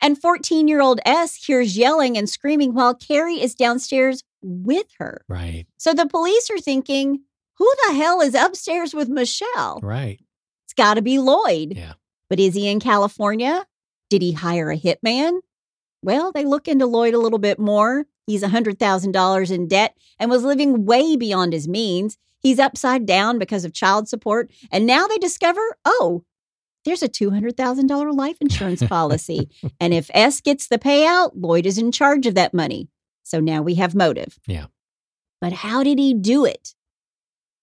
And 0.01 0.19
14 0.19 0.67
year 0.67 0.81
old 0.81 0.99
S 1.05 1.35
hears 1.35 1.77
yelling 1.77 2.17
and 2.17 2.27
screaming 2.27 2.73
while 2.73 2.95
Carrie 2.95 3.39
is 3.39 3.53
downstairs 3.53 4.23
with 4.41 4.87
her. 4.97 5.23
Right. 5.29 5.67
So 5.77 5.93
the 5.93 6.07
police 6.07 6.49
are 6.49 6.57
thinking, 6.59 7.21
who 7.59 7.71
the 7.87 7.93
hell 7.93 8.19
is 8.21 8.33
upstairs 8.33 8.95
with 8.95 9.09
Michelle? 9.09 9.79
Right. 9.83 10.19
It's 10.65 10.73
got 10.73 10.95
to 10.95 11.03
be 11.03 11.19
Lloyd. 11.19 11.73
Yeah. 11.75 11.93
But 12.31 12.39
is 12.39 12.55
he 12.55 12.67
in 12.67 12.79
California? 12.79 13.65
Did 14.09 14.21
he 14.23 14.31
hire 14.31 14.71
a 14.71 14.77
hitman? 14.77 15.39
Well, 16.01 16.31
they 16.31 16.45
look 16.45 16.67
into 16.67 16.85
Lloyd 16.85 17.13
a 17.13 17.19
little 17.19 17.39
bit 17.39 17.59
more. 17.59 18.05
He's 18.25 18.43
$100,000 18.43 19.51
in 19.51 19.67
debt 19.67 19.97
and 20.19 20.29
was 20.29 20.43
living 20.43 20.85
way 20.85 21.15
beyond 21.15 21.53
his 21.53 21.67
means. 21.67 22.17
He's 22.39 22.59
upside 22.59 23.05
down 23.05 23.39
because 23.39 23.65
of 23.65 23.73
child 23.73 24.07
support. 24.07 24.51
And 24.71 24.85
now 24.85 25.07
they 25.07 25.17
discover, 25.17 25.61
oh, 25.85 26.23
there's 26.85 27.03
a 27.03 27.09
$200,000 27.09 28.15
life 28.15 28.37
insurance 28.39 28.83
policy. 28.83 29.49
and 29.79 29.93
if 29.93 30.09
S 30.13 30.39
gets 30.41 30.67
the 30.67 30.77
payout, 30.77 31.31
Lloyd 31.35 31.65
is 31.65 31.77
in 31.77 31.91
charge 31.91 32.25
of 32.25 32.35
that 32.35 32.53
money. 32.53 32.89
So 33.23 33.39
now 33.39 33.61
we 33.61 33.75
have 33.75 33.95
motive. 33.95 34.39
Yeah. 34.47 34.67
But 35.41 35.53
how 35.53 35.83
did 35.83 35.99
he 35.99 36.13
do 36.13 36.45
it? 36.45 36.73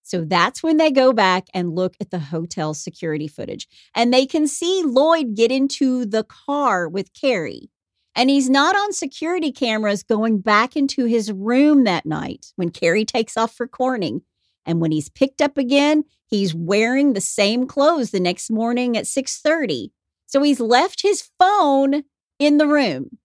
So 0.02 0.22
that's 0.22 0.62
when 0.62 0.76
they 0.76 0.90
go 0.90 1.14
back 1.14 1.48
and 1.54 1.74
look 1.74 1.94
at 1.98 2.10
the 2.10 2.18
hotel 2.18 2.74
security 2.74 3.26
footage. 3.26 3.66
And 3.94 4.12
they 4.12 4.26
can 4.26 4.46
see 4.46 4.82
Lloyd 4.84 5.34
get 5.34 5.50
into 5.50 6.04
the 6.04 6.24
car 6.24 6.86
with 6.86 7.14
Carrie. 7.14 7.70
And 8.16 8.30
he's 8.30 8.48
not 8.48 8.76
on 8.76 8.92
security 8.92 9.50
cameras 9.50 10.02
going 10.02 10.40
back 10.40 10.76
into 10.76 11.06
his 11.06 11.32
room 11.32 11.84
that 11.84 12.06
night 12.06 12.52
when 12.56 12.70
Carrie 12.70 13.04
takes 13.04 13.36
off 13.36 13.54
for 13.54 13.66
Corning. 13.66 14.22
And 14.64 14.80
when 14.80 14.92
he's 14.92 15.08
picked 15.08 15.42
up 15.42 15.58
again, 15.58 16.04
he's 16.26 16.54
wearing 16.54 17.12
the 17.12 17.20
same 17.20 17.66
clothes 17.66 18.10
the 18.10 18.20
next 18.20 18.50
morning 18.50 18.96
at 18.96 19.06
6:30. 19.06 19.90
So 20.26 20.42
he's 20.42 20.60
left 20.60 21.02
his 21.02 21.28
phone 21.38 22.04
in 22.38 22.58
the 22.58 22.66
room. 22.66 23.18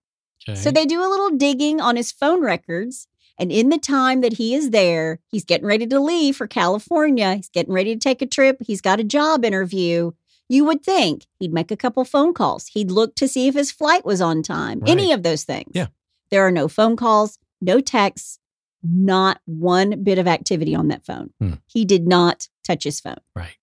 Okay. 0.48 0.58
So 0.58 0.70
they 0.70 0.86
do 0.86 1.00
a 1.00 1.08
little 1.08 1.30
digging 1.30 1.80
on 1.80 1.96
his 1.96 2.12
phone 2.12 2.42
records. 2.42 3.06
And 3.38 3.50
in 3.50 3.70
the 3.70 3.78
time 3.78 4.20
that 4.20 4.34
he 4.34 4.54
is 4.54 4.70
there, 4.70 5.18
he's 5.28 5.44
getting 5.44 5.66
ready 5.66 5.86
to 5.86 5.98
leave 5.98 6.36
for 6.36 6.46
California. 6.46 7.36
He's 7.36 7.48
getting 7.48 7.72
ready 7.72 7.94
to 7.94 7.98
take 7.98 8.20
a 8.20 8.26
trip. 8.26 8.58
He's 8.60 8.82
got 8.82 9.00
a 9.00 9.04
job 9.04 9.46
interview. 9.46 10.12
You 10.50 10.64
would 10.66 10.82
think 10.82 11.26
he'd 11.38 11.52
make 11.54 11.70
a 11.70 11.76
couple 11.76 12.04
phone 12.04 12.34
calls. 12.34 12.66
He'd 12.66 12.90
look 12.90 13.14
to 13.14 13.26
see 13.28 13.46
if 13.48 13.54
his 13.54 13.70
flight 13.70 14.04
was 14.04 14.20
on 14.20 14.42
time, 14.42 14.82
any 14.86 15.12
of 15.12 15.22
those 15.22 15.44
things. 15.44 15.70
Yeah. 15.72 15.86
There 16.30 16.46
are 16.46 16.50
no 16.50 16.68
phone 16.68 16.96
calls, 16.96 17.38
no 17.60 17.80
texts, 17.80 18.38
not 18.82 19.40
one 19.46 20.02
bit 20.02 20.18
of 20.18 20.26
activity 20.26 20.74
on 20.74 20.88
that 20.88 21.06
phone. 21.06 21.30
Hmm. 21.40 21.54
He 21.66 21.84
did 21.84 22.06
not 22.06 22.48
touch 22.66 22.84
his 22.84 23.00
phone. 23.00 23.20
right. 23.34 23.56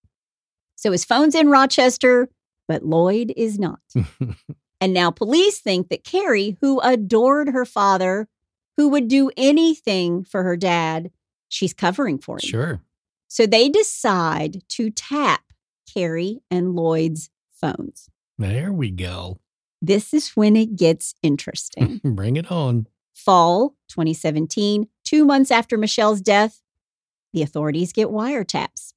So 0.76 0.92
his 0.92 1.04
phone's 1.06 1.36
in 1.36 1.50
Rochester, 1.50 2.30
but 2.68 2.84
Lloyd 2.86 3.34
is 3.36 3.60
not. 3.60 3.80
And 4.80 4.94
now 4.94 5.10
police 5.10 5.60
think 5.60 5.90
that 5.90 6.04
Carrie, 6.04 6.58
who 6.62 6.80
adored 6.82 7.50
her 7.50 7.66
father, 7.66 8.28
who 8.78 8.90
would 8.90 9.08
do 9.08 9.32
anything 9.36 10.24
for 10.24 10.44
her 10.44 10.56
dad, 10.56 11.10
she's 11.50 11.74
covering 11.74 12.20
for 12.20 12.36
him. 12.36 12.48
sure. 12.48 12.82
So 13.28 13.48
they 13.48 13.70
decide 13.70 14.62
to 14.70 14.92
tap 14.92 15.42
Carrie 15.92 16.42
and 16.52 16.76
Lloyd's 16.76 17.30
phones. 17.52 18.10
There 18.38 18.72
we 18.72 18.92
go. 18.92 19.40
This 19.82 20.14
is 20.14 20.30
when 20.30 20.56
it 20.56 20.76
gets 20.76 21.16
interesting. 21.24 22.02
Bring 22.04 22.36
it 22.36 22.52
on. 22.52 22.88
Fall 23.14 23.76
2017, 23.90 24.88
two 25.04 25.26
months 25.26 25.50
after 25.50 25.78
Michelle's 25.78 26.22
death, 26.22 26.62
the 27.34 27.42
authorities 27.42 27.92
get 27.92 28.10
wiretaps. 28.10 28.94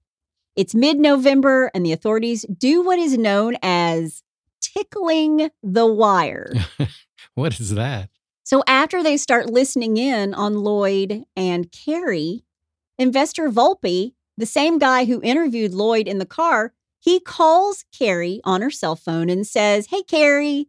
It's 0.57 0.75
mid 0.75 0.99
November, 0.99 1.71
and 1.75 1.87
the 1.87 1.93
authorities 1.93 2.45
do 2.45 2.83
what 2.83 2.99
is 2.99 3.17
known 3.17 3.57
as 3.63 4.23
tickling 4.61 5.51
the 5.63 5.87
wire. 5.87 6.53
What 7.35 7.61
is 7.61 7.75
that? 7.75 8.11
So 8.45 8.63
after 8.67 9.03
they 9.03 9.17
start 9.17 9.49
listening 9.49 9.97
in 9.97 10.35
on 10.35 10.65
Lloyd 10.65 11.25
and 11.37 11.71
Carrie, 11.71 12.45
investor 12.99 13.49
Volpe, 13.49 14.15
the 14.37 14.47
same 14.47 14.79
guy 14.79 15.05
who 15.05 15.23
interviewed 15.23 15.73
Lloyd 15.73 16.09
in 16.09 16.19
the 16.19 16.27
car, 16.27 16.73
he 17.01 17.19
calls 17.19 17.85
Carrie 17.97 18.41
on 18.45 18.63
her 18.63 18.71
cell 18.71 18.95
phone 18.95 19.29
and 19.29 19.47
says, 19.47 19.87
Hey, 19.87 20.03
Carrie, 20.03 20.69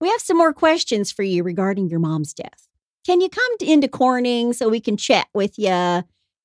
we 0.00 0.08
have 0.08 0.20
some 0.20 0.38
more 0.38 0.52
questions 0.52 1.12
for 1.12 1.22
you 1.22 1.42
regarding 1.42 1.88
your 1.88 2.00
mom's 2.00 2.32
death. 2.32 2.68
Can 3.04 3.20
you 3.20 3.28
come 3.28 3.52
into 3.60 3.88
Corning 3.88 4.52
so 4.52 4.68
we 4.68 4.80
can 4.80 4.96
chat 4.96 5.26
with 5.34 5.58
you? 5.58 6.04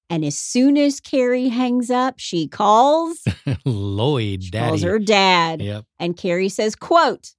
And 0.09 0.23
as 0.25 0.37
soon 0.37 0.77
as 0.77 0.99
Carrie 0.99 1.49
hangs 1.49 1.91
up, 1.91 2.15
she 2.17 2.47
calls, 2.47 3.23
Lloyd, 3.65 4.43
she 4.43 4.49
daddy. 4.51 4.67
calls 4.69 4.81
her 4.83 4.99
dad. 4.99 5.61
Yep. 5.61 5.85
And 5.99 6.17
Carrie 6.17 6.49
says, 6.49 6.75
quote, 6.75 7.33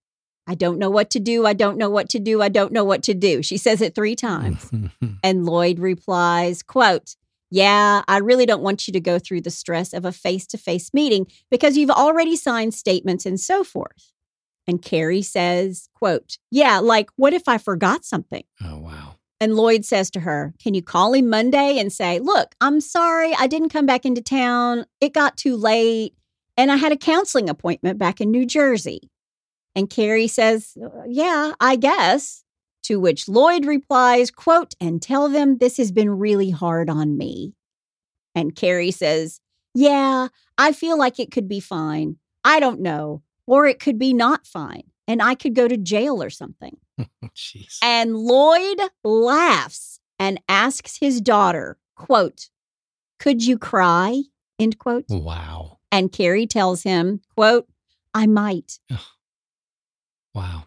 I 0.46 0.55
don't 0.55 0.78
know 0.78 0.90
what 0.90 1.11
to 1.11 1.20
do. 1.20 1.46
I 1.46 1.53
don't 1.53 1.76
know 1.78 1.90
what 1.90 2.09
to 2.11 2.18
do. 2.18 2.40
I 2.42 2.49
don't 2.49 2.72
know 2.72 2.84
what 2.84 3.03
to 3.05 3.14
do. 3.14 3.42
She 3.42 3.57
says 3.57 3.80
it 3.80 3.94
three 3.94 4.14
times. 4.16 4.70
And 5.24 5.44
Lloyd 5.44 5.78
replies, 5.80 6.62
quote, 6.62 7.16
yeah, 7.51 8.03
I 8.09 8.18
really 8.18 8.46
don't 8.46 8.62
want 8.62 8.86
you 8.86 8.92
to 8.92 9.01
go 9.01 9.18
through 9.18 9.40
the 9.42 9.51
stress 9.51 9.92
of 9.92 10.05
a 10.05 10.12
face 10.12 10.46
to 10.49 10.59
face 10.59 10.92
meeting 10.92 11.26
because 11.51 11.76
you've 11.76 11.90
already 11.90 12.36
signed 12.36 12.74
statements 12.74 13.24
and 13.26 13.40
so 13.40 13.64
forth. 13.64 14.12
And 14.66 14.82
Carrie 14.82 15.22
says, 15.22 15.88
quote, 15.94 16.36
yeah, 16.51 16.78
like, 16.78 17.09
what 17.16 17.32
if 17.32 17.49
I 17.49 17.57
forgot 17.59 18.05
something? 18.05 18.44
oh, 18.62 18.78
wow. 18.78 19.14
And 19.40 19.55
Lloyd 19.55 19.84
says 19.84 20.11
to 20.11 20.20
her, 20.20 20.53
Can 20.59 20.74
you 20.74 20.82
call 20.82 21.14
him 21.14 21.30
Monday 21.30 21.78
and 21.78 21.92
say, 21.92 22.18
Look, 22.18 22.57
I'm 22.61 22.80
sorry, 22.80 23.32
I 23.38 23.46
didn't 23.46 23.68
come 23.68 23.86
back 23.86 24.05
into 24.05 24.20
town. 24.20 24.84
It 25.01 25.14
got 25.14 25.36
too 25.36 25.55
late. 25.57 26.14
And 26.57 26.72
I 26.72 26.76
had 26.76 26.90
a 26.90 26.96
counseling 26.96 27.49
appointment 27.49 27.99
back 28.01 28.20
in 28.20 28.32
New 28.32 28.44
Jersey. 28.44 29.11
And 29.76 29.88
Carrie 29.88 30.26
says, 30.26 30.76
"Uh, 30.82 31.05
Yeah, 31.07 31.53
I 31.61 31.76
guess. 31.76 32.42
To 32.89 32.99
which 32.99 33.28
Lloyd 33.28 33.66
replies, 33.66 34.30
quote, 34.30 34.72
and 34.80 35.03
tell 35.03 35.28
them 35.28 35.59
this 35.59 35.76
has 35.76 35.93
been 35.93 36.09
really 36.09 36.49
hard 36.49 36.89
on 36.89 37.18
me. 37.18 37.53
And 38.34 38.57
Carrie 38.57 38.93
says, 38.93 39.43
Yeah, 39.74 40.28
I 40.57 40.72
feel 40.72 40.97
like 40.97 41.20
it 41.20 41.30
could 41.30 41.49
be 41.49 41.61
fine. 41.61 42.16
I 42.45 42.61
don't 42.61 42.80
know. 42.80 43.20
Or 43.47 43.66
it 43.66 43.78
could 43.78 43.99
be 43.99 44.14
not 44.14 44.47
fine. 44.47 44.84
And 45.07 45.20
I 45.20 45.34
could 45.34 45.55
go 45.55 45.68
to 45.68 45.76
jail 45.76 46.22
or 46.22 46.30
something. 46.30 46.78
Jeez. 47.36 47.76
And 47.82 48.16
Lloyd 48.16 48.80
laughs 49.05 50.01
and 50.18 50.41
asks 50.49 50.97
his 50.97 51.20
daughter, 51.20 51.76
quote, 51.95 52.49
could 53.18 53.45
you 53.45 53.59
cry? 53.59 54.22
End 54.59 54.78
quote. 54.78 55.05
Wow. 55.11 55.78
And 55.93 56.11
Carrie 56.11 56.47
tells 56.47 56.84
him, 56.84 57.20
quote, 57.36 57.68
I 58.14 58.26
might. 58.26 58.78
Wow. 60.34 60.64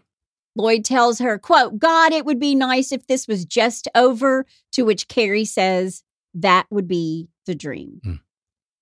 Lloyd 0.56 0.84
tells 0.84 1.20
her, 1.20 1.40
quote, 1.40 1.80
God, 1.80 2.12
it 2.12 2.26
would 2.26 2.40
be 2.40 2.56
nice 2.56 2.92
if 2.92 3.08
this 3.08 3.28
was 3.28 3.46
just 3.46 3.88
over. 3.96 4.46
To 4.74 4.84
which 4.84 5.08
Carrie 5.08 5.46
says, 5.46 6.04
that 6.34 6.68
would 6.70 6.88
be 6.88 7.30
the 7.46 7.56
dream. 7.56 8.02
Hmm. 8.04 8.16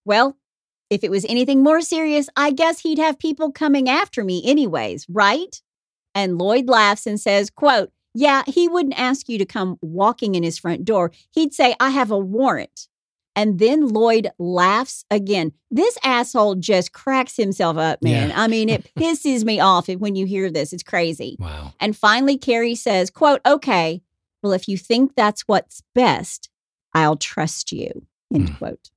Well, 0.05 0.37
if 0.89 1.03
it 1.03 1.11
was 1.11 1.25
anything 1.25 1.63
more 1.63 1.81
serious, 1.81 2.29
I 2.35 2.51
guess 2.51 2.79
he'd 2.79 2.97
have 2.97 3.19
people 3.19 3.51
coming 3.51 3.87
after 3.87 4.23
me 4.23 4.41
anyways, 4.45 5.05
right? 5.07 5.61
And 6.15 6.37
Lloyd 6.37 6.67
laughs 6.67 7.05
and 7.05 7.19
says, 7.19 7.49
quote, 7.49 7.91
yeah, 8.15 8.41
he 8.47 8.67
wouldn't 8.67 8.99
ask 8.99 9.29
you 9.29 9.37
to 9.37 9.45
come 9.45 9.77
walking 9.81 10.33
in 10.33 10.41
his 10.41 10.57
front 10.57 10.83
door. 10.83 11.11
He'd 11.31 11.53
say, 11.53 11.75
I 11.79 11.91
have 11.91 12.09
a 12.09 12.17
warrant. 12.17 12.88
And 13.39 13.57
then 13.57 13.87
Lloyd 13.87 14.27
laughs 14.37 15.05
again. 15.09 15.53
This 15.71 15.97
asshole 16.03 16.55
just 16.55 16.91
cracks 16.91 17.37
himself 17.37 17.77
up, 17.77 18.01
man. 18.03 18.29
Yeah. 18.29 18.41
I 18.41 18.47
mean, 18.49 18.67
it 18.67 18.91
pisses 18.99 19.45
me 19.45 19.61
off 19.61 19.87
when 19.87 20.17
you 20.17 20.25
hear 20.25 20.51
this. 20.51 20.73
It's 20.73 20.83
crazy. 20.83 21.37
Wow. 21.39 21.73
And 21.79 21.95
finally, 21.95 22.37
Carrie 22.37 22.75
says, 22.75 23.09
quote, 23.09 23.39
okay, 23.45 24.01
well, 24.43 24.51
if 24.51 24.67
you 24.67 24.77
think 24.77 25.15
that's 25.15 25.43
what's 25.47 25.81
best, 25.95 26.49
I'll 26.93 27.15
trust 27.15 27.71
you, 27.71 28.05
end 28.33 28.49
Hmm. 28.49 28.55
quote. 28.55 28.89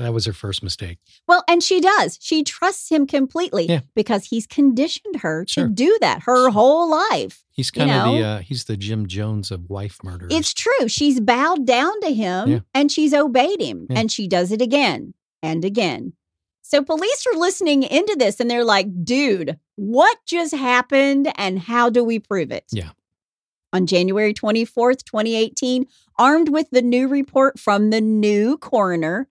That 0.00 0.12
was 0.12 0.24
her 0.26 0.32
first 0.32 0.62
mistake. 0.62 0.98
Well, 1.28 1.44
and 1.48 1.62
she 1.62 1.80
does. 1.80 2.18
She 2.20 2.42
trusts 2.42 2.88
him 2.88 3.06
completely 3.06 3.66
Yeah. 3.66 3.80
because 3.94 4.26
he's 4.26 4.46
conditioned 4.46 5.16
her 5.20 5.44
to 5.50 5.68
do 5.68 5.96
that 6.00 6.22
her 6.22 6.50
whole 6.50 6.90
life. 6.90 7.44
He's 7.52 7.70
You 7.74 7.80
kind 7.86 7.90
of 7.90 8.14
the 8.14 8.22
uh, 8.24 8.38
he's 8.40 8.64
the 8.64 8.76
Jim 8.76 9.06
Jones 9.06 9.50
of 9.50 9.68
wife 9.70 9.98
murder. 10.02 10.26
It's 10.30 10.54
true. 10.54 10.88
She's 10.88 11.20
bowed 11.20 11.66
down 11.66 12.00
to 12.00 12.12
him 12.12 12.48
Yeah. 12.48 12.58
and 12.74 12.90
she's 12.90 13.12
obeyed 13.14 13.60
him 13.60 13.86
Yeah. 13.90 13.98
and 13.98 14.10
she 14.12 14.26
does 14.26 14.50
it 14.52 14.62
again 14.62 15.14
and 15.42 15.64
again. 15.64 16.14
So 16.62 16.82
police 16.82 17.26
are 17.26 17.38
listening 17.38 17.82
into 17.82 18.14
this 18.18 18.38
and 18.40 18.48
they're 18.50 18.64
like, 18.64 19.04
dude, 19.04 19.58
what 19.76 20.18
just 20.26 20.54
happened 20.54 21.32
and 21.36 21.58
how 21.58 21.90
do 21.90 22.04
we 22.04 22.18
prove 22.20 22.50
it? 22.52 22.64
Yeah. 22.72 22.90
On 23.72 23.86
January 23.86 24.32
24th, 24.34 25.04
2018, 25.04 25.86
armed 26.18 26.48
with 26.48 26.68
the 26.70 26.82
new 26.82 27.08
report 27.08 27.58
from 27.58 27.90
the 27.90 28.00
new 28.00 28.56
coroner, 28.58 29.28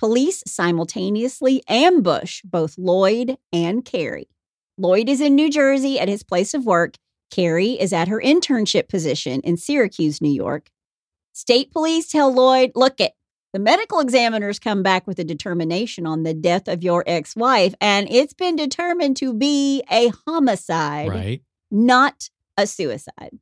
police 0.00 0.42
simultaneously 0.46 1.62
ambush 1.68 2.40
both 2.42 2.78
Lloyd 2.78 3.36
and 3.52 3.84
Carrie. 3.84 4.30
Lloyd 4.78 5.10
is 5.10 5.20
in 5.20 5.34
New 5.34 5.50
Jersey 5.50 6.00
at 6.00 6.08
his 6.08 6.22
place 6.22 6.54
of 6.54 6.64
work. 6.64 6.94
Carrie 7.30 7.78
is 7.78 7.92
at 7.92 8.08
her 8.08 8.18
internship 8.18 8.88
position 8.88 9.42
in 9.42 9.58
Syracuse, 9.58 10.22
New 10.22 10.32
York. 10.32 10.70
State 11.34 11.70
police 11.70 12.08
tell 12.08 12.32
Lloyd, 12.32 12.72
look 12.74 12.98
it, 12.98 13.12
the 13.52 13.58
medical 13.58 14.00
examiners 14.00 14.58
come 14.58 14.82
back 14.82 15.06
with 15.06 15.18
a 15.18 15.24
determination 15.24 16.06
on 16.06 16.22
the 16.22 16.32
death 16.32 16.66
of 16.66 16.82
your 16.82 17.04
ex-wife, 17.06 17.74
and 17.78 18.08
it's 18.10 18.32
been 18.32 18.56
determined 18.56 19.18
to 19.18 19.34
be 19.34 19.82
a 19.90 20.10
homicide, 20.26 21.10
right. 21.10 21.42
not 21.70 22.30
a 22.56 22.66
suicide. 22.66 23.38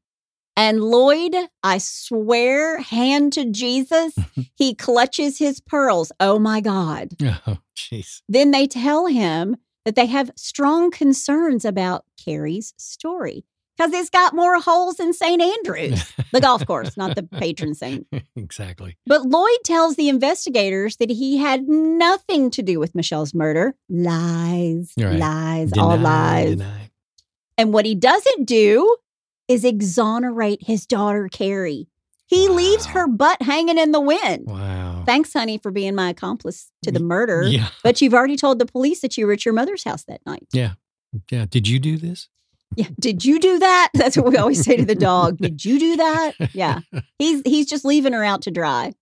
And 0.58 0.80
Lloyd, 0.82 1.36
I 1.62 1.78
swear, 1.78 2.78
hand 2.80 3.32
to 3.34 3.44
Jesus, 3.44 4.12
he 4.56 4.74
clutches 4.74 5.38
his 5.38 5.60
pearls. 5.60 6.10
Oh 6.18 6.38
my 6.40 6.60
God. 6.60 7.10
Oh, 7.46 7.58
jeez. 7.76 8.22
Then 8.28 8.50
they 8.50 8.66
tell 8.66 9.06
him 9.06 9.56
that 9.84 9.94
they 9.94 10.06
have 10.06 10.32
strong 10.36 10.90
concerns 10.90 11.64
about 11.64 12.04
Carrie's 12.22 12.74
story 12.76 13.44
because 13.76 13.92
it's 13.92 14.10
got 14.10 14.34
more 14.34 14.60
holes 14.60 14.96
than 14.96 15.12
St. 15.12 15.40
Andrews, 15.40 16.12
the 16.32 16.40
golf 16.40 16.66
course, 16.66 16.96
not 16.96 17.14
the 17.14 17.22
patron 17.22 17.74
saint. 17.76 18.08
exactly. 18.34 18.96
But 19.06 19.22
Lloyd 19.22 19.60
tells 19.64 19.94
the 19.94 20.08
investigators 20.08 20.96
that 20.96 21.08
he 21.10 21.36
had 21.38 21.68
nothing 21.68 22.50
to 22.50 22.62
do 22.62 22.80
with 22.80 22.96
Michelle's 22.96 23.32
murder. 23.32 23.76
Lies, 23.88 24.92
Right. 24.98 25.18
lies, 25.18 25.72
all 25.78 25.96
lies. 25.96 26.56
deny. 26.56 26.90
And 27.56 27.72
what 27.72 27.86
he 27.86 27.94
doesn't 27.94 28.44
do 28.46 28.96
is 29.48 29.64
exonerate 29.64 30.62
his 30.62 30.86
daughter, 30.86 31.28
Carrie. 31.30 31.88
He 32.26 32.48
leaves 32.48 32.84
her 32.86 33.08
butt 33.08 33.40
hanging 33.40 33.78
in 33.78 33.92
the 33.92 34.00
wind. 34.00 34.44
Wow. 34.46 35.02
Thanks, 35.06 35.32
honey, 35.32 35.56
for 35.56 35.70
being 35.70 35.94
my 35.94 36.10
accomplice 36.10 36.70
to 36.82 36.92
the 36.92 37.00
murder. 37.00 37.44
Yeah. 37.44 37.68
But 37.82 38.02
you've 38.02 38.12
already 38.12 38.36
told 38.36 38.58
the 38.58 38.66
police 38.66 39.00
that 39.00 39.16
you 39.16 39.26
were 39.26 39.32
at 39.32 39.46
your 39.46 39.54
mother's 39.54 39.84
house 39.84 40.04
that 40.04 40.20
night. 40.26 40.46
Yeah. 40.52 40.72
Yeah. 41.30 41.46
Did 41.48 41.66
you 41.66 41.78
do 41.78 41.96
this? 41.96 42.28
Yeah. 42.76 42.88
Did 43.00 43.24
you 43.24 43.40
do 43.40 43.58
that? 43.58 43.88
That's 43.94 44.14
what 44.14 44.26
we 44.26 44.36
always 44.36 44.62
say 44.62 44.76
to 44.76 44.84
the 44.84 44.94
dog. 44.94 45.38
Did 45.40 45.64
you 45.64 45.78
do 45.78 45.96
that? 45.96 46.32
Yeah. 46.52 46.80
He's 47.18 47.40
he's 47.46 47.66
just 47.66 47.86
leaving 47.86 48.12
her 48.12 48.22
out 48.22 48.42
to 48.42 48.50
dry. 48.50 48.92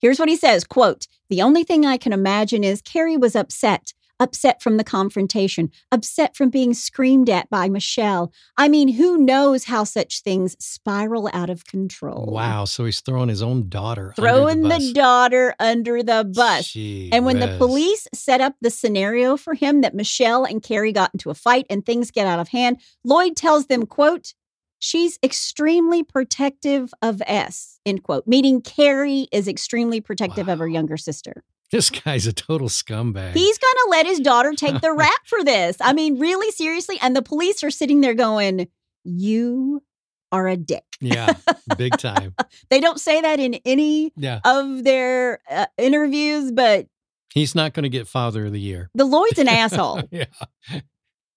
Here's 0.00 0.18
what 0.18 0.28
he 0.28 0.36
says, 0.36 0.64
quote, 0.64 1.06
"The 1.30 1.40
only 1.40 1.64
thing 1.64 1.86
I 1.86 1.96
can 1.96 2.12
imagine 2.12 2.62
is 2.62 2.82
Carrie 2.82 3.16
was 3.16 3.34
upset, 3.34 3.94
upset 4.20 4.62
from 4.62 4.76
the 4.76 4.84
confrontation, 4.84 5.70
upset 5.90 6.36
from 6.36 6.50
being 6.50 6.74
screamed 6.74 7.28
at 7.28 7.50
by 7.50 7.68
Michelle. 7.68 8.32
I 8.56 8.68
mean, 8.68 8.88
who 8.94 9.18
knows 9.18 9.64
how 9.64 9.84
such 9.84 10.22
things 10.22 10.56
spiral 10.58 11.28
out 11.32 11.50
of 11.50 11.66
control." 11.66 12.26
Wow. 12.30 12.64
So 12.64 12.84
he's 12.84 13.00
throwing 13.00 13.28
his 13.28 13.42
own 13.42 13.68
daughter. 13.68 14.12
Throwing 14.16 14.62
the, 14.62 14.78
the, 14.78 14.92
daughter 14.92 15.54
under 15.58 16.02
the 16.02 16.30
bus. 16.34 16.72
Gee 16.72 17.10
And 17.12 17.24
when 17.24 17.40
the 17.40 17.56
police 17.58 18.08
set 18.14 18.40
up 18.40 18.54
the 18.60 18.70
scenario 18.70 19.36
for 19.36 19.54
him 19.54 19.80
that 19.82 19.94
Michelle 19.94 20.44
and 20.44 20.62
Carrie 20.62 20.92
got 20.92 21.10
into 21.14 21.30
a 21.30 21.34
fight 21.34 21.66
and 21.68 21.84
things 21.84 22.10
get 22.10 22.26
out 22.26 22.38
of 22.38 22.48
hand, 22.48 22.80
Lloyd 23.04 23.36
tells 23.36 23.66
them, 23.66 23.86
quote, 23.86 24.34
she's 24.78 25.18
extremely 25.22 26.02
protective 26.02 26.92
of 27.02 27.22
S, 27.26 27.80
end 27.86 28.02
quote, 28.02 28.26
meaning 28.26 28.60
Carrie 28.60 29.28
is 29.32 29.48
extremely 29.48 30.00
protective 30.00 30.48
of 30.48 30.58
her 30.58 30.68
younger 30.68 30.96
sister. 30.96 31.42
This 31.74 31.90
guy's 31.90 32.24
a 32.28 32.32
total 32.32 32.68
scumbag. 32.68 33.32
He's 33.34 33.58
going 33.58 33.74
to 33.74 33.86
let 33.90 34.06
his 34.06 34.20
daughter 34.20 34.52
take 34.56 34.80
the 34.80 34.92
rap 34.96 35.26
for 35.26 35.42
this. 35.42 35.76
I 35.80 35.92
mean, 35.92 36.20
really, 36.20 36.52
seriously. 36.52 36.98
And 37.02 37.16
the 37.16 37.22
police 37.22 37.64
are 37.64 37.70
sitting 37.70 38.00
there 38.00 38.14
going, 38.14 38.68
you 39.02 39.82
are 40.30 40.46
a 40.46 40.56
dick. 40.56 40.84
yeah. 41.00 41.32
Big 41.76 41.96
time. 41.98 42.34
They 42.70 42.78
don't 42.78 43.00
say 43.00 43.20
that 43.20 43.40
in 43.40 43.54
any 43.64 44.12
Yeah. 44.16 44.38
of 44.44 44.84
their 44.84 45.40
uh, 45.50 45.66
interviews, 45.76 46.52
but 46.52 46.86
He's 47.32 47.56
not 47.56 47.74
going 47.74 47.82
to 47.82 47.88
get 47.88 48.06
father 48.06 48.46
of 48.46 48.52
the 48.52 48.60
year. 48.60 48.88
the 48.94 49.04
Lloyd's 49.04 49.40
an 49.40 49.48
asshole. 49.62 50.02
yeah. 50.12 50.26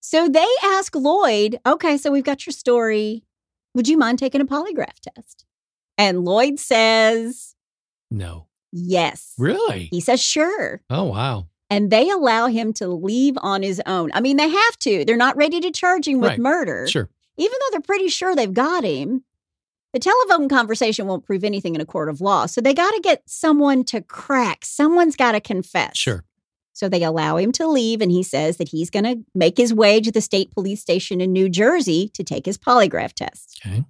So 0.01 0.29
they 0.29 0.45
ask 0.63 0.95
Lloyd, 0.95 1.59
okay, 1.65 1.97
so 1.97 2.11
we've 2.11 2.23
got 2.23 2.45
your 2.45 2.53
story. 2.53 3.23
Would 3.73 3.87
you 3.87 3.97
mind 3.97 4.19
taking 4.19 4.39
a 4.41 4.45
polygraph 4.45 4.99
test? 5.15 5.45
And 5.97 6.23
Lloyd 6.23 6.59
says, 6.59 7.55
No. 8.11 8.45
Yes. 8.85 9.33
Really? 9.37 9.85
He 9.91 9.99
says, 10.01 10.21
sure. 10.21 10.81
Oh, 10.89 11.05
wow. 11.05 11.47
And 11.69 11.89
they 11.91 12.09
allow 12.09 12.47
him 12.47 12.71
to 12.73 12.87
leave 12.87 13.35
on 13.41 13.61
his 13.61 13.81
own. 13.85 14.09
I 14.13 14.21
mean, 14.21 14.37
they 14.37 14.49
have 14.49 14.79
to. 14.79 15.03
They're 15.05 15.17
not 15.17 15.35
ready 15.35 15.59
to 15.59 15.71
charge 15.71 16.07
him 16.07 16.19
with 16.21 16.29
Right. 16.31 16.39
murder, 16.39 16.87
Sure. 16.87 17.09
even 17.37 17.51
though 17.59 17.71
they're 17.71 17.81
pretty 17.81 18.07
sure 18.07 18.35
they've 18.35 18.53
got 18.53 18.83
him. 18.83 19.23
The 19.93 19.99
telephone 19.99 20.47
conversation 20.47 21.07
won't 21.07 21.25
prove 21.25 21.43
anything 21.43 21.73
in 21.75 21.81
a 21.81 21.85
court 21.85 22.09
of 22.09 22.21
law. 22.21 22.45
So 22.45 22.61
they 22.61 22.73
got 22.73 22.91
to 22.91 22.99
get 23.01 23.23
someone 23.25 23.83
to 23.85 24.01
crack. 24.01 24.63
Someone's 24.63 25.15
got 25.15 25.31
to 25.33 25.41
confess. 25.41 25.97
Sure. 25.97 26.23
So 26.73 26.87
they 26.87 27.01
allow 27.03 27.37
him 27.37 27.51
to 27.53 27.67
leave, 27.67 28.01
and 28.01 28.11
he 28.11 28.21
says 28.21 28.57
that 28.57 28.69
he's 28.69 28.91
going 28.91 29.05
to 29.05 29.23
make 29.33 29.57
his 29.57 29.73
way 29.73 29.99
to 29.99 30.11
the 30.11 30.21
state 30.21 30.51
police 30.51 30.79
station 30.81 31.19
in 31.19 31.31
New 31.33 31.49
Jersey 31.49 32.09
to 32.13 32.23
take 32.23 32.45
his 32.45 32.57
polygraph 32.57 33.13
test. 33.13 33.59
Okay. 33.65 33.83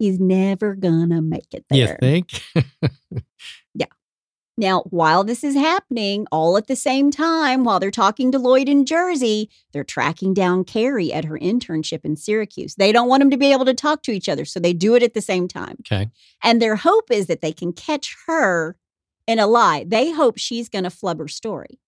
He's 0.00 0.18
never 0.18 0.74
going 0.74 1.10
to 1.10 1.22
make 1.22 1.54
it 1.54 1.64
there. 1.70 1.96
You 2.02 2.22
think? 2.22 2.42
Now, 4.62 4.82
while 4.90 5.24
this 5.24 5.42
is 5.42 5.56
happening, 5.56 6.28
all 6.30 6.56
at 6.56 6.68
the 6.68 6.76
same 6.76 7.10
time, 7.10 7.64
while 7.64 7.80
they're 7.80 7.90
talking 7.90 8.30
to 8.30 8.38
Lloyd 8.38 8.68
in 8.68 8.86
Jersey, 8.86 9.50
they're 9.72 9.82
tracking 9.82 10.34
down 10.34 10.62
Carrie 10.62 11.12
at 11.12 11.24
her 11.24 11.36
internship 11.36 12.04
in 12.04 12.14
Syracuse. 12.14 12.76
They 12.76 12.92
don't 12.92 13.08
want 13.08 13.22
them 13.22 13.30
to 13.30 13.36
be 13.36 13.50
able 13.50 13.64
to 13.64 13.74
talk 13.74 14.04
to 14.04 14.12
each 14.12 14.28
other, 14.28 14.44
so 14.44 14.60
they 14.60 14.72
do 14.72 14.94
it 14.94 15.02
at 15.02 15.14
the 15.14 15.20
same 15.20 15.48
time. 15.48 15.78
Okay. 15.80 16.12
And 16.44 16.62
their 16.62 16.76
hope 16.76 17.10
is 17.10 17.26
that 17.26 17.40
they 17.40 17.52
can 17.52 17.72
catch 17.72 18.16
her 18.28 18.76
in 19.26 19.40
a 19.40 19.48
lie. 19.48 19.84
They 19.84 20.12
hope 20.12 20.38
she's 20.38 20.68
going 20.68 20.84
to 20.84 20.90
flub 20.90 21.18
her 21.18 21.26
story. 21.26 21.80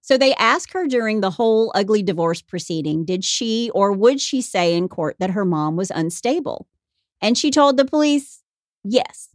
So 0.00 0.16
they 0.16 0.32
ask 0.36 0.72
her 0.72 0.86
during 0.86 1.22
the 1.22 1.32
whole 1.32 1.72
ugly 1.74 2.04
divorce 2.04 2.42
proceeding 2.42 3.04
did 3.04 3.24
she 3.24 3.72
or 3.74 3.90
would 3.90 4.20
she 4.20 4.40
say 4.40 4.76
in 4.76 4.88
court 4.88 5.16
that 5.18 5.30
her 5.30 5.44
mom 5.44 5.74
was 5.74 5.90
unstable? 5.90 6.68
And 7.20 7.36
she 7.36 7.50
told 7.50 7.76
the 7.76 7.84
police 7.84 8.44
yes, 8.84 9.30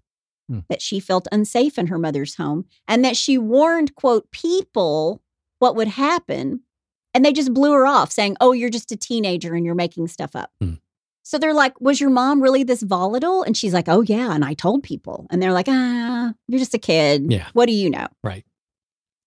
Hmm. 0.48 0.60
that 0.70 0.82
she 0.82 1.00
felt 1.00 1.28
unsafe 1.32 1.80
in 1.80 1.88
her 1.88 1.98
mother's 1.98 2.36
home 2.36 2.66
and 2.88 3.04
that 3.04 3.18
she 3.18 3.38
warned, 3.38 3.96
quote, 3.96 4.30
people 4.30 5.24
what 5.58 5.76
would 5.76 5.88
happen. 5.88 6.62
And 7.16 7.26
they 7.26 7.34
just 7.34 7.54
blew 7.54 7.72
her 7.72 7.88
off 7.88 8.12
saying, 8.12 8.38
oh, 8.40 8.52
you're 8.52 8.70
just 8.70 8.92
a 8.92 8.98
teenager 8.98 9.56
and 9.56 9.66
you're 9.66 9.74
making 9.74 10.08
stuff 10.08 10.36
up. 10.36 10.52
Hmm. 10.62 10.74
So 11.24 11.40
they're 11.40 11.56
like, 11.56 11.82
was 11.82 12.00
your 12.00 12.12
mom 12.12 12.44
really 12.44 12.64
this 12.64 12.84
volatile? 12.84 13.42
And 13.42 13.58
she's 13.58 13.74
like, 13.74 13.88
oh, 13.88 14.02
yeah. 14.02 14.32
And 14.34 14.46
I 14.46 14.54
told 14.54 14.84
people. 14.84 15.26
And 15.32 15.42
they're 15.42 15.52
like, 15.52 15.68
ah, 15.68 16.34
you're 16.48 16.60
just 16.60 16.76
a 16.76 16.80
kid. 16.80 17.32
Yeah. 17.32 17.48
What 17.54 17.66
do 17.66 17.72
you 17.72 17.90
know? 17.90 18.06
Right. 18.24 18.46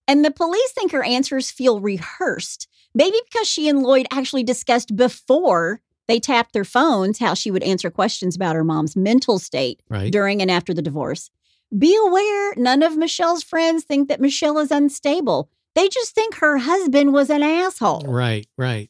And 0.07 0.23
the 0.23 0.31
police 0.31 0.71
think 0.71 0.93
her 0.93 1.03
answers 1.03 1.51
feel 1.51 1.81
rehearsed, 1.81 2.69
maybe 2.95 3.17
because 3.29 3.47
she 3.47 3.67
and 3.67 3.83
Lloyd 3.83 4.07
actually 4.11 4.43
discussed 4.43 4.95
before 4.95 5.81
they 6.09 6.19
tapped 6.19 6.53
their 6.53 6.65
phones 6.65 7.19
how 7.19 7.33
she 7.33 7.51
would 7.51 7.63
answer 7.63 7.89
questions 7.89 8.35
about 8.35 8.55
her 8.55 8.63
mom's 8.63 8.95
mental 8.95 9.39
state 9.39 9.81
Right. 9.89 10.11
during 10.11 10.41
and 10.41 10.51
after 10.51 10.73
the 10.73 10.81
divorce. 10.81 11.29
Be 11.77 11.95
aware, 11.95 12.53
none 12.55 12.81
of 12.81 12.97
Michelle's 12.97 13.43
friends 13.43 13.83
think 13.83 14.09
that 14.09 14.19
Michelle 14.19 14.57
is 14.57 14.71
unstable. 14.71 15.49
They 15.75 15.87
just 15.87 16.15
think 16.15 16.35
her 16.35 16.57
husband 16.57 17.13
was 17.13 17.29
an 17.29 17.43
asshole. 17.43 18.01
Right. 18.07 18.47
Right. 18.57 18.89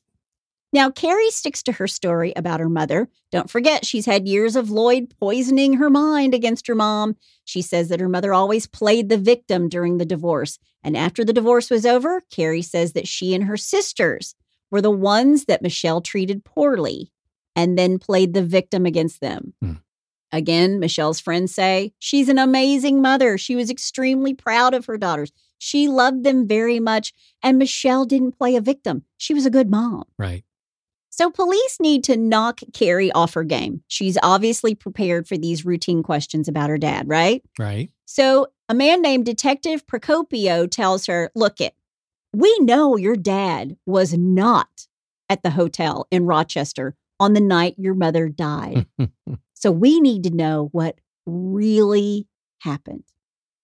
Now, 0.71 0.91
Carrie 0.91 1.31
sticks 1.31 1.63
to 1.63 1.71
her 1.73 1.87
story 1.87 2.31
about 2.35 2.59
her 2.59 2.69
mother. 2.69 3.09
Don't 3.31 3.49
forget, 3.49 3.85
she's 3.85 4.05
had 4.05 4.27
years 4.27 4.55
of 4.55 4.69
Lloyd 4.69 5.13
poisoning 5.19 5.73
her 5.73 5.89
mind 5.89 6.33
against 6.35 6.67
her 6.67 6.75
mom. 6.75 7.15
She 7.43 7.61
says 7.63 7.89
that 7.89 7.99
her 7.99 8.07
mother 8.07 8.33
always 8.33 8.67
played 8.67 9.09
the 9.09 9.17
victim 9.17 9.67
during 9.67 9.97
the 9.97 10.05
divorce. 10.05 10.59
And 10.83 10.95
after 10.95 11.25
the 11.25 11.33
divorce 11.33 11.69
was 11.71 11.85
over, 11.87 12.21
Carrie 12.31 12.61
says 12.61 12.93
that 12.93 13.07
she 13.07 13.33
and 13.33 13.45
her 13.45 13.57
sisters 13.57 14.35
were 14.71 14.81
the 14.81 14.91
ones 14.91 15.45
that 15.45 15.61
Michelle 15.61 16.01
treated 16.01 16.43
poorly 16.43 17.11
and 17.55 17.77
then 17.77 17.99
played 17.99 18.33
the 18.33 18.43
victim 18.43 18.85
against 18.85 19.21
them. 19.21 19.53
Hmm. 19.61 19.73
Again, 20.31 20.79
Michelle's 20.79 21.19
friends 21.19 21.53
say 21.53 21.93
she's 21.97 22.29
an 22.29 22.37
amazing 22.37 23.01
mother. 23.01 23.37
She 23.37 23.55
was 23.55 23.69
extremely 23.69 24.33
proud 24.33 24.73
of 24.73 24.85
her 24.85 24.97
daughters. 24.97 25.31
She 25.57 25.87
loved 25.87 26.23
them 26.23 26.47
very 26.47 26.79
much. 26.79 27.13
And 27.41 27.57
Michelle 27.57 28.05
didn't 28.05 28.37
play 28.37 28.55
a 28.55 28.61
victim. 28.61 29.03
She 29.17 29.33
was 29.33 29.45
a 29.45 29.49
good 29.49 29.69
mom. 29.69 30.03
Right. 30.17 30.43
So 31.09 31.31
police 31.31 31.77
need 31.81 32.03
to 32.05 32.15
knock 32.15 32.61
Carrie 32.73 33.11
off 33.11 33.33
her 33.33 33.43
game. 33.43 33.83
She's 33.87 34.17
obviously 34.23 34.75
prepared 34.75 35.27
for 35.27 35.37
these 35.37 35.65
routine 35.65 36.03
questions 36.03 36.47
about 36.47 36.69
her 36.69 36.77
dad, 36.77 37.09
right? 37.09 37.43
Right. 37.57 37.89
So 38.05 38.47
a 38.69 38.73
man 38.73 39.01
named 39.01 39.25
Detective 39.25 39.85
Procopio 39.85 40.69
tells 40.69 41.07
her, 41.07 41.31
look 41.35 41.59
it, 41.59 41.73
we 42.33 42.57
know 42.59 42.95
your 42.95 43.15
dad 43.15 43.77
was 43.85 44.13
not 44.13 44.87
at 45.29 45.43
the 45.43 45.51
hotel 45.51 46.07
in 46.11 46.25
Rochester 46.25 46.95
on 47.19 47.33
the 47.33 47.41
night 47.41 47.75
your 47.77 47.93
mother 47.93 48.29
died. 48.29 48.85
so 49.53 49.71
we 49.71 49.99
need 49.99 50.23
to 50.23 50.29
know 50.29 50.69
what 50.71 50.99
really 51.25 52.27
happened. 52.59 53.03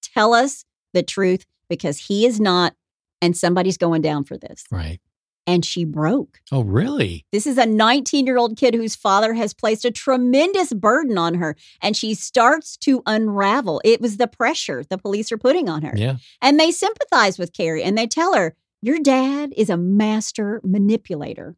Tell 0.01 0.33
us 0.33 0.65
the 0.93 1.03
truth 1.03 1.45
because 1.69 1.97
he 2.07 2.25
is 2.25 2.39
not, 2.39 2.75
and 3.21 3.35
somebody's 3.35 3.77
going 3.77 4.01
down 4.01 4.23
for 4.23 4.37
this. 4.37 4.63
right. 4.71 4.99
And 5.47 5.63
she 5.63 5.85
broke. 5.85 6.39
Oh, 6.51 6.63
really? 6.63 7.25
This 7.31 7.45
is 7.45 7.57
a 7.57 7.65
19 7.67 8.25
year 8.25 8.37
old 8.37 8.57
kid 8.57 8.73
whose 8.73 8.95
father 8.95 9.33
has 9.35 9.53
placed 9.53 9.85
a 9.85 9.91
tremendous 9.91 10.73
burden 10.73 11.17
on 11.17 11.35
her, 11.35 11.55
and 11.81 11.95
she 11.95 12.15
starts 12.15 12.77
to 12.77 13.03
unravel. 13.05 13.79
It 13.83 14.01
was 14.01 14.17
the 14.17 14.27
pressure 14.27 14.83
the 14.83 14.97
police 14.97 15.31
are 15.31 15.37
putting 15.37 15.69
on 15.69 15.83
her. 15.83 15.93
Yeah. 15.95 16.17
And 16.41 16.59
they 16.59 16.71
sympathize 16.71 17.37
with 17.37 17.53
Carrie 17.53 17.83
and 17.83 17.97
they 17.97 18.07
tell 18.07 18.33
her, 18.33 18.55
Your 18.81 18.99
dad 18.99 19.53
is 19.55 19.69
a 19.69 19.77
master 19.77 20.61
manipulator, 20.63 21.55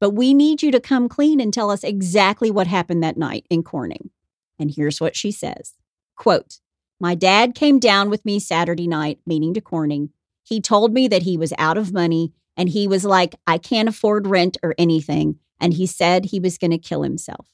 but 0.00 0.10
we 0.10 0.32
need 0.32 0.62
you 0.62 0.70
to 0.70 0.80
come 0.80 1.08
clean 1.08 1.40
and 1.40 1.52
tell 1.52 1.70
us 1.70 1.84
exactly 1.84 2.50
what 2.50 2.66
happened 2.66 3.02
that 3.02 3.18
night 3.18 3.46
in 3.50 3.62
Corning. 3.62 4.10
And 4.58 4.70
here's 4.70 5.00
what 5.00 5.16
she 5.16 5.30
says 5.30 5.74
Quote, 6.16 6.60
My 7.00 7.14
dad 7.14 7.54
came 7.54 7.78
down 7.78 8.10
with 8.10 8.24
me 8.24 8.38
Saturday 8.38 8.86
night, 8.86 9.20
meaning 9.26 9.54
to 9.54 9.60
Corning. 9.60 10.10
He 10.42 10.60
told 10.60 10.92
me 10.92 11.08
that 11.08 11.22
he 11.22 11.36
was 11.36 11.52
out 11.58 11.76
of 11.76 11.92
money 11.92 12.32
and 12.56 12.68
he 12.68 12.86
was 12.88 13.04
like, 13.04 13.34
I 13.46 13.58
can't 13.58 13.88
afford 13.88 14.26
rent 14.26 14.56
or 14.62 14.74
anything. 14.78 15.38
And 15.60 15.74
he 15.74 15.86
said 15.86 16.26
he 16.26 16.40
was 16.40 16.58
going 16.58 16.70
to 16.70 16.78
kill 16.78 17.02
himself. 17.02 17.46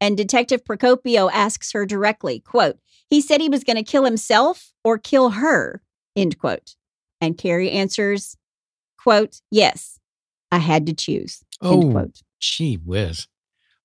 And 0.00 0.16
Detective 0.16 0.64
Procopio 0.64 1.30
asks 1.32 1.72
her 1.72 1.84
directly, 1.84 2.40
quote, 2.40 2.78
he 3.10 3.20
said 3.20 3.40
he 3.40 3.48
was 3.48 3.64
going 3.64 3.76
to 3.76 3.82
kill 3.82 4.04
himself 4.04 4.72
or 4.84 4.96
kill 4.98 5.30
her, 5.30 5.82
end 6.14 6.38
quote. 6.38 6.76
And 7.20 7.36
Carrie 7.36 7.70
answers, 7.70 8.36
quote, 8.98 9.40
yes, 9.50 9.98
I 10.52 10.58
had 10.58 10.86
to 10.86 10.94
choose, 10.94 11.42
end 11.62 11.84
Oh, 11.84 11.90
quote. 11.90 12.22
gee 12.38 12.76
whiz. 12.76 13.26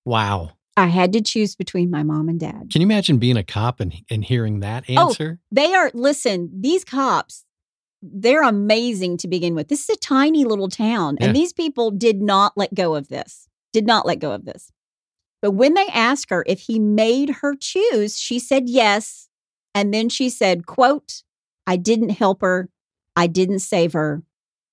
Wow. 0.06 0.52
I 0.76 0.88
had 0.88 1.14
to 1.14 1.22
choose 1.22 1.56
between 1.56 1.90
my 1.92 2.04
mom 2.04 2.30
and 2.30 2.40
dad. 2.40 2.70
Can 2.72 2.82
you 2.82 2.88
imagine 2.88 3.18
being 3.18 3.38
a 3.38 3.44
cop 3.44 3.80
and, 3.80 3.94
and 4.10 4.24
hearing 4.24 4.60
that 4.60 4.84
Oh, 4.90 5.08
answer? 5.08 5.40
They 5.52 5.74
are, 5.74 5.92
listen, 5.94 6.50
these 6.62 6.84
cops, 6.84 7.46
they're 8.06 8.44
amazing 8.44 9.18
to 9.18 9.28
begin 9.28 9.56
with. 9.56 9.70
This 9.70 9.90
is 9.90 9.96
a 9.96 10.00
tiny 10.00 10.44
little 10.44 10.68
town, 10.70 11.18
Yeah. 11.20 11.28
and 11.28 11.36
these 11.36 11.54
people 11.54 11.90
did 11.90 12.22
not 12.22 12.54
let 12.58 12.74
go 12.74 12.96
of 12.96 13.08
this, 13.08 13.48
did 13.72 13.88
not 13.88 14.06
let 14.06 14.20
go 14.20 14.32
of 14.34 14.44
this. 14.46 14.72
But 15.42 15.52
when 15.52 15.74
they 15.74 15.88
asked 15.88 16.30
her 16.30 16.44
if 16.48 16.62
he 16.62 16.80
made 16.80 17.30
her 17.42 17.56
choose, 17.56 18.20
she 18.20 18.40
said 18.40 18.70
yes. 18.70 19.30
And 19.76 19.94
then 19.94 20.08
she 20.10 20.30
said, 20.30 20.66
quote, 20.66 21.24
I 21.66 21.78
didn't 21.78 22.10
help 22.10 22.42
her. 22.42 22.70
I 23.16 23.28
didn't 23.28 23.60
save 23.60 23.94
her. 23.94 24.24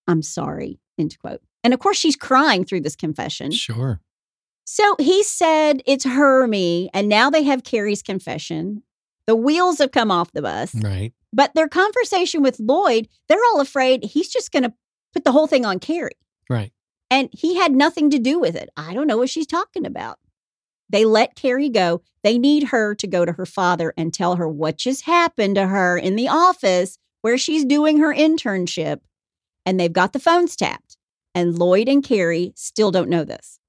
I'm 0.07 0.23
sorry, 0.23 0.81
end 0.99 1.17
quote. 1.19 1.41
And 1.63 1.73
of 1.73 1.81
course, 1.81 1.97
she's 1.99 2.17
crying 2.17 2.65
through 2.65 2.81
this 2.83 2.97
confession. 2.97 3.51
Sure. 3.53 4.01
So 4.65 4.95
he 4.99 5.23
said, 5.23 5.83
It's 5.87 6.05
her, 6.05 6.47
me. 6.47 6.91
And 6.95 7.09
now 7.09 7.31
they 7.31 7.43
have 7.45 7.65
Carrie's 7.65 8.03
confession. 8.03 8.83
The 9.27 9.37
wheels 9.37 9.79
have 9.79 9.91
come 9.93 10.11
off 10.11 10.33
the 10.33 10.43
bus. 10.43 10.75
Right. 10.75 11.13
But 11.33 11.55
their 11.55 11.69
conversation 11.69 12.43
with 12.43 12.61
Lloyd, 12.61 13.09
they're 13.29 13.45
all 13.53 13.61
afraid 13.61 14.05
he's 14.05 14.29
just 14.29 14.53
going 14.53 14.65
to 14.65 14.75
put 15.13 15.25
the 15.25 15.33
whole 15.33 15.47
thing 15.47 15.65
on 15.65 15.79
Carrie. 15.79 16.19
Right. 16.49 16.73
And 17.11 17.29
he 17.33 17.57
had 17.57 17.73
nothing 17.73 18.11
to 18.11 18.19
do 18.19 18.39
with 18.39 18.57
it. 18.57 18.71
I 18.77 18.95
don't 18.95 19.07
know 19.07 19.19
what 19.19 19.31
she's 19.31 19.47
talking 19.47 19.87
about. 19.87 20.19
They 20.89 21.05
let 21.05 21.37
Carrie 21.37 21.69
go. 21.69 22.03
They 22.25 22.37
need 22.37 22.65
her 22.65 22.95
to 22.97 23.07
go 23.07 23.25
to 23.25 23.33
her 23.33 23.47
father 23.47 23.95
and 23.97 24.13
tell 24.13 24.37
her 24.37 24.49
what 24.49 24.77
just 24.77 25.05
happened 25.05 25.55
to 25.55 25.69
her 25.69 25.97
in 25.97 26.17
the 26.17 26.29
office 26.29 26.99
where 27.23 27.39
she's 27.39 27.65
doing 27.65 27.99
her 27.99 28.15
internship. 28.15 29.01
And 29.65 29.79
they've 29.79 29.93
got 29.93 30.13
the 30.13 30.19
phones 30.19 30.57
tapped. 30.57 30.97
And 31.35 31.59
Lloyd 31.59 31.89
and 31.89 32.03
Carrie 32.03 32.53
still 32.57 32.91
don't 32.91 33.09
know 33.09 33.23
this. 33.23 33.61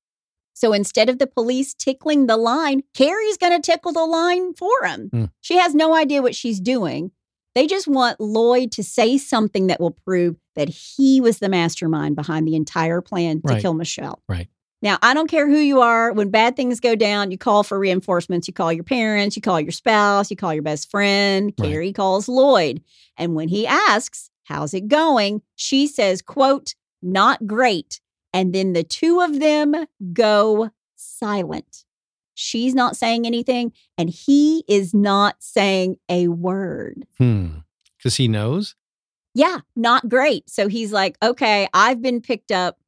So 0.54 0.74
instead 0.74 1.10
of 1.10 1.20
the 1.20 1.28
police 1.28 1.74
tickling 1.74 2.28
the 2.28 2.38
line, 2.38 2.84
Carrie's 2.94 3.38
going 3.38 3.60
to 3.60 3.72
tickle 3.72 3.92
the 3.92 4.06
line 4.06 4.54
for 4.54 4.86
him. 4.86 5.10
Hmm. 5.12 5.26
She 5.42 5.58
has 5.58 5.74
no 5.76 5.96
idea 5.96 6.22
what 6.22 6.36
she's 6.36 6.60
doing. 6.60 7.12
They 7.56 7.68
just 7.68 7.88
want 7.88 8.20
Lloyd 8.20 8.72
to 8.74 8.84
say 8.84 9.18
something 9.18 9.68
that 9.68 9.80
will 9.80 9.92
prove 9.92 10.38
that 10.56 10.70
he 10.70 11.20
was 11.22 11.40
the 11.40 11.50
mastermind 11.50 12.16
behind 12.16 12.48
the 12.48 12.56
entire 12.56 13.02
plan 13.02 13.42
to 13.42 13.54
Right. 13.54 13.62
kill 13.62 13.74
Michelle. 13.74 14.22
Right. 14.30 14.48
Now, 14.84 14.98
I 15.02 15.14
don't 15.14 15.30
care 15.30 15.48
who 15.48 15.58
you 15.58 15.82
are. 15.82 16.12
When 16.12 16.30
bad 16.30 16.56
things 16.56 16.80
go 16.80 16.96
down, 16.96 17.30
you 17.30 17.38
call 17.38 17.64
for 17.64 17.78
reinforcements. 17.78 18.48
You 18.48 18.54
call 18.54 18.74
your 18.74 18.84
parents, 18.84 19.36
you 19.36 19.42
call 19.42 19.60
your 19.62 19.72
spouse, 19.72 20.32
you 20.32 20.38
call 20.38 20.54
your 20.54 20.64
best 20.64 20.90
friend. 20.90 21.54
Right. 21.60 21.70
Carrie 21.70 21.94
calls 21.94 22.28
Lloyd. 22.28 22.82
And 23.18 23.36
when 23.36 23.48
he 23.50 23.68
asks, 23.68 24.30
How's 24.46 24.74
it 24.74 24.88
going? 24.88 25.44
She 25.56 25.88
says, 25.88 26.22
quote, 26.22 26.74
not 27.02 27.46
great. 27.48 28.02
And 28.34 28.54
then 28.54 28.74
the 28.74 28.84
two 28.84 29.22
of 29.22 29.40
them 29.40 29.76
go 30.14 30.72
silent. 30.96 31.86
She's 32.42 32.74
not 32.74 32.98
saying 32.98 33.28
anything, 33.28 33.72
and 33.98 34.10
he 34.10 34.64
is 34.68 34.94
not 34.96 35.36
saying 35.40 35.98
a 36.10 36.28
word. 36.28 37.06
Hmm. 37.20 37.60
Because 37.98 38.16
he 38.16 38.28
knows. 38.28 38.76
Yeah, 39.36 39.60
not 39.76 40.10
great. 40.10 40.50
So 40.50 40.68
he's 40.68 40.92
like, 40.92 41.18
okay, 41.22 41.68
I've 41.74 42.02
been 42.02 42.20
picked 42.20 42.52
up. 42.52 42.80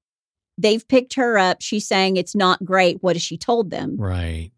They've 0.57 0.85
picked 0.87 1.13
her 1.13 1.37
up. 1.37 1.61
She's 1.61 1.87
saying 1.87 2.17
it's 2.17 2.35
not 2.35 2.65
great. 2.65 2.97
What 3.01 3.15
has 3.15 3.21
she 3.21 3.37
told 3.37 3.69
them? 3.69 3.95
Right. 3.97 4.51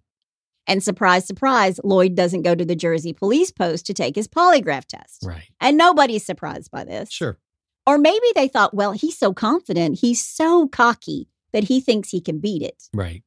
And 0.66 0.82
surprise, 0.82 1.28
surprise, 1.28 1.80
Lloyd 1.84 2.16
doesn't 2.16 2.42
go 2.42 2.56
to 2.56 2.66
the 2.66 2.76
Jersey 2.76 3.12
police 3.12 3.52
post 3.52 3.86
to 3.88 3.94
take 3.94 4.16
his 4.16 4.28
polygraph 4.30 4.86
test. 4.86 5.24
Right. 5.24 5.50
And 5.60 5.78
nobody's 5.78 6.26
surprised 6.26 6.72
by 6.72 6.86
this. 6.86 7.12
Sure. 7.12 7.38
Or 7.86 7.98
maybe 7.98 8.26
they 8.34 8.48
thought, 8.48 8.74
well, 8.74 8.94
he's 8.94 9.18
so 9.18 9.34
confident, 9.34 10.00
he's 10.00 10.26
so 10.26 10.68
cocky 10.68 11.28
that 11.52 11.66
he 11.66 11.80
thinks 11.82 12.10
he 12.10 12.20
can 12.20 12.40
beat 12.40 12.62
it. 12.62 12.90
Right. 12.94 13.24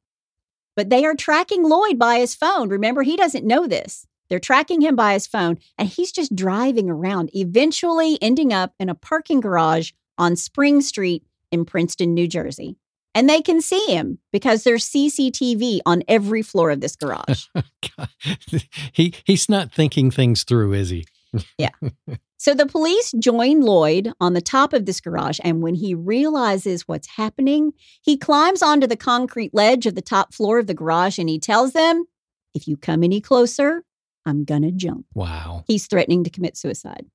But 0.75 0.89
they 0.89 1.05
are 1.05 1.15
tracking 1.15 1.63
Lloyd 1.63 1.99
by 1.99 2.19
his 2.19 2.35
phone. 2.35 2.69
Remember, 2.69 3.03
he 3.03 3.17
doesn't 3.17 3.45
know 3.45 3.67
this. 3.67 4.05
They're 4.29 4.39
tracking 4.39 4.81
him 4.81 4.95
by 4.95 5.13
his 5.13 5.25
phone, 5.25 5.57
and 5.77 5.89
he's 5.89 6.11
just 6.11 6.35
driving 6.35 6.89
around, 6.89 7.31
eventually 7.33 8.17
ending 8.21 8.53
up 8.53 8.73
in 8.79 8.87
a 8.89 8.95
parking 8.95 9.39
garage 9.39 9.91
on 10.17 10.35
Spring 10.35 10.81
Street 10.81 11.23
in 11.51 11.65
Princeton, 11.65 12.13
New 12.13 12.27
Jersey. 12.27 12.77
And 13.15 13.27
they 13.27 13.41
can 13.41 13.59
see 13.59 13.83
him 13.87 14.19
because 14.31 14.63
there's 14.63 14.87
CCTV 14.87 15.79
on 15.85 16.03
every 16.07 16.43
floor 16.43 16.69
of 16.69 16.81
this 16.81 16.95
garage. 16.95 17.47
He 18.93 19.13
he's 19.23 19.49
not 19.49 19.71
thinking 19.71 20.11
things 20.11 20.43
through, 20.43 20.73
is 20.73 20.89
he? 20.89 21.05
So 22.39 22.53
the 22.53 22.65
police 22.65 23.11
join 23.19 23.59
Lloyd 23.59 24.13
on 24.21 24.31
the 24.31 24.39
top 24.39 24.71
of 24.71 24.85
this 24.85 25.01
garage, 25.01 25.41
and 25.43 25.61
when 25.61 25.75
he 25.75 25.93
realizes 25.93 26.87
what's 26.87 27.17
happening, 27.17 27.73
he 28.01 28.17
climbs 28.17 28.61
onto 28.61 28.87
the 28.87 28.95
concrete 28.95 29.53
ledge 29.53 29.85
of 29.85 29.93
the 29.93 30.01
top 30.01 30.33
floor 30.33 30.57
of 30.57 30.65
the 30.65 30.73
garage 30.73 31.19
and 31.19 31.27
he 31.27 31.37
tells 31.37 31.73
them, 31.73 32.05
If 32.53 32.65
you 32.65 32.77
come 32.77 33.03
any 33.03 33.19
closer, 33.19 33.83
I'm 34.25 34.45
gonna 34.45 34.71
jump. 34.71 35.05
Wow. 35.13 35.65
He's 35.67 35.87
threatening 35.87 36.23
to 36.23 36.29
commit 36.29 36.55
suicide. 36.55 37.07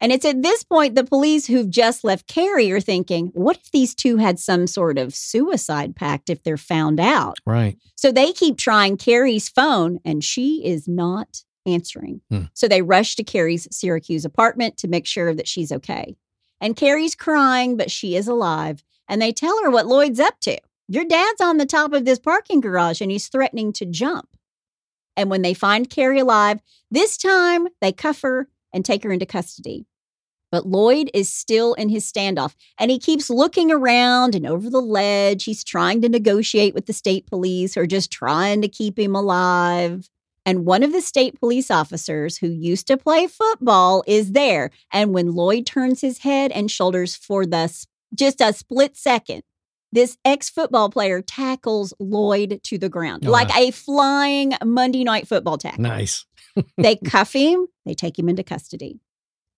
And 0.00 0.10
it's 0.10 0.24
at 0.24 0.42
this 0.42 0.64
point 0.64 0.94
the 0.94 1.04
police 1.04 1.46
who've 1.46 1.70
just 1.70 2.02
left 2.02 2.26
Carrie 2.26 2.72
are 2.72 2.80
thinking, 2.80 3.30
what 3.34 3.58
if 3.58 3.70
these 3.72 3.94
two 3.94 4.16
had 4.16 4.40
some 4.40 4.66
sort 4.66 4.98
of 4.98 5.14
suicide 5.14 5.94
pact 5.94 6.30
if 6.30 6.42
they're 6.42 6.56
found 6.56 6.98
out? 6.98 7.36
Right. 7.46 7.76
So 7.94 8.10
they 8.10 8.32
keep 8.32 8.56
trying 8.56 8.96
Carrie's 8.96 9.48
phone 9.50 10.00
and 10.04 10.24
she 10.24 10.66
is 10.66 10.88
not 10.88 11.42
answering. 11.66 12.20
Hmm. 12.30 12.44
So 12.54 12.68
they 12.68 12.82
rush 12.82 13.16
to 13.16 13.24
Carrie's 13.24 13.68
Syracuse 13.70 14.24
apartment 14.24 14.76
to 14.78 14.88
make 14.88 15.06
sure 15.06 15.34
that 15.34 15.48
she's 15.48 15.72
okay. 15.72 16.16
And 16.60 16.76
Carrie's 16.76 17.14
crying, 17.14 17.76
but 17.76 17.90
she 17.90 18.16
is 18.16 18.28
alive. 18.28 18.84
And 19.08 19.20
they 19.20 19.32
tell 19.32 19.62
her 19.62 19.70
what 19.70 19.86
Lloyd's 19.86 20.20
up 20.20 20.38
to. 20.40 20.58
Your 20.88 21.04
dad's 21.04 21.40
on 21.40 21.58
the 21.58 21.66
top 21.66 21.92
of 21.92 22.04
this 22.04 22.18
parking 22.18 22.60
garage 22.60 23.00
and 23.00 23.10
he's 23.10 23.28
threatening 23.28 23.72
to 23.74 23.86
jump. 23.86 24.28
And 25.16 25.30
when 25.30 25.42
they 25.42 25.54
find 25.54 25.90
Carrie 25.90 26.20
alive, 26.20 26.60
this 26.90 27.16
time 27.16 27.68
they 27.80 27.92
cuff 27.92 28.22
her 28.22 28.48
and 28.72 28.84
take 28.84 29.02
her 29.04 29.12
into 29.12 29.26
custody. 29.26 29.86
But 30.50 30.66
Lloyd 30.66 31.10
is 31.14 31.32
still 31.32 31.72
in 31.74 31.88
his 31.88 32.10
standoff 32.10 32.54
and 32.78 32.90
he 32.90 32.98
keeps 32.98 33.30
looking 33.30 33.72
around 33.72 34.34
and 34.34 34.46
over 34.46 34.68
the 34.68 34.82
ledge. 34.82 35.44
He's 35.44 35.64
trying 35.64 36.02
to 36.02 36.10
negotiate 36.10 36.74
with 36.74 36.86
the 36.86 36.92
state 36.92 37.26
police 37.26 37.76
or 37.76 37.86
just 37.86 38.10
trying 38.10 38.60
to 38.60 38.68
keep 38.68 38.98
him 38.98 39.16
alive. 39.16 40.10
And 40.44 40.64
one 40.66 40.82
of 40.82 40.92
the 40.92 41.00
state 41.00 41.38
police 41.38 41.70
officers 41.70 42.38
who 42.38 42.48
used 42.48 42.86
to 42.88 42.96
play 42.96 43.26
football 43.26 44.02
is 44.06 44.32
there. 44.32 44.70
And 44.92 45.12
when 45.14 45.32
Lloyd 45.34 45.66
turns 45.66 46.00
his 46.00 46.18
head 46.18 46.50
and 46.52 46.70
shoulders 46.70 47.14
for 47.14 47.46
the 47.46 47.86
just 48.14 48.40
a 48.40 48.52
split 48.52 48.96
second, 48.96 49.42
this 49.92 50.16
ex 50.24 50.48
football 50.50 50.90
player 50.90 51.22
tackles 51.22 51.92
Lloyd 52.00 52.60
to 52.64 52.78
the 52.78 52.88
ground 52.88 53.26
Oh, 53.26 53.30
like 53.30 53.50
wow. 53.50 53.58
a 53.60 53.70
flying 53.70 54.54
Monday 54.64 55.04
night 55.04 55.28
football 55.28 55.58
tackle 55.58 55.82
Nice. 55.82 56.24
they 56.76 56.96
cuff 56.96 57.32
him, 57.32 57.66
they 57.84 57.94
take 57.94 58.18
him 58.18 58.28
into 58.28 58.42
custody. 58.42 59.00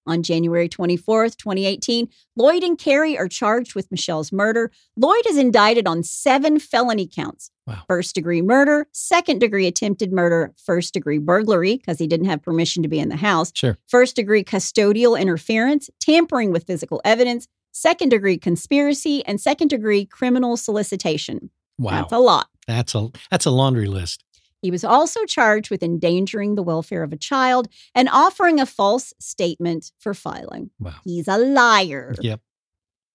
On 0.06 0.22
January 0.22 0.68
24th, 0.68 1.36
2018, 1.38 2.08
Lloyd 2.36 2.62
and 2.62 2.78
Carrie 2.78 3.16
are 3.16 3.28
charged 3.28 3.74
with 3.74 3.90
Michelle's 3.90 4.32
murder. 4.32 4.70
Lloyd 4.96 5.26
is 5.28 5.38
indicted 5.38 5.86
on 5.86 6.02
seven 6.02 6.58
felony 6.58 7.06
counts 7.06 7.50
Wow. 7.66 7.82
first 7.88 8.14
degree 8.14 8.42
murder, 8.42 8.86
second 8.92 9.38
degree 9.38 9.66
attempted 9.66 10.12
murder, 10.12 10.52
first 10.62 10.92
degree 10.92 11.16
burglary, 11.18 11.76
because 11.78 11.98
he 11.98 12.06
didn't 12.06 12.26
have 12.26 12.42
permission 12.42 12.82
to 12.82 12.88
be 12.88 12.98
in 12.98 13.08
the 13.08 13.16
house, 13.16 13.50
Sure. 13.54 13.78
first 13.86 14.16
degree 14.16 14.44
custodial 14.44 15.18
interference, 15.18 15.88
tampering 16.00 16.52
with 16.52 16.66
physical 16.66 17.00
evidence, 17.04 17.46
second 17.72 18.10
degree 18.10 18.36
conspiracy, 18.36 19.24
and 19.24 19.40
second 19.40 19.68
degree 19.68 20.04
criminal 20.04 20.56
solicitation. 20.58 21.50
Wow. 21.78 22.02
That's 22.02 22.12
a 22.12 22.18
lot. 22.18 22.48
That's 22.66 22.94
a 22.94 23.08
that's 23.30 23.46
a 23.46 23.50
laundry 23.50 23.86
list. 23.88 24.23
He 24.64 24.70
was 24.70 24.82
also 24.82 25.26
charged 25.26 25.70
with 25.70 25.82
endangering 25.82 26.54
the 26.54 26.62
welfare 26.62 27.02
of 27.02 27.12
a 27.12 27.18
child 27.18 27.68
and 27.94 28.08
offering 28.08 28.58
a 28.58 28.64
false 28.64 29.12
statement 29.20 29.92
for 29.98 30.14
filing. 30.14 30.70
Wow. 30.80 30.94
He's 31.04 31.28
a 31.28 31.36
liar. 31.36 32.14
Yep. 32.18 32.40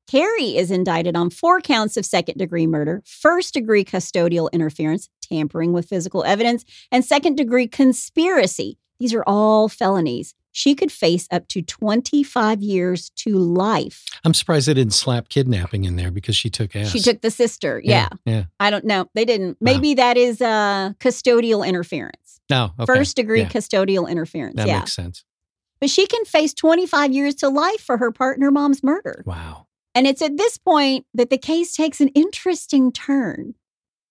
Carrie 0.05 0.55
is 0.57 0.69
indicted 0.69 1.15
on 1.15 1.31
four 1.31 1.59
counts 1.59 1.97
of 1.97 2.05
second 2.05 2.37
degree 2.37 2.67
murder, 2.67 3.01
first 3.03 3.55
degree 3.55 3.83
custodial 3.83 4.51
interference, 4.51 5.09
tampering 5.23 5.73
with 5.73 5.89
physical 5.89 6.23
evidence, 6.23 6.65
and 6.91 7.03
second 7.03 7.35
degree 7.35 7.67
conspiracy. 7.67 8.77
These 8.99 9.15
are 9.15 9.23
all 9.25 9.69
felonies. 9.69 10.35
She 10.51 10.75
could 10.75 10.91
face 10.91 11.27
up 11.31 11.47
to 11.49 11.61
25 11.61 12.61
years 12.61 13.11
to 13.17 13.37
life. 13.37 14.05
I'm 14.23 14.33
surprised 14.33 14.67
they 14.67 14.73
didn't 14.73 14.93
slap 14.93 15.29
kidnapping 15.29 15.85
in 15.85 15.95
there 15.95 16.11
because 16.11 16.35
she 16.35 16.49
took 16.49 16.75
ass. 16.75 16.89
She 16.89 16.99
took 16.99 17.21
the 17.21 17.31
sister. 17.31 17.81
Yeah. 17.83 18.09
Yeah. 18.25 18.45
I 18.59 18.69
don't 18.69 18.85
know. 18.85 19.09
They 19.13 19.25
didn't. 19.25 19.57
Maybe 19.61 19.93
that 19.95 20.17
is 20.17 20.41
uh, 20.41 20.93
custodial 20.99 21.65
interference. 21.65 22.41
No. 22.49 22.71
Okay. 22.79 22.85
First 22.85 23.15
degree 23.15 23.41
Yeah. 23.41 23.49
custodial 23.49 24.09
interference. 24.09 24.55
That 24.55 24.67
yeah. 24.67 24.79
makes 24.79 24.93
sense. 24.93 25.23
But 25.79 25.89
she 25.89 26.07
can 26.07 26.25
face 26.25 26.53
25 26.53 27.13
years 27.13 27.35
to 27.35 27.49
life 27.49 27.79
for 27.81 27.97
her 27.97 28.11
partner 28.11 28.51
mom's 28.51 28.83
murder. 28.83 29.23
Wow. 29.25 29.67
And 29.95 30.07
it's 30.07 30.21
at 30.21 30.37
this 30.37 30.57
point 30.57 31.05
that 31.13 31.29
the 31.29 31.37
case 31.37 31.75
takes 31.75 32.01
an 32.01 32.09
interesting 32.09 32.91
turn. 32.91 33.55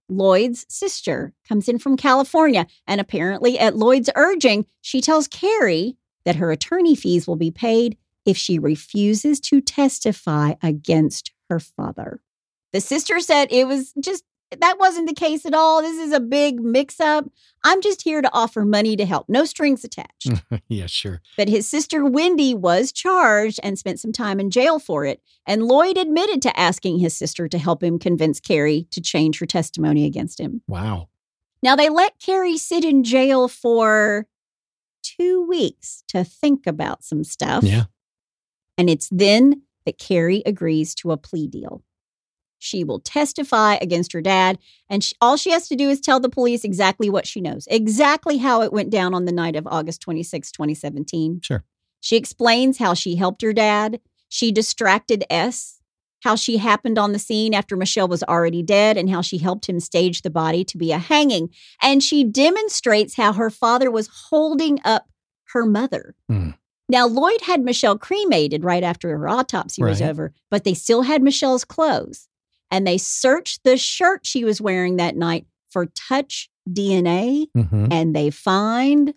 Lloyd's 0.09 0.65
sister 0.69 1.35
comes 1.47 1.69
in 1.69 1.79
from 1.79 1.97
California, 1.97 2.67
and 2.87 3.01
apparently, 3.01 3.59
at 3.59 3.77
Lloyd's 3.77 4.09
urging, 4.17 4.65
she 4.81 5.03
tells 5.03 5.29
Carrie 5.29 5.97
that 6.29 6.37
her 6.37 6.53
attorney 6.53 6.95
fees 6.95 7.27
will 7.27 7.37
be 7.37 7.51
paid 7.51 7.97
if 8.27 8.37
she 8.37 8.59
refuses 8.59 9.41
to 9.41 9.63
testify 9.63 10.53
against 10.63 11.33
her 11.49 11.59
father. 11.59 12.21
The 12.75 12.83
sister 12.83 13.19
said 13.21 13.49
it 13.51 13.67
was 13.67 13.95
just 13.99 14.25
that 14.61 14.77
wasn't 14.79 15.09
the 15.09 15.15
case 15.15 15.47
at 15.47 15.55
all. 15.55 15.81
This 15.81 15.97
is 15.97 16.13
a 16.13 16.21
big 16.21 16.61
mix 16.61 17.01
up. 17.01 17.25
I'm 17.65 17.81
just 17.81 18.03
here 18.03 18.21
to 18.21 18.29
offer 18.31 18.67
money 18.67 18.95
to 18.97 19.07
help, 19.07 19.31
no 19.31 19.47
strings 19.47 19.85
attached. 19.85 20.29
yeah, 20.69 20.85
sure. 20.85 21.23
But 21.39 21.49
his 21.49 21.67
sister 21.67 22.05
Wendy 22.05 22.55
was 22.55 22.93
charged 22.93 23.59
and 23.63 23.79
spent 23.79 23.99
some 23.99 24.13
time 24.13 24.39
in 24.39 24.51
jail 24.51 24.79
for 24.79 25.07
it. 25.07 25.23
And 25.47 25.63
Lloyd 25.63 25.97
admitted 25.97 26.43
to 26.43 26.61
asking 26.61 26.99
his 26.99 27.17
sister 27.17 27.49
to 27.49 27.57
help 27.57 27.83
him 27.83 27.99
convince 27.99 28.39
Carrie 28.39 28.87
to 28.91 29.01
change 29.01 29.39
her 29.39 29.47
testimony 29.47 30.05
against 30.05 30.39
him. 30.39 30.61
Wow. 30.69 31.09
Now, 31.63 31.75
they 31.75 31.89
let 31.89 32.19
Carrie 32.19 32.59
sit 32.59 32.85
in 32.85 33.03
jail 33.03 33.49
for 33.49 34.27
two 35.17 35.47
weeks 35.47 36.03
to 36.09 36.25
think 36.25 36.67
about 36.67 37.05
some 37.05 37.25
stuff. 37.25 37.65
Yeah. 37.65 37.85
And 38.77 38.89
it's 38.91 39.09
then 39.11 39.63
that 39.85 39.99
Carrie 39.99 40.43
agrees 40.45 40.95
to 40.97 41.13
a 41.13 41.17
plea 41.17 41.47
deal. 41.47 41.83
She 42.59 42.83
will 42.83 43.01
testify 43.01 43.77
against 43.77 44.13
her 44.13 44.21
dad, 44.21 44.59
and 44.91 45.03
she, 45.05 45.15
all 45.21 45.37
she 45.37 45.51
has 45.51 45.69
to 45.69 45.77
do 45.77 45.89
is 45.89 46.01
tell 46.01 46.19
the 46.19 46.29
police 46.29 46.65
exactly 46.65 47.09
what 47.09 47.27
she 47.27 47.41
knows, 47.41 47.69
exactly 47.71 48.39
how 48.39 48.63
it 48.63 48.73
went 48.73 48.91
down 48.91 49.15
on 49.15 49.27
the 49.27 49.33
night 49.33 49.55
of 49.55 49.67
August 49.69 50.01
26, 50.03 50.51
2017. 50.51 51.41
Sure. 51.43 51.65
She 52.01 52.17
explains 52.17 52.79
how 52.79 52.95
she 52.95 53.15
helped 53.15 53.43
her 53.43 53.53
dad. 53.53 54.01
She 54.29 54.51
distracted 54.51 55.25
S, 55.31 55.78
how 56.23 56.35
she 56.35 56.57
happened 56.57 56.99
on 56.99 57.13
the 57.13 57.19
scene 57.19 57.55
after 57.55 57.77
Michelle 57.77 58.09
was 58.09 58.23
already 58.25 58.63
dead, 58.63 58.97
and 58.97 59.11
how 59.11 59.23
she 59.23 59.39
helped 59.39 59.69
him 59.69 59.81
stage 59.81 60.23
the 60.23 60.31
body 60.31 60.65
to 60.65 60.79
be 60.79 60.93
a 60.93 60.99
hanging. 60.99 61.51
And 61.83 62.03
she 62.03 62.25
demonstrates 62.25 63.17
how 63.17 63.33
her 63.33 63.51
father 63.51 63.91
was 63.91 64.09
holding 64.29 64.79
up 64.85 65.07
her 65.53 65.65
mother. 65.65 66.15
Hmm. 66.29 66.51
Now, 66.89 67.07
Lloyd 67.07 67.43
had 67.43 67.61
Michelle 67.61 67.99
cremated 67.99 68.65
right 68.65 68.83
after 68.83 69.11
her 69.11 69.29
autopsy 69.29 69.83
was 69.83 70.01
over, 70.01 70.33
but 70.51 70.65
they 70.65 70.73
still 70.73 71.03
had 71.03 71.23
Michelle's 71.23 71.65
clothes. 71.65 72.29
And 72.71 72.87
they 72.87 72.99
searched 72.99 73.65
the 73.65 73.77
shirt 73.77 74.27
she 74.27 74.45
was 74.45 74.61
wearing 74.61 74.97
that 74.97 75.17
night 75.17 75.47
for 75.71 75.87
touch 75.87 76.49
DNA, 76.69 77.47
hmm 77.55 77.87
and 77.91 78.15
they 78.15 78.31
find 78.31 79.15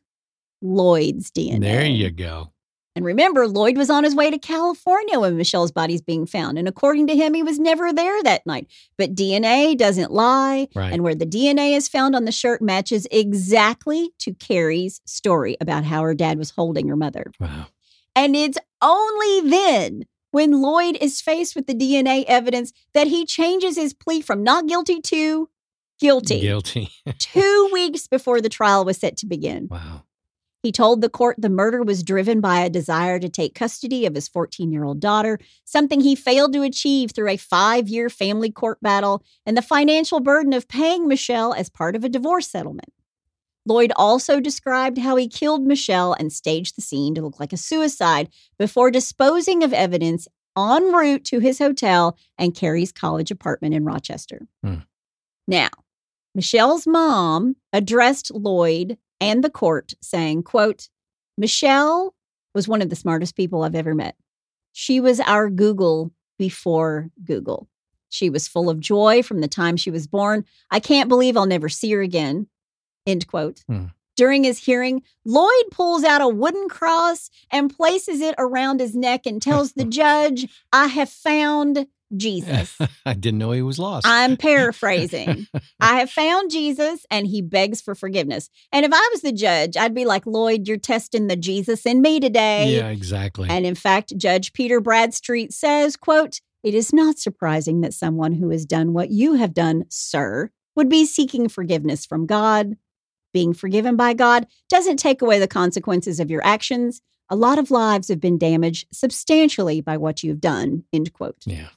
Lloyd's 0.61 1.31
DNA. 1.31 1.61
There 1.61 1.85
you 1.85 2.09
go. 2.11 2.51
And 2.95 3.05
remember, 3.05 3.47
Lloyd 3.47 3.77
was 3.77 3.89
on 3.89 4.03
his 4.03 4.15
way 4.15 4.29
to 4.29 4.37
California 4.37 5.19
when 5.19 5.37
Michelle's 5.37 5.71
body's 5.71 6.01
being 6.01 6.25
found. 6.25 6.57
And 6.57 6.67
according 6.67 7.07
to 7.07 7.15
him, 7.15 7.33
he 7.33 7.41
was 7.41 7.57
never 7.57 7.93
there 7.93 8.21
that 8.23 8.45
night. 8.45 8.67
But 8.97 9.15
DNA 9.15 9.77
doesn't 9.77 10.11
lie. 10.11 10.67
Right. 10.75 10.91
And 10.91 11.01
where 11.01 11.15
the 11.15 11.25
DNA 11.25 11.75
is 11.75 11.87
found 11.87 12.15
on 12.15 12.25
the 12.25 12.33
shirt 12.33 12.61
matches 12.61 13.07
exactly 13.09 14.11
to 14.19 14.33
Carrie's 14.33 14.99
story 15.05 15.55
about 15.61 15.85
how 15.85 16.01
her 16.01 16.13
dad 16.13 16.37
was 16.37 16.51
holding 16.51 16.89
her 16.89 16.97
mother. 16.97 17.31
Wow. 17.39 17.67
And 18.13 18.35
it's 18.35 18.57
only 18.81 19.49
then, 19.49 20.03
when 20.31 20.61
Lloyd 20.61 20.97
is 20.99 21.21
faced 21.21 21.55
with 21.55 21.67
the 21.67 21.73
DNA 21.73 22.25
evidence, 22.27 22.73
that 22.93 23.07
he 23.07 23.25
changes 23.25 23.77
his 23.77 23.93
plea 23.93 24.21
from 24.21 24.43
not 24.43 24.67
guilty 24.67 24.99
to 24.99 25.49
guilty. 25.99 26.41
Guilty. 26.41 26.89
Two 27.19 27.69
weeks 27.71 28.07
before 28.07 28.41
the 28.41 28.49
trial 28.49 28.83
was 28.83 28.97
set 28.97 29.15
to 29.17 29.25
begin. 29.25 29.67
wow. 29.69 30.03
He 30.63 30.71
told 30.71 31.01
the 31.01 31.09
court 31.09 31.37
the 31.39 31.49
murder 31.49 31.81
was 31.81 32.03
driven 32.03 32.39
by 32.39 32.59
a 32.59 32.69
desire 32.69 33.19
to 33.19 33.29
take 33.29 33.55
custody 33.55 34.05
of 34.05 34.13
his 34.13 34.27
14 34.27 34.71
year 34.71 34.83
old 34.83 34.99
daughter, 34.99 35.39
something 35.65 36.01
he 36.01 36.15
failed 36.15 36.53
to 36.53 36.61
achieve 36.61 37.11
through 37.11 37.29
a 37.29 37.37
five 37.37 37.89
year 37.89 38.09
family 38.09 38.51
court 38.51 38.79
battle 38.81 39.23
and 39.45 39.57
the 39.57 39.61
financial 39.61 40.19
burden 40.19 40.53
of 40.53 40.67
paying 40.67 41.07
Michelle 41.07 41.53
as 41.53 41.69
part 41.69 41.95
of 41.95 42.03
a 42.03 42.09
divorce 42.09 42.47
settlement. 42.47 42.93
Lloyd 43.65 43.91
also 43.95 44.39
described 44.39 44.97
how 44.97 45.15
he 45.15 45.27
killed 45.27 45.63
Michelle 45.63 46.13
and 46.13 46.33
staged 46.33 46.75
the 46.75 46.81
scene 46.81 47.13
to 47.15 47.21
look 47.21 47.39
like 47.39 47.53
a 47.53 47.57
suicide 47.57 48.29
before 48.57 48.91
disposing 48.91 49.63
of 49.63 49.73
evidence 49.73 50.27
en 50.57 50.91
route 50.91 51.23
to 51.25 51.39
his 51.39 51.59
hotel 51.59 52.17
and 52.37 52.55
Carrie's 52.55 52.91
college 52.91 53.31
apartment 53.31 53.73
in 53.73 53.85
Rochester. 53.85 54.47
Hmm. 54.63 54.79
Now, 55.47 55.69
Michelle's 56.33 56.87
mom 56.87 57.55
addressed 57.73 58.31
Lloyd 58.33 58.97
and 59.21 59.43
the 59.43 59.49
court 59.49 59.93
saying, 60.01 60.43
quote, 60.43 60.89
Michelle 61.37 62.13
was 62.53 62.67
one 62.67 62.81
of 62.81 62.89
the 62.89 62.95
smartest 62.95 63.37
people 63.37 63.63
I've 63.63 63.75
ever 63.75 63.95
met. 63.95 64.15
She 64.73 64.99
was 64.99 65.19
our 65.21 65.49
Google 65.49 66.11
before 66.37 67.09
Google. 67.23 67.69
She 68.09 68.29
was 68.29 68.47
full 68.47 68.69
of 68.69 68.79
joy 68.79 69.23
from 69.23 69.39
the 69.39 69.47
time 69.47 69.77
she 69.77 69.91
was 69.91 70.07
born. 70.07 70.43
I 70.69 70.81
can't 70.81 71.07
believe 71.07 71.37
I'll 71.37 71.45
never 71.45 71.69
see 71.69 71.91
her 71.91 72.01
again. 72.01 72.47
End 73.05 73.27
quote. 73.27 73.63
Hmm. 73.67 73.85
During 74.17 74.43
his 74.43 74.59
hearing, 74.59 75.03
Lloyd 75.23 75.71
pulls 75.71 76.03
out 76.03 76.21
a 76.21 76.27
wooden 76.27 76.67
cross 76.67 77.29
and 77.49 77.75
places 77.75 78.19
it 78.19 78.35
around 78.37 78.79
his 78.79 78.95
neck 78.95 79.25
and 79.25 79.41
tells 79.41 79.73
the 79.73 79.85
judge, 80.01 80.47
I 80.73 80.87
have 80.87 81.09
found 81.09 81.87
Jesus. 82.15 82.77
I 83.05 83.13
didn't 83.13 83.39
know 83.39 83.51
he 83.51 83.61
was 83.61 83.79
lost. 83.79 84.07
I'm 84.07 84.37
paraphrasing. 84.37 85.47
I 85.79 85.99
have 85.99 86.09
found 86.09 86.51
Jesus 86.51 87.05
and 87.09 87.27
he 87.27 87.41
begs 87.41 87.81
for 87.81 87.95
forgiveness. 87.95 88.49
And 88.71 88.85
if 88.85 88.91
I 88.93 89.09
was 89.11 89.21
the 89.21 89.31
judge, 89.31 89.77
I'd 89.77 89.95
be 89.95 90.05
like, 90.05 90.25
Lloyd, 90.25 90.67
you're 90.67 90.77
testing 90.77 91.27
the 91.27 91.35
Jesus 91.35 91.85
in 91.85 92.01
me 92.01 92.19
today. 92.19 92.75
yeah, 92.75 92.89
exactly. 92.89 93.49
And 93.49 93.65
in 93.65 93.75
fact, 93.75 94.17
Judge 94.17 94.53
Peter 94.53 94.79
Bradstreet 94.79 95.53
says, 95.53 95.95
quote, 95.95 96.41
it 96.63 96.75
is 96.75 96.93
not 96.93 97.17
surprising 97.17 97.81
that 97.81 97.93
someone 97.93 98.33
who 98.33 98.49
has 98.49 98.65
done 98.65 98.93
what 98.93 99.09
you 99.09 99.33
have 99.33 99.53
done, 99.53 99.85
sir, 99.89 100.51
would 100.75 100.89
be 100.89 101.05
seeking 101.05 101.49
forgiveness 101.49 102.05
from 102.05 102.25
God. 102.25 102.75
Being 103.33 103.53
forgiven 103.53 103.95
by 103.95 104.13
God 104.13 104.45
doesn't 104.69 104.97
take 104.97 105.21
away 105.21 105.39
the 105.39 105.47
consequences 105.47 106.19
of 106.19 106.29
your 106.29 106.43
actions. 106.45 107.01
A 107.29 107.35
lot 107.35 107.57
of 107.57 107.71
lives 107.71 108.09
have 108.09 108.19
been 108.19 108.37
damaged 108.37 108.87
substantially 108.91 109.79
by 109.79 109.95
what 109.97 110.21
you've 110.21 110.41
done, 110.41 110.83
end 110.91 111.13
quote. 111.13 111.37
yeah. 111.45 111.69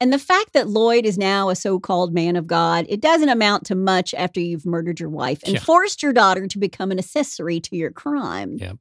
And 0.00 0.12
the 0.12 0.18
fact 0.18 0.52
that 0.54 0.68
Lloyd 0.68 1.06
is 1.06 1.16
now 1.16 1.48
a 1.48 1.56
so 1.56 1.78
called 1.78 2.12
man 2.12 2.36
of 2.36 2.46
God, 2.46 2.84
it 2.88 3.00
doesn't 3.00 3.28
amount 3.28 3.64
to 3.66 3.74
much 3.74 4.12
after 4.14 4.40
you've 4.40 4.66
murdered 4.66 5.00
your 5.00 5.08
wife 5.08 5.42
and 5.44 5.54
Yeah. 5.54 5.60
forced 5.60 6.02
your 6.02 6.12
daughter 6.12 6.46
to 6.46 6.58
become 6.58 6.90
an 6.90 6.98
accessory 6.98 7.60
to 7.60 7.76
your 7.76 7.90
crime. 7.90 8.56
Yep. 8.58 8.78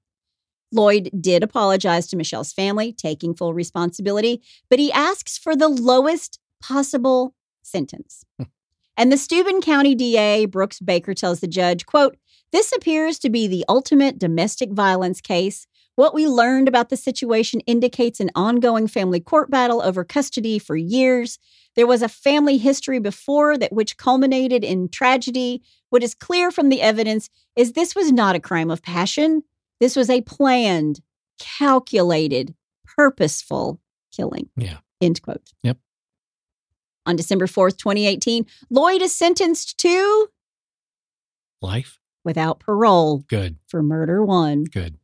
Lloyd 0.71 1.11
did 1.21 1.43
apologize 1.43 2.07
to 2.07 2.17
Michelle's 2.17 2.51
family, 2.51 2.91
taking 2.91 3.35
full 3.35 3.53
responsibility, 3.53 4.41
but 4.69 4.79
he 4.79 4.91
asks 4.91 5.37
for 5.37 5.55
the 5.55 5.67
lowest 5.67 6.39
possible 6.61 7.35
sentence. 7.61 8.25
Hmm. 8.37 8.45
and 8.97 9.11
the 9.11 9.17
Steuben 9.17 9.61
County 9.61 9.95
DA, 9.95 10.45
Brooks 10.45 10.79
Baker, 10.79 11.13
tells 11.13 11.39
the 11.39 11.47
judge, 11.47 11.85
quote, 11.85 12.17
this 12.51 12.71
appears 12.71 13.17
to 13.19 13.29
be 13.29 13.47
the 13.47 13.65
ultimate 13.67 14.19
domestic 14.19 14.71
violence 14.71 15.19
case. 15.21 15.65
What 15.95 16.13
we 16.15 16.27
learned 16.27 16.67
about 16.67 16.89
the 16.89 16.97
situation 16.97 17.59
indicates 17.61 18.19
an 18.19 18.31
ongoing 18.35 18.87
family 18.87 19.19
court 19.19 19.51
battle 19.51 19.81
over 19.81 20.03
custody 20.03 20.57
for 20.57 20.75
years. 20.75 21.37
There 21.75 21.85
was 21.85 22.01
a 22.01 22.09
family 22.09 22.57
history 22.57 22.99
before 22.99 23.57
that 23.57 23.73
which 23.73 23.97
culminated 23.97 24.63
in 24.63 24.89
tragedy. 24.89 25.61
What 25.89 26.03
is 26.03 26.15
clear 26.15 26.49
from 26.51 26.69
the 26.69 26.81
evidence 26.81 27.29
is 27.55 27.73
this 27.73 27.95
was 27.95 28.11
not 28.11 28.35
a 28.35 28.39
crime 28.39 28.71
of 28.71 28.81
passion. 28.81 29.43
This 29.79 29.95
was 29.95 30.09
a 30.09 30.21
planned, 30.21 31.01
calculated, 31.39 32.55
purposeful 32.85 33.79
killing. 34.11 34.49
Yeah. 34.55 34.77
End 34.99 35.21
quote. 35.21 35.51
Yep. 35.61 35.77
On 37.05 37.15
December 37.15 37.47
4th, 37.47 37.77
2018, 37.77 38.45
Lloyd 38.69 39.01
is 39.01 39.13
sentenced 39.13 39.77
to 39.79 40.27
Life? 41.61 41.99
without 42.23 42.59
parole 42.59 43.19
Good. 43.27 43.57
for 43.67 43.83
murder 43.83 44.23
one. 44.23 44.63
Good. 44.63 44.97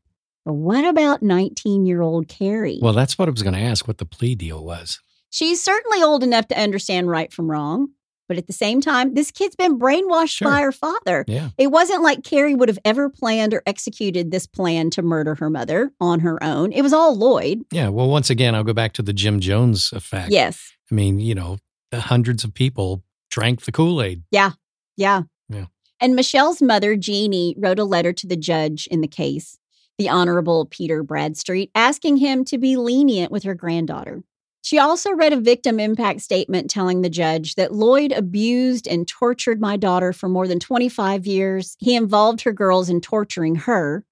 But 0.46 0.54
what 0.54 0.86
about 0.86 1.22
19 1.22 1.86
year 1.86 2.02
old 2.02 2.28
Carrie? 2.28 2.80
Well, 2.82 2.94
that's 2.94 3.18
what 3.18 3.28
I 3.28 3.32
was 3.32 3.44
going 3.44 3.54
to 3.56 3.60
ask 3.60 3.88
what 3.88 3.98
the 3.98 4.06
plea 4.06 4.36
deal 4.36 4.64
was. 4.64 5.00
She's 5.30 5.64
certainly 5.64 6.02
old 6.02 6.24
enough 6.24 6.48
to 6.48 6.60
understand 6.60 7.08
right 7.10 7.32
from 7.32 7.50
wrong. 7.52 7.90
But 8.28 8.38
at 8.38 8.46
the 8.46 8.54
same 8.54 8.80
time, 8.80 9.16
this 9.16 9.32
kid's 9.32 9.56
been 9.56 9.80
brainwashed 9.80 10.38
Sure. 10.38 10.48
by 10.52 10.62
her 10.62 10.72
father. 10.72 11.26
Yeah. 11.28 11.50
It 11.58 11.72
wasn't 11.72 12.04
like 12.04 12.24
Carrie 12.24 12.54
would 12.54 12.70
have 12.70 12.78
ever 12.86 13.10
planned 13.10 13.56
or 13.56 13.64
executed 13.66 14.30
this 14.30 14.46
plan 14.46 14.92
to 14.92 15.02
murder 15.02 15.34
her 15.36 15.50
mother 15.50 15.92
on 16.00 16.20
her 16.20 16.42
own. 16.44 16.72
It 16.72 16.84
was 16.84 16.94
all 16.94 17.16
Lloyd. 17.18 17.64
Yeah. 17.72 17.90
Well, 17.90 18.08
once 18.08 18.30
again, 18.30 18.54
I'll 18.54 18.64
go 18.64 18.74
back 18.74 18.94
to 18.94 19.02
the 19.02 19.14
Jim 19.14 19.40
Jones 19.40 19.92
effect. 19.94 20.32
Yes. 20.32 20.72
I 20.92 20.96
mean, 20.96 21.20
you 21.20 21.34
know, 21.34 21.58
the 21.90 22.02
hundreds 22.02 22.44
of 22.44 22.54
people 22.54 23.04
drank 23.32 23.64
the 23.64 23.72
Kool 23.72 24.00
Aid. 24.00 24.22
Yeah. 24.30 24.52
Yeah. 24.96 25.24
Yeah. 25.50 25.66
And 26.00 26.16
Michelle's 26.16 26.62
mother, 26.62 26.96
Jeannie, 26.96 27.56
wrote 27.58 27.80
a 27.80 27.84
letter 27.84 28.14
to 28.14 28.28
the 28.28 28.38
judge 28.38 28.88
in 28.92 29.02
the 29.02 29.08
case, 29.08 29.58
the 30.00 30.10
Honorable 30.10 30.66
Peter 30.66 31.04
Bradstreet, 31.04 31.70
asking 31.76 32.18
him 32.18 32.45
to 32.45 32.58
be 32.58 32.78
lenient 32.78 33.32
with 33.32 33.43
her 33.43 33.54
granddaughter. 33.54 34.24
She 34.62 34.80
also 34.80 35.12
read 35.12 35.34
a 35.34 35.39
victim 35.39 35.80
impact 35.80 36.22
statement 36.22 36.70
telling 36.70 37.02
the 37.02 37.10
judge 37.10 37.56
that 37.56 37.74
Lloyd 37.74 38.14
abused 38.14 38.88
and 38.88 39.08
tortured 39.08 39.60
my 39.60 39.76
daughter 39.76 40.14
for 40.14 40.30
more 40.30 40.47
than 40.47 40.60
25 40.60 41.28
years. 41.28 41.76
He 41.80 41.95
involved 41.95 42.41
her 42.41 42.54
girls 42.54 42.89
in 42.89 43.02
torturing 43.02 43.56
her. 43.56 44.06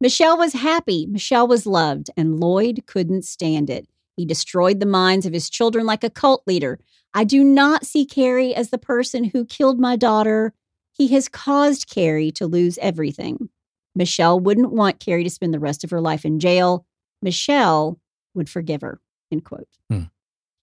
Michelle 0.00 0.38
was 0.38 0.52
happy, 0.52 1.06
Michelle 1.06 1.48
was 1.48 1.66
loved, 1.66 2.08
and 2.16 2.38
Lloyd 2.38 2.84
couldn't 2.86 3.24
stand 3.24 3.68
it. 3.68 3.88
He 4.16 4.24
destroyed 4.24 4.78
the 4.78 4.86
minds 4.86 5.26
of 5.26 5.32
his 5.32 5.50
children 5.50 5.86
like 5.86 6.04
a 6.04 6.10
cult 6.10 6.42
leader. 6.46 6.78
I 7.14 7.24
do 7.24 7.42
not 7.42 7.84
see 7.84 8.06
Carrie 8.06 8.54
as 8.54 8.70
the 8.70 8.78
person 8.78 9.24
who 9.24 9.44
killed 9.44 9.80
my 9.80 9.96
daughter. 9.96 10.52
He 10.92 11.08
has 11.08 11.28
caused 11.28 11.88
Carrie 11.88 12.30
to 12.32 12.46
lose 12.46 12.78
everything. 12.78 13.48
Michelle 13.94 14.38
wouldn't 14.40 14.72
want 14.72 15.00
Carrie 15.00 15.24
to 15.24 15.30
spend 15.30 15.52
the 15.52 15.58
rest 15.58 15.84
of 15.84 15.90
her 15.90 16.00
life 16.00 16.24
in 16.24 16.38
jail. 16.40 16.86
Michelle 17.20 17.98
would 18.34 18.48
forgive 18.48 18.80
her. 18.80 19.00
End 19.30 19.44
quote. 19.44 19.68
Hmm. 19.90 20.04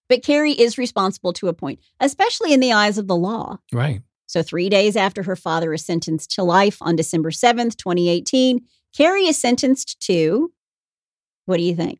But 0.08 0.22
Carrie 0.24 0.52
is 0.60 0.76
responsible 0.78 1.32
to 1.34 1.48
a 1.48 1.52
point, 1.52 1.78
especially 2.00 2.52
in 2.52 2.60
the 2.60 2.72
eyes 2.72 2.98
of 2.98 3.06
the 3.06 3.16
law. 3.16 3.58
Right. 3.72 4.02
So, 4.26 4.42
three 4.42 4.68
days 4.68 4.96
after 4.96 5.22
her 5.24 5.36
father 5.36 5.72
is 5.72 5.84
sentenced 5.84 6.30
to 6.32 6.42
life 6.42 6.78
on 6.80 6.96
December 6.96 7.30
7th, 7.30 7.76
2018, 7.76 8.60
Carrie 8.96 9.26
is 9.26 9.38
sentenced 9.38 10.00
to 10.06 10.52
what 11.46 11.56
do 11.56 11.62
you 11.64 11.74
think? 11.74 11.98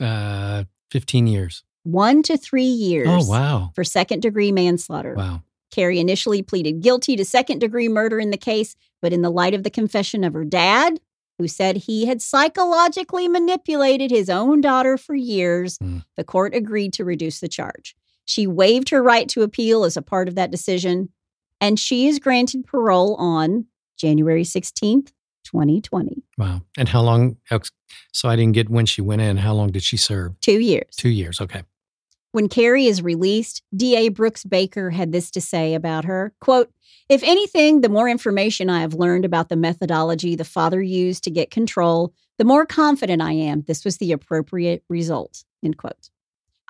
Uh, 0.00 0.64
15 0.90 1.26
years. 1.26 1.64
One 1.82 2.22
to 2.24 2.36
three 2.36 2.62
years 2.64 3.08
Oh, 3.10 3.26
wow. 3.26 3.72
for 3.74 3.84
second 3.84 4.20
degree 4.20 4.52
manslaughter. 4.52 5.14
Wow. 5.14 5.42
Carrie 5.70 5.98
initially 6.00 6.42
pleaded 6.42 6.80
guilty 6.80 7.14
to 7.16 7.24
second 7.24 7.58
degree 7.60 7.88
murder 7.88 8.18
in 8.18 8.30
the 8.30 8.36
case, 8.36 8.74
but 9.02 9.12
in 9.12 9.22
the 9.22 9.30
light 9.30 9.54
of 9.54 9.62
the 9.62 9.70
confession 9.70 10.24
of 10.24 10.34
her 10.34 10.44
dad, 10.44 11.00
who 11.38 11.48
said 11.48 11.76
he 11.76 12.06
had 12.06 12.20
psychologically 12.20 13.26
manipulated 13.28 14.10
his 14.10 14.28
own 14.28 14.60
daughter 14.60 14.98
for 14.98 15.14
years, 15.14 15.78
Hmm. 15.78 15.98
the 16.16 16.24
court 16.24 16.54
agreed 16.54 16.92
to 16.94 17.04
reduce 17.04 17.40
the 17.40 17.48
charge. 17.48 17.94
She 18.26 18.46
waived 18.46 18.90
her 18.90 19.02
right 19.02 19.28
to 19.30 19.42
appeal 19.42 19.84
as 19.84 19.96
a 19.96 20.02
part 20.02 20.28
of 20.28 20.34
that 20.34 20.50
decision, 20.50 21.08
and 21.60 21.78
she 21.80 22.06
is 22.08 22.18
granted 22.18 22.66
parole 22.66 23.14
on 23.16 23.66
January 23.96 24.44
16th, 24.44 25.12
2020. 25.44 26.22
Wow. 26.38 26.62
And 26.76 26.88
how 26.88 27.02
long? 27.02 27.36
So 28.12 28.28
I 28.28 28.36
didn't 28.36 28.52
get 28.52 28.68
when 28.68 28.86
she 28.86 29.00
went 29.00 29.22
in. 29.22 29.38
How 29.38 29.54
long 29.54 29.70
did 29.72 29.82
she 29.82 29.96
serve? 29.96 30.38
Two 30.40 30.60
years. 30.60 30.94
Two 30.96 31.08
years. 31.08 31.40
Okay. 31.40 31.62
When 32.32 32.48
Carrie 32.48 32.86
is 32.86 33.02
released, 33.02 33.62
DA 33.74 34.08
Brooks 34.08 34.44
Baker 34.44 34.90
had 34.90 35.10
this 35.10 35.30
to 35.32 35.40
say 35.40 35.74
about 35.74 36.04
her 36.04 36.32
quote, 36.40 36.70
If 37.08 37.22
anything, 37.24 37.80
the 37.80 37.88
more 37.88 38.08
information 38.08 38.70
I 38.70 38.82
have 38.82 38.94
learned 38.94 39.24
about 39.24 39.48
the 39.48 39.56
methodology 39.56 40.36
the 40.36 40.44
father 40.44 40.80
used 40.80 41.24
to 41.24 41.30
get 41.30 41.50
control, 41.50 42.12
the 42.38 42.44
more 42.44 42.66
confident 42.66 43.20
I 43.20 43.32
am 43.32 43.62
this 43.66 43.84
was 43.84 43.96
the 43.96 44.12
appropriate 44.12 44.84
result. 44.88 45.44
End 45.64 45.76
quote. 45.76 46.10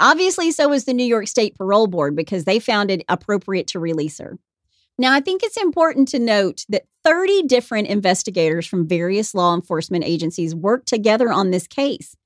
Obviously, 0.00 0.50
so 0.50 0.68
was 0.68 0.86
the 0.86 0.94
New 0.94 1.04
York 1.04 1.28
State 1.28 1.56
Parole 1.56 1.86
Board 1.86 2.16
because 2.16 2.44
they 2.44 2.58
found 2.58 2.90
it 2.90 3.04
appropriate 3.06 3.66
to 3.68 3.78
release 3.78 4.18
her. 4.18 4.38
Now, 4.98 5.12
I 5.12 5.20
think 5.20 5.42
it's 5.42 5.58
important 5.58 6.08
to 6.08 6.18
note 6.18 6.64
that 6.70 6.84
30 7.04 7.42
different 7.44 7.88
investigators 7.88 8.66
from 8.66 8.88
various 8.88 9.34
law 9.34 9.54
enforcement 9.54 10.04
agencies 10.04 10.54
worked 10.54 10.88
together 10.88 11.30
on 11.30 11.50
this 11.50 11.66
case. 11.66 12.16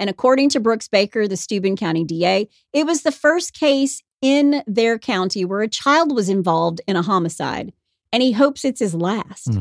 And 0.00 0.08
according 0.08 0.48
to 0.50 0.60
Brooks 0.60 0.88
Baker, 0.88 1.28
the 1.28 1.36
Steuben 1.36 1.76
County 1.76 2.04
DA, 2.04 2.48
it 2.72 2.86
was 2.86 3.02
the 3.02 3.12
first 3.12 3.52
case 3.52 4.02
in 4.22 4.62
their 4.66 4.98
county 4.98 5.44
where 5.44 5.60
a 5.60 5.68
child 5.68 6.14
was 6.14 6.30
involved 6.30 6.80
in 6.88 6.96
a 6.96 7.02
homicide, 7.02 7.74
and 8.10 8.22
he 8.22 8.32
hopes 8.32 8.64
it's 8.64 8.80
his 8.80 8.94
last. 8.94 9.52
Hmm. 9.52 9.60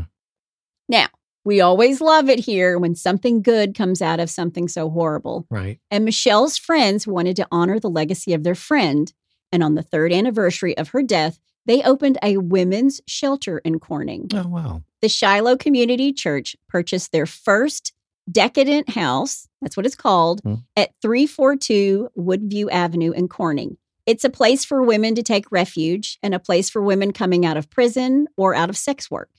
Now, 0.88 1.08
we 1.44 1.60
always 1.60 2.00
love 2.00 2.30
it 2.30 2.40
here 2.40 2.80
when 2.80 2.96
something 2.96 3.42
good 3.42 3.76
comes 3.76 4.02
out 4.02 4.22
of 4.22 4.30
something 4.30 4.70
so 4.70 4.90
horrible. 4.90 5.46
Right. 5.50 5.80
And 5.92 6.06
Michelle's 6.06 6.58
friends 6.58 7.06
wanted 7.06 7.36
to 7.36 7.48
honor 7.52 7.80
the 7.80 7.90
legacy 7.90 8.34
of 8.34 8.44
their 8.44 8.56
friend. 8.56 9.12
And 9.52 9.62
on 9.62 9.76
the 9.76 9.82
third 9.82 10.14
anniversary 10.14 10.78
of 10.78 10.90
her 10.90 11.02
death, 11.02 11.40
they 11.66 11.84
opened 11.84 12.18
a 12.24 12.38
women's 12.38 13.02
shelter 13.08 13.60
in 13.60 13.80
Corning. 13.80 14.30
Oh, 14.34 14.48
wow. 14.48 14.84
The 15.02 15.10
Shiloh 15.10 15.58
Community 15.58 16.14
Church 16.14 16.56
purchased 16.68 17.12
their 17.12 17.26
first 17.26 17.94
decadent 18.32 18.90
house, 18.90 19.48
that's 19.62 19.76
what 19.78 19.86
it's 19.86 19.96
called, 19.96 20.42
Hmm. 20.42 20.56
at 20.76 20.92
342 21.02 22.10
Woodview 22.18 22.68
Avenue 22.72 23.12
in 23.12 23.28
Corning. 23.28 23.78
It's 24.06 24.24
a 24.24 24.30
place 24.30 24.66
for 24.66 24.82
women 24.84 25.14
to 25.16 25.24
take 25.24 25.52
refuge 25.52 26.18
and 26.24 26.34
a 26.34 26.40
place 26.40 26.70
for 26.70 26.82
women 26.82 27.14
coming 27.14 27.46
out 27.46 27.58
of 27.58 27.70
prison 27.70 28.28
or 28.38 28.56
out 28.56 28.70
of 28.70 28.78
sex 28.78 29.10
work. 29.12 29.30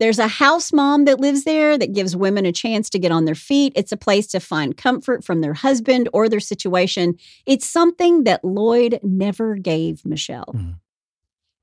There's 0.00 0.18
a 0.20 0.28
house 0.28 0.72
mom 0.72 1.06
that 1.06 1.18
lives 1.20 1.42
there 1.44 1.76
that 1.76 1.92
gives 1.92 2.14
women 2.14 2.46
a 2.46 2.52
chance 2.52 2.88
to 2.90 3.00
get 3.00 3.10
on 3.10 3.24
their 3.24 3.34
feet. 3.34 3.72
It's 3.74 3.90
a 3.90 3.96
place 3.96 4.28
to 4.28 4.38
find 4.40 4.76
comfort 4.76 5.24
from 5.24 5.40
their 5.40 5.54
husband 5.54 6.08
or 6.12 6.28
their 6.28 6.38
situation. 6.38 7.16
It's 7.46 7.66
something 7.66 8.22
that 8.24 8.44
Lloyd 8.44 9.00
never 9.02 9.56
gave 9.56 10.04
Michelle. 10.06 10.52
Mhm. 10.54 10.74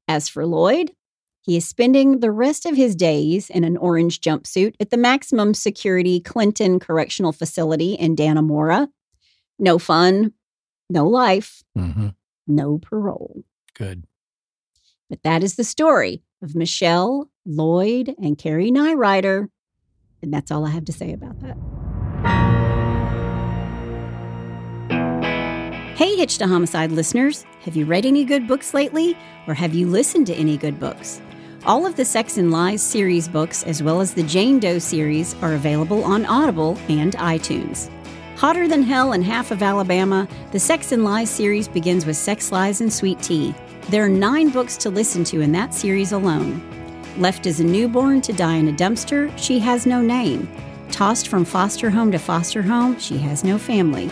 As 0.08 0.28
for 0.28 0.46
Lloyd, 0.46 0.92
he 1.46 1.56
is 1.58 1.68
spending 1.68 2.22
the 2.22 2.32
rest 2.32 2.66
of 2.66 2.76
his 2.76 2.96
days 2.96 3.52
in 3.52 3.64
an 3.64 3.78
orange 3.78 4.20
jumpsuit 4.20 4.74
at 4.80 4.90
the 4.90 4.98
maximum 4.98 5.54
security 5.54 6.20
Clinton 6.20 6.80
Correctional 6.80 7.32
Facility 7.32 7.94
in 7.94 8.16
Dannemora. 8.16 8.88
No 9.60 9.78
fun, 9.78 10.34
no 10.90 11.08
life, 11.08 11.64
hmm 11.76 12.08
no 12.48 12.78
parole. 12.78 13.44
Good. 13.76 14.06
But 15.10 15.24
that 15.24 15.44
is 15.44 15.56
the 15.56 15.64
story 15.64 16.24
of 16.42 16.56
Michelle, 16.56 17.30
Lloyd, 17.46 18.14
and 18.20 18.38
Carrie 18.38 18.72
Neurauter. 18.72 19.50
And 20.22 20.34
that's 20.34 20.52
all 20.52 20.66
I 20.66 20.70
have 20.70 20.86
to 20.86 20.94
say 20.94 21.12
about 21.14 21.40
that. 21.42 21.58
Hey, 25.96 26.16
Hitch 26.16 26.38
to 26.40 26.48
Homicide 26.48 26.92
listeners. 26.92 27.46
Have 27.62 27.76
you 27.76 27.86
read 27.86 28.06
any 28.06 28.26
good 28.26 28.48
books 28.48 28.74
lately? 28.74 29.18
Or 29.48 29.54
have 29.54 29.74
you 29.74 29.88
listened 29.88 30.28
to 30.28 30.36
any 30.36 30.58
good 30.58 30.80
books? 30.80 31.22
All 31.66 31.88
of 31.88 31.96
the 31.96 32.06
Sex 32.06 32.38
and 32.38 32.52
Lies 32.52 32.84
series 32.84 33.28
books, 33.28 33.64
as 33.64 33.82
well 33.82 34.00
as 34.00 34.14
the 34.14 34.22
Jane 34.22 34.60
Doe 34.60 34.78
series, 34.78 35.34
are 35.42 35.56
available 35.56 36.04
on 36.04 36.24
Audible 36.28 36.78
and 36.90 37.14
iTunes. 37.14 37.90
Hotter 38.38 38.68
than 38.68 38.84
hell 38.84 39.14
in 39.14 39.24
half 39.24 39.50
of 39.50 39.64
Alabama, 39.64 40.28
the 40.52 40.60
Sex 40.60 40.92
and 40.92 41.04
Lies 41.04 41.32
series 41.32 41.68
begins 41.68 42.06
with 42.06 42.18
Sex, 42.18 42.52
Lies, 42.52 42.82
and 42.82 42.94
Sweet 42.94 43.20
Tea. 43.20 43.56
There 43.90 44.06
are 44.06 44.10
nine 44.10 44.50
books 44.50 44.78
to 44.78 44.92
listen 44.92 45.24
to 45.24 45.42
in 45.42 45.52
that 45.54 45.74
series 45.74 46.12
alone. 46.12 46.62
Left 47.18 47.48
as 47.48 47.60
a 47.60 47.64
newborn 47.64 48.22
to 48.22 48.34
die 48.34 48.58
in 48.58 48.68
a 48.68 48.72
dumpster, 48.72 49.36
she 49.36 49.58
has 49.58 49.88
no 49.88 50.02
name. 50.02 50.48
Tossed 50.92 51.30
from 51.30 51.46
foster 51.46 51.90
home 51.90 52.12
to 52.12 52.20
foster 52.20 52.62
home, 52.62 53.00
she 53.00 53.18
has 53.18 53.44
no 53.44 53.58
family. 53.58 54.12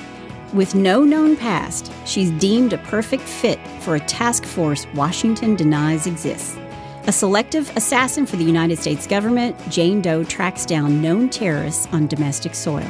With 0.53 0.73
no 0.73 1.03
known 1.03 1.37
past, 1.37 1.91
she's 2.07 2.31
deemed 2.31 2.73
a 2.73 2.79
perfect 2.79 3.23
fit 3.23 3.59
for 3.81 3.95
a 3.95 3.99
task 3.99 4.43
force 4.43 4.87
Washington 4.95 5.55
denies 5.55 6.07
exists. 6.07 6.57
A 7.05 7.11
selective 7.11 7.69
assassin 7.75 8.25
for 8.25 8.37
the 8.37 8.45
United 8.45 8.79
States 8.79 9.05
government, 9.05 9.57
Jane 9.69 10.01
Doe 10.01 10.23
tracks 10.23 10.65
down 10.65 11.01
known 11.01 11.27
terrorists 11.29 11.85
on 11.91 12.07
domestic 12.07 12.55
soil. 12.55 12.89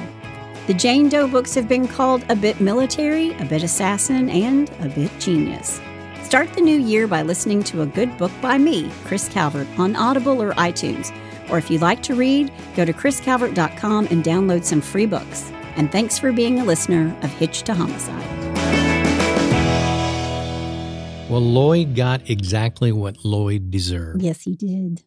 The 0.67 0.75
Jane 0.75 1.09
Doe 1.09 1.27
books 1.27 1.55
have 1.55 1.67
been 1.67 1.87
called 1.87 2.23
a 2.29 2.35
bit 2.35 2.61
military, 2.61 3.33
a 3.39 3.45
bit 3.45 3.63
assassin, 3.63 4.29
and 4.29 4.69
a 4.81 4.89
bit 4.89 5.09
genius. 5.19 5.81
Start 6.21 6.53
the 6.53 6.61
new 6.61 6.79
year 6.79 7.07
by 7.07 7.23
listening 7.23 7.63
to 7.63 7.81
a 7.81 7.87
good 7.87 8.15
book 8.19 8.31
by 8.39 8.59
me, 8.59 8.91
Chris 9.03 9.27
Calvert, 9.27 9.67
on 9.79 9.95
Audible 9.95 10.43
or 10.43 10.53
iTunes. 10.53 11.11
Or 11.49 11.57
if 11.57 11.71
you 11.71 11.79
like 11.79 12.03
to 12.03 12.13
read, 12.13 12.51
go 12.75 12.85
to 12.85 12.93
chriscalvert.com 12.93 14.07
and 14.11 14.23
download 14.23 14.63
some 14.63 14.81
free 14.81 15.07
books. 15.07 15.51
And 15.75 15.91
thanks 15.91 16.19
for 16.19 16.31
being 16.31 16.59
a 16.59 16.65
listener 16.65 17.15
of 17.23 17.31
Hitch 17.31 17.63
to 17.63 17.73
Homicide. 17.73 18.32
Well, 21.33 21.41
Lloyd 21.41 21.95
got 21.95 22.29
exactly 22.29 22.91
what 22.91 23.25
Lloyd 23.25 23.71
deserved. 23.71 24.21
Yes, 24.21 24.41
he 24.41 24.55
did. 24.55 25.01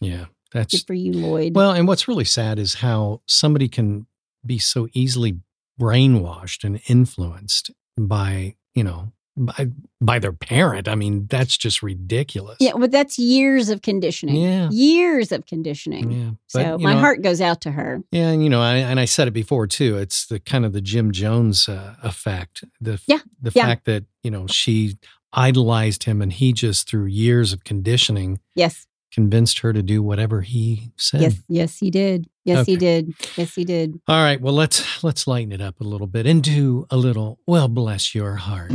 Yeah. 0.00 0.26
That's 0.50 0.72
Good 0.72 0.86
for 0.86 0.94
you, 0.94 1.12
Lloyd. 1.12 1.54
Well, 1.54 1.72
and 1.72 1.86
what's 1.86 2.08
really 2.08 2.24
sad 2.24 2.58
is 2.58 2.74
how 2.76 3.20
somebody 3.26 3.68
can 3.68 4.06
be 4.46 4.58
so 4.58 4.88
easily 4.94 5.40
brainwashed 5.78 6.64
and 6.64 6.80
influenced 6.88 7.70
by, 7.98 8.56
you 8.74 8.82
know, 8.82 9.12
by 9.36 9.68
by 10.00 10.18
their 10.18 10.32
parent. 10.32 10.88
I 10.88 10.94
mean, 10.94 11.26
that's 11.28 11.56
just 11.56 11.82
ridiculous. 11.82 12.56
yeah, 12.60 12.72
but 12.76 12.90
that's 12.90 13.18
years 13.18 13.68
of 13.68 13.82
conditioning. 13.82 14.36
Yeah. 14.36 14.68
Years 14.70 15.32
of 15.32 15.44
conditioning. 15.44 16.10
Yeah. 16.10 16.30
So 16.46 16.62
But, 16.62 16.80
you 16.80 16.84
my 16.86 16.94
know, 16.94 17.00
heart 17.00 17.20
goes 17.22 17.40
out 17.42 17.60
to 17.60 17.72
her. 17.72 18.02
Yeah, 18.10 18.28
and 18.30 18.42
you 18.42 18.48
know, 18.48 18.62
I, 18.62 18.76
and 18.76 18.98
I 18.98 19.04
said 19.04 19.28
it 19.28 19.32
before 19.32 19.66
too. 19.66 19.98
It's 19.98 20.24
the 20.26 20.40
kind 20.40 20.64
of 20.64 20.72
the 20.72 20.80
Jim 20.80 21.12
Jones 21.12 21.68
uh, 21.68 21.94
effect. 22.02 22.64
The 22.80 23.00
Yeah, 23.06 23.20
the 23.42 23.52
yeah. 23.54 23.66
fact 23.66 23.84
that 23.84 24.04
you 24.22 24.30
know 24.30 24.46
she 24.46 24.96
idolized 25.32 26.04
him, 26.04 26.20
and 26.22 26.32
he 26.32 26.52
just 26.52 26.88
through 26.88 27.06
years 27.06 27.52
of 27.52 27.64
conditioning 27.64 28.40
Yes. 28.54 28.86
convinced 29.12 29.58
her 29.60 29.72
to 29.72 29.82
do 29.82 30.02
whatever 30.02 30.40
he 30.42 30.90
said. 30.96 31.20
Yes. 31.22 31.34
Yes, 31.48 31.78
he 31.78 31.90
did. 31.90 32.28
Yes, 32.44 32.66
he 32.66 32.76
did. 32.76 33.12
Yes, 33.36 33.54
he 33.54 33.64
did. 33.64 34.00
All 34.08 34.22
right, 34.22 34.40
well 34.40 34.54
let's 34.54 35.02
let's 35.04 35.26
lighten 35.26 35.52
it 35.52 35.60
up 35.60 35.80
a 35.80 35.84
little 35.84 36.06
bit 36.06 36.26
and 36.26 36.42
do 36.42 36.86
a 36.90 36.96
little. 36.96 37.38
Well, 37.46 37.68
bless 37.68 38.14
your 38.14 38.36
heart. 38.36 38.72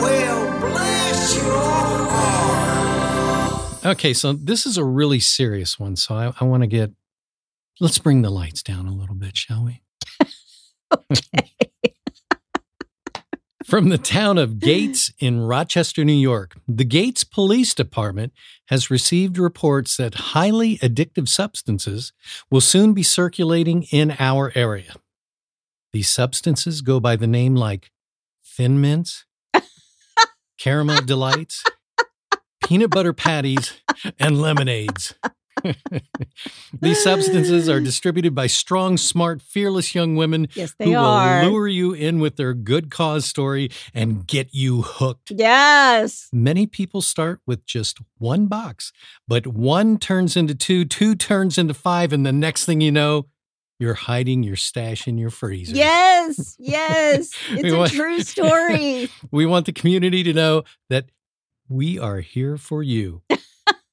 Well, 0.00 0.60
bless 0.60 1.36
your 1.36 1.52
heart. 2.10 3.86
Okay, 3.86 4.12
so 4.14 4.32
this 4.32 4.66
is 4.66 4.76
a 4.76 4.84
really 4.84 5.18
serious 5.20 5.78
one. 5.80 5.96
So 5.96 6.14
I, 6.14 6.32
I 6.40 6.44
want 6.44 6.62
to 6.62 6.66
get. 6.68 6.92
Let's 7.80 7.98
bring 7.98 8.22
the 8.22 8.30
lights 8.30 8.62
down 8.62 8.86
a 8.86 8.92
little 8.92 9.16
bit, 9.16 9.36
shall 9.36 9.64
we? 9.64 9.80
From 13.66 13.90
the 13.90 13.98
town 13.98 14.38
of 14.38 14.58
Gates 14.58 15.12
in 15.18 15.40
Rochester, 15.40 16.04
New 16.04 16.12
York, 16.12 16.56
the 16.66 16.84
Gates 16.84 17.22
Police 17.22 17.74
Department 17.74 18.32
has 18.66 18.90
received 18.90 19.38
reports 19.38 19.96
that 19.96 20.14
highly 20.14 20.78
addictive 20.78 21.28
substances 21.28 22.12
will 22.50 22.60
soon 22.60 22.92
be 22.92 23.02
circulating 23.02 23.84
in 23.90 24.16
our 24.18 24.52
area. 24.54 24.96
These 25.92 26.10
substances 26.10 26.80
go 26.80 26.98
by 26.98 27.16
the 27.16 27.26
name 27.26 27.54
like 27.54 27.90
Thin 28.44 28.80
Mints, 28.80 29.26
Caramel 30.58 31.02
Delights, 31.02 31.62
Peanut 32.64 32.90
Butter 32.90 33.12
Patties, 33.12 33.80
and 34.18 34.40
Lemonades. 34.40 35.14
These 36.80 37.02
substances 37.02 37.68
are 37.68 37.80
distributed 37.80 38.34
by 38.34 38.46
strong, 38.46 38.96
smart, 38.96 39.42
fearless 39.42 39.94
young 39.94 40.16
women 40.16 40.48
Yes, 40.54 40.74
they 40.78 40.86
who 40.86 40.96
are. 40.96 41.42
will 41.42 41.50
lure 41.50 41.68
you 41.68 41.92
in 41.92 42.18
with 42.20 42.36
their 42.36 42.54
good 42.54 42.90
cause 42.90 43.24
story 43.24 43.70
and 43.94 44.26
get 44.26 44.54
you 44.54 44.82
hooked. 44.82 45.30
yes. 45.30 46.28
Many 46.32 46.66
people 46.66 47.02
start 47.02 47.40
with 47.46 47.64
just 47.66 47.98
one 48.18 48.46
box, 48.46 48.92
but 49.28 49.46
one 49.46 49.98
turns 49.98 50.36
into 50.36 50.54
two, 50.54 50.84
two 50.84 51.14
turns 51.14 51.58
into 51.58 51.74
five, 51.74 52.12
and 52.12 52.24
the 52.26 52.32
next 52.32 52.64
thing 52.64 52.80
you 52.80 52.90
know, 52.92 53.26
you're 53.78 53.94
hiding 53.94 54.42
your 54.42 54.56
stash 54.56 55.06
in 55.08 55.18
your 55.18 55.30
freezer. 55.30 55.74
Yes. 55.76 56.56
Yes. 56.58 57.30
It's 57.50 57.62
We 57.64 57.70
a 57.72 57.76
want- 57.78 57.92
true 57.92 58.20
story. 58.22 59.08
We 59.30 59.44
want 59.46 59.66
the 59.66 59.72
community 59.72 60.22
to 60.22 60.32
know 60.32 60.62
that 60.88 61.06
we 61.68 61.98
are 61.98 62.20
here 62.20 62.56
for 62.56 62.82
you. 62.82 63.22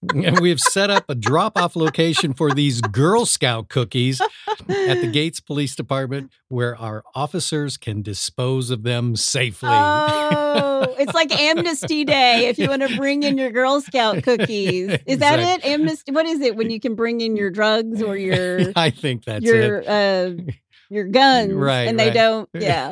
And 0.01 0.39
we 0.39 0.49
have 0.49 0.59
set 0.59 0.89
up 0.89 1.09
a 1.09 1.15
drop 1.15 1.57
off 1.57 1.75
location 1.75 2.33
for 2.33 2.51
these 2.51 2.81
Girl 2.81 3.25
Scout 3.25 3.69
cookies 3.69 4.21
at 4.21 5.01
the 5.01 5.09
Gates 5.11 5.39
Police 5.39 5.75
Department 5.75 6.31
where 6.47 6.75
our 6.77 7.03
officers 7.13 7.77
can 7.77 8.01
dispose 8.01 8.69
of 8.69 8.83
them 8.83 9.15
safely. 9.15 9.69
Oh, 9.71 10.95
it's 10.97 11.13
like 11.13 11.37
Amnesty 11.37 12.05
Day 12.05 12.47
if 12.47 12.57
you 12.57 12.69
want 12.69 12.87
to 12.87 12.95
bring 12.95 13.23
in 13.23 13.37
your 13.37 13.51
Girl 13.51 13.81
Scout 13.81 14.23
cookies. 14.23 14.97
Is 15.05 15.19
that 15.19 15.39
it? 15.39 15.65
Amnesty. 15.65 16.11
What 16.11 16.25
is 16.25 16.39
it 16.41 16.55
when 16.55 16.69
you 16.69 16.79
can 16.79 16.95
bring 16.95 17.21
in 17.21 17.35
your 17.35 17.49
drugs 17.49 18.01
or 18.01 18.15
your 18.15 18.71
I 18.75 18.89
think 18.89 19.25
that's 19.25 19.43
your 19.43 19.79
it. 19.79 19.87
uh 19.87 20.51
your 20.89 21.05
guns 21.05 21.53
Right, 21.53 21.87
and 21.87 21.99
they 21.99 22.07
right. 22.07 22.13
don't 22.13 22.49
yeah 22.53 22.91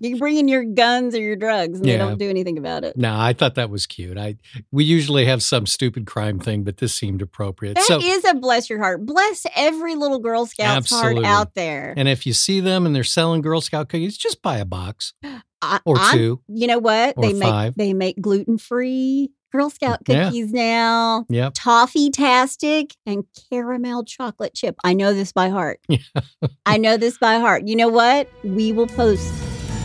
you 0.00 0.10
can 0.10 0.18
bring 0.18 0.36
in 0.36 0.48
your 0.48 0.64
guns 0.64 1.14
or 1.14 1.20
your 1.20 1.36
drugs 1.36 1.78
and 1.78 1.88
they 1.88 1.96
don't 1.96 2.18
do 2.18 2.28
anything 2.30 2.58
about 2.58 2.84
it 2.84 2.96
No, 2.96 3.18
I 3.18 3.32
thought 3.32 3.56
that 3.56 3.68
was 3.70 3.86
cute. 3.86 4.16
I 4.18 4.36
we 4.70 4.84
usually 4.84 5.24
have 5.26 5.42
some 5.42 5.66
stupid 5.66 6.06
crime 6.06 6.38
thing, 6.38 6.62
but 6.64 6.76
this 6.78 6.94
seemed 6.94 7.22
appropriate. 7.22 7.74
That 7.74 8.00
is 8.02 8.22
so, 8.22 8.30
a 8.30 8.34
bless 8.34 8.70
your 8.70 8.78
heart 8.78 9.04
bless 9.04 9.44
every 9.56 9.94
little 9.96 10.18
girl 10.20 10.46
scout's 10.46 10.92
Absolutely. 10.92 11.24
heart 11.24 11.40
out 11.40 11.54
there 11.54 11.94
and 11.96 12.08
if 12.08 12.26
you 12.26 12.32
see 12.32 12.60
them 12.60 12.86
and 12.86 12.94
they're 12.94 13.04
selling 13.04 13.40
Girl 13.42 13.60
Scout 13.60 13.88
cookies, 13.88 14.16
just 14.16 14.42
buy 14.42 14.58
a 14.58 14.64
box 14.64 15.12
I- 15.62 15.80
or 15.84 15.98
I'm- 15.98 16.16
two. 16.16 16.40
you 16.48 16.66
know 16.66 16.78
what 16.78 17.16
they 17.20 17.32
make 17.32 17.74
they 17.76 17.92
make 17.94 18.20
gluten-free 18.20 19.30
girl 19.52 19.70
scout 19.70 20.00
Yeah. 20.06 20.24
cookies 20.26 20.52
now 20.52 21.24
Yep. 21.28 21.52
Toffee-tastic 21.54 22.94
and 23.06 23.24
caramel 23.50 24.04
chocolate 24.04 24.54
chip. 24.54 24.76
I 24.84 24.92
know 24.92 25.12
this 25.14 25.32
by 25.32 25.48
heart. 25.48 25.80
I 26.66 26.76
know 26.76 26.96
this 26.96 27.18
by 27.18 27.38
heart. 27.38 27.66
You 27.66 27.76
know 27.76 27.88
what? 27.88 28.28
We 28.44 28.72
will 28.72 28.86
post 28.86 29.32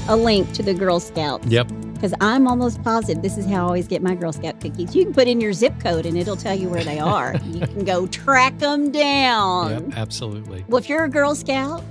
a 0.07 0.15
link 0.15 0.51
to 0.53 0.63
the 0.63 0.73
Girl 0.73 0.99
Scouts. 0.99 1.47
Yep. 1.47 1.71
Because 1.93 2.13
I'm 2.19 2.47
almost 2.47 2.81
positive 2.81 3.21
this 3.21 3.37
is 3.37 3.45
how 3.45 3.57
I 3.57 3.59
always 3.59 3.87
get 3.87 4.01
my 4.01 4.15
Girl 4.15 4.33
Scout 4.33 4.59
cookies. 4.59 4.95
You 4.95 5.03
can 5.05 5.13
put 5.13 5.27
in 5.27 5.39
your 5.39 5.53
zip 5.53 5.79
code 5.79 6.05
and 6.07 6.17
it'll 6.17 6.35
tell 6.35 6.55
you 6.57 6.67
where 6.67 6.83
they 6.83 6.97
are. 6.99 7.35
you 7.45 7.59
can 7.61 7.85
go 7.85 8.07
track 8.07 8.57
them 8.57 8.91
down. 8.91 9.69
Yep. 9.69 9.83
Absolutely. 9.95 10.65
Well, 10.67 10.79
if 10.79 10.89
you're 10.89 11.03
a 11.03 11.09
Girl 11.09 11.35
Scout, 11.35 11.83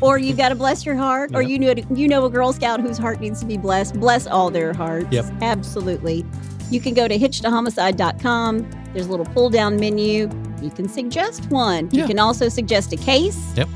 or 0.00 0.16
you've 0.18 0.36
got 0.44 0.50
to 0.50 0.54
bless 0.54 0.86
your 0.86 0.94
heart, 0.94 1.32
or 1.34 1.42
Yep. 1.42 1.50
you 1.50 1.58
know 1.58 1.74
you 1.96 2.06
know 2.08 2.24
a 2.24 2.30
Girl 2.30 2.52
Scout 2.52 2.80
whose 2.80 2.96
heart 2.98 3.20
needs 3.20 3.40
to 3.40 3.46
be 3.46 3.56
blessed, 3.58 3.98
bless 3.98 4.26
all 4.28 4.50
their 4.50 4.72
hearts. 4.72 5.08
Yep. 5.10 5.24
Absolutely. 5.42 6.24
You 6.70 6.80
can 6.80 6.94
go 6.94 7.06
to 7.08 7.18
hitchtohomicide.com. 7.18 8.70
There's 8.92 9.06
a 9.06 9.10
little 9.10 9.26
pull 9.26 9.50
down 9.50 9.78
menu. 9.78 10.30
You 10.62 10.70
can 10.70 10.88
suggest 10.88 11.50
one. 11.50 11.90
You 11.92 12.06
can 12.06 12.18
also 12.18 12.48
suggest 12.48 12.92
a 12.92 12.96
case. 12.96 13.56
Yep. 13.56 13.68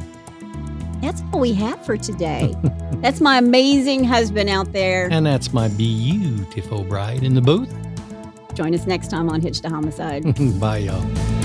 That's 1.03 1.23
all 1.33 1.41
we 1.41 1.53
have 1.55 1.85
for 1.85 1.97
today. 1.97 2.55
That's 3.01 3.21
my 3.21 3.39
amazing 3.39 4.05
husband 4.05 4.51
out 4.51 4.73
there. 4.73 5.09
And 5.11 5.25
that's 5.25 5.55
my 5.55 5.69
beautiful 5.69 6.85
bride 6.85 7.23
in 7.23 7.33
the 7.35 7.41
booth. 7.41 7.75
Join 8.55 8.75
us 8.75 8.87
next 8.87 9.09
time 9.09 9.31
on 9.31 9.41
Hitch 9.41 9.61
to 9.61 9.71
Homicide. 9.71 10.25
Bye, 10.61 10.79
y'all. 10.79 11.40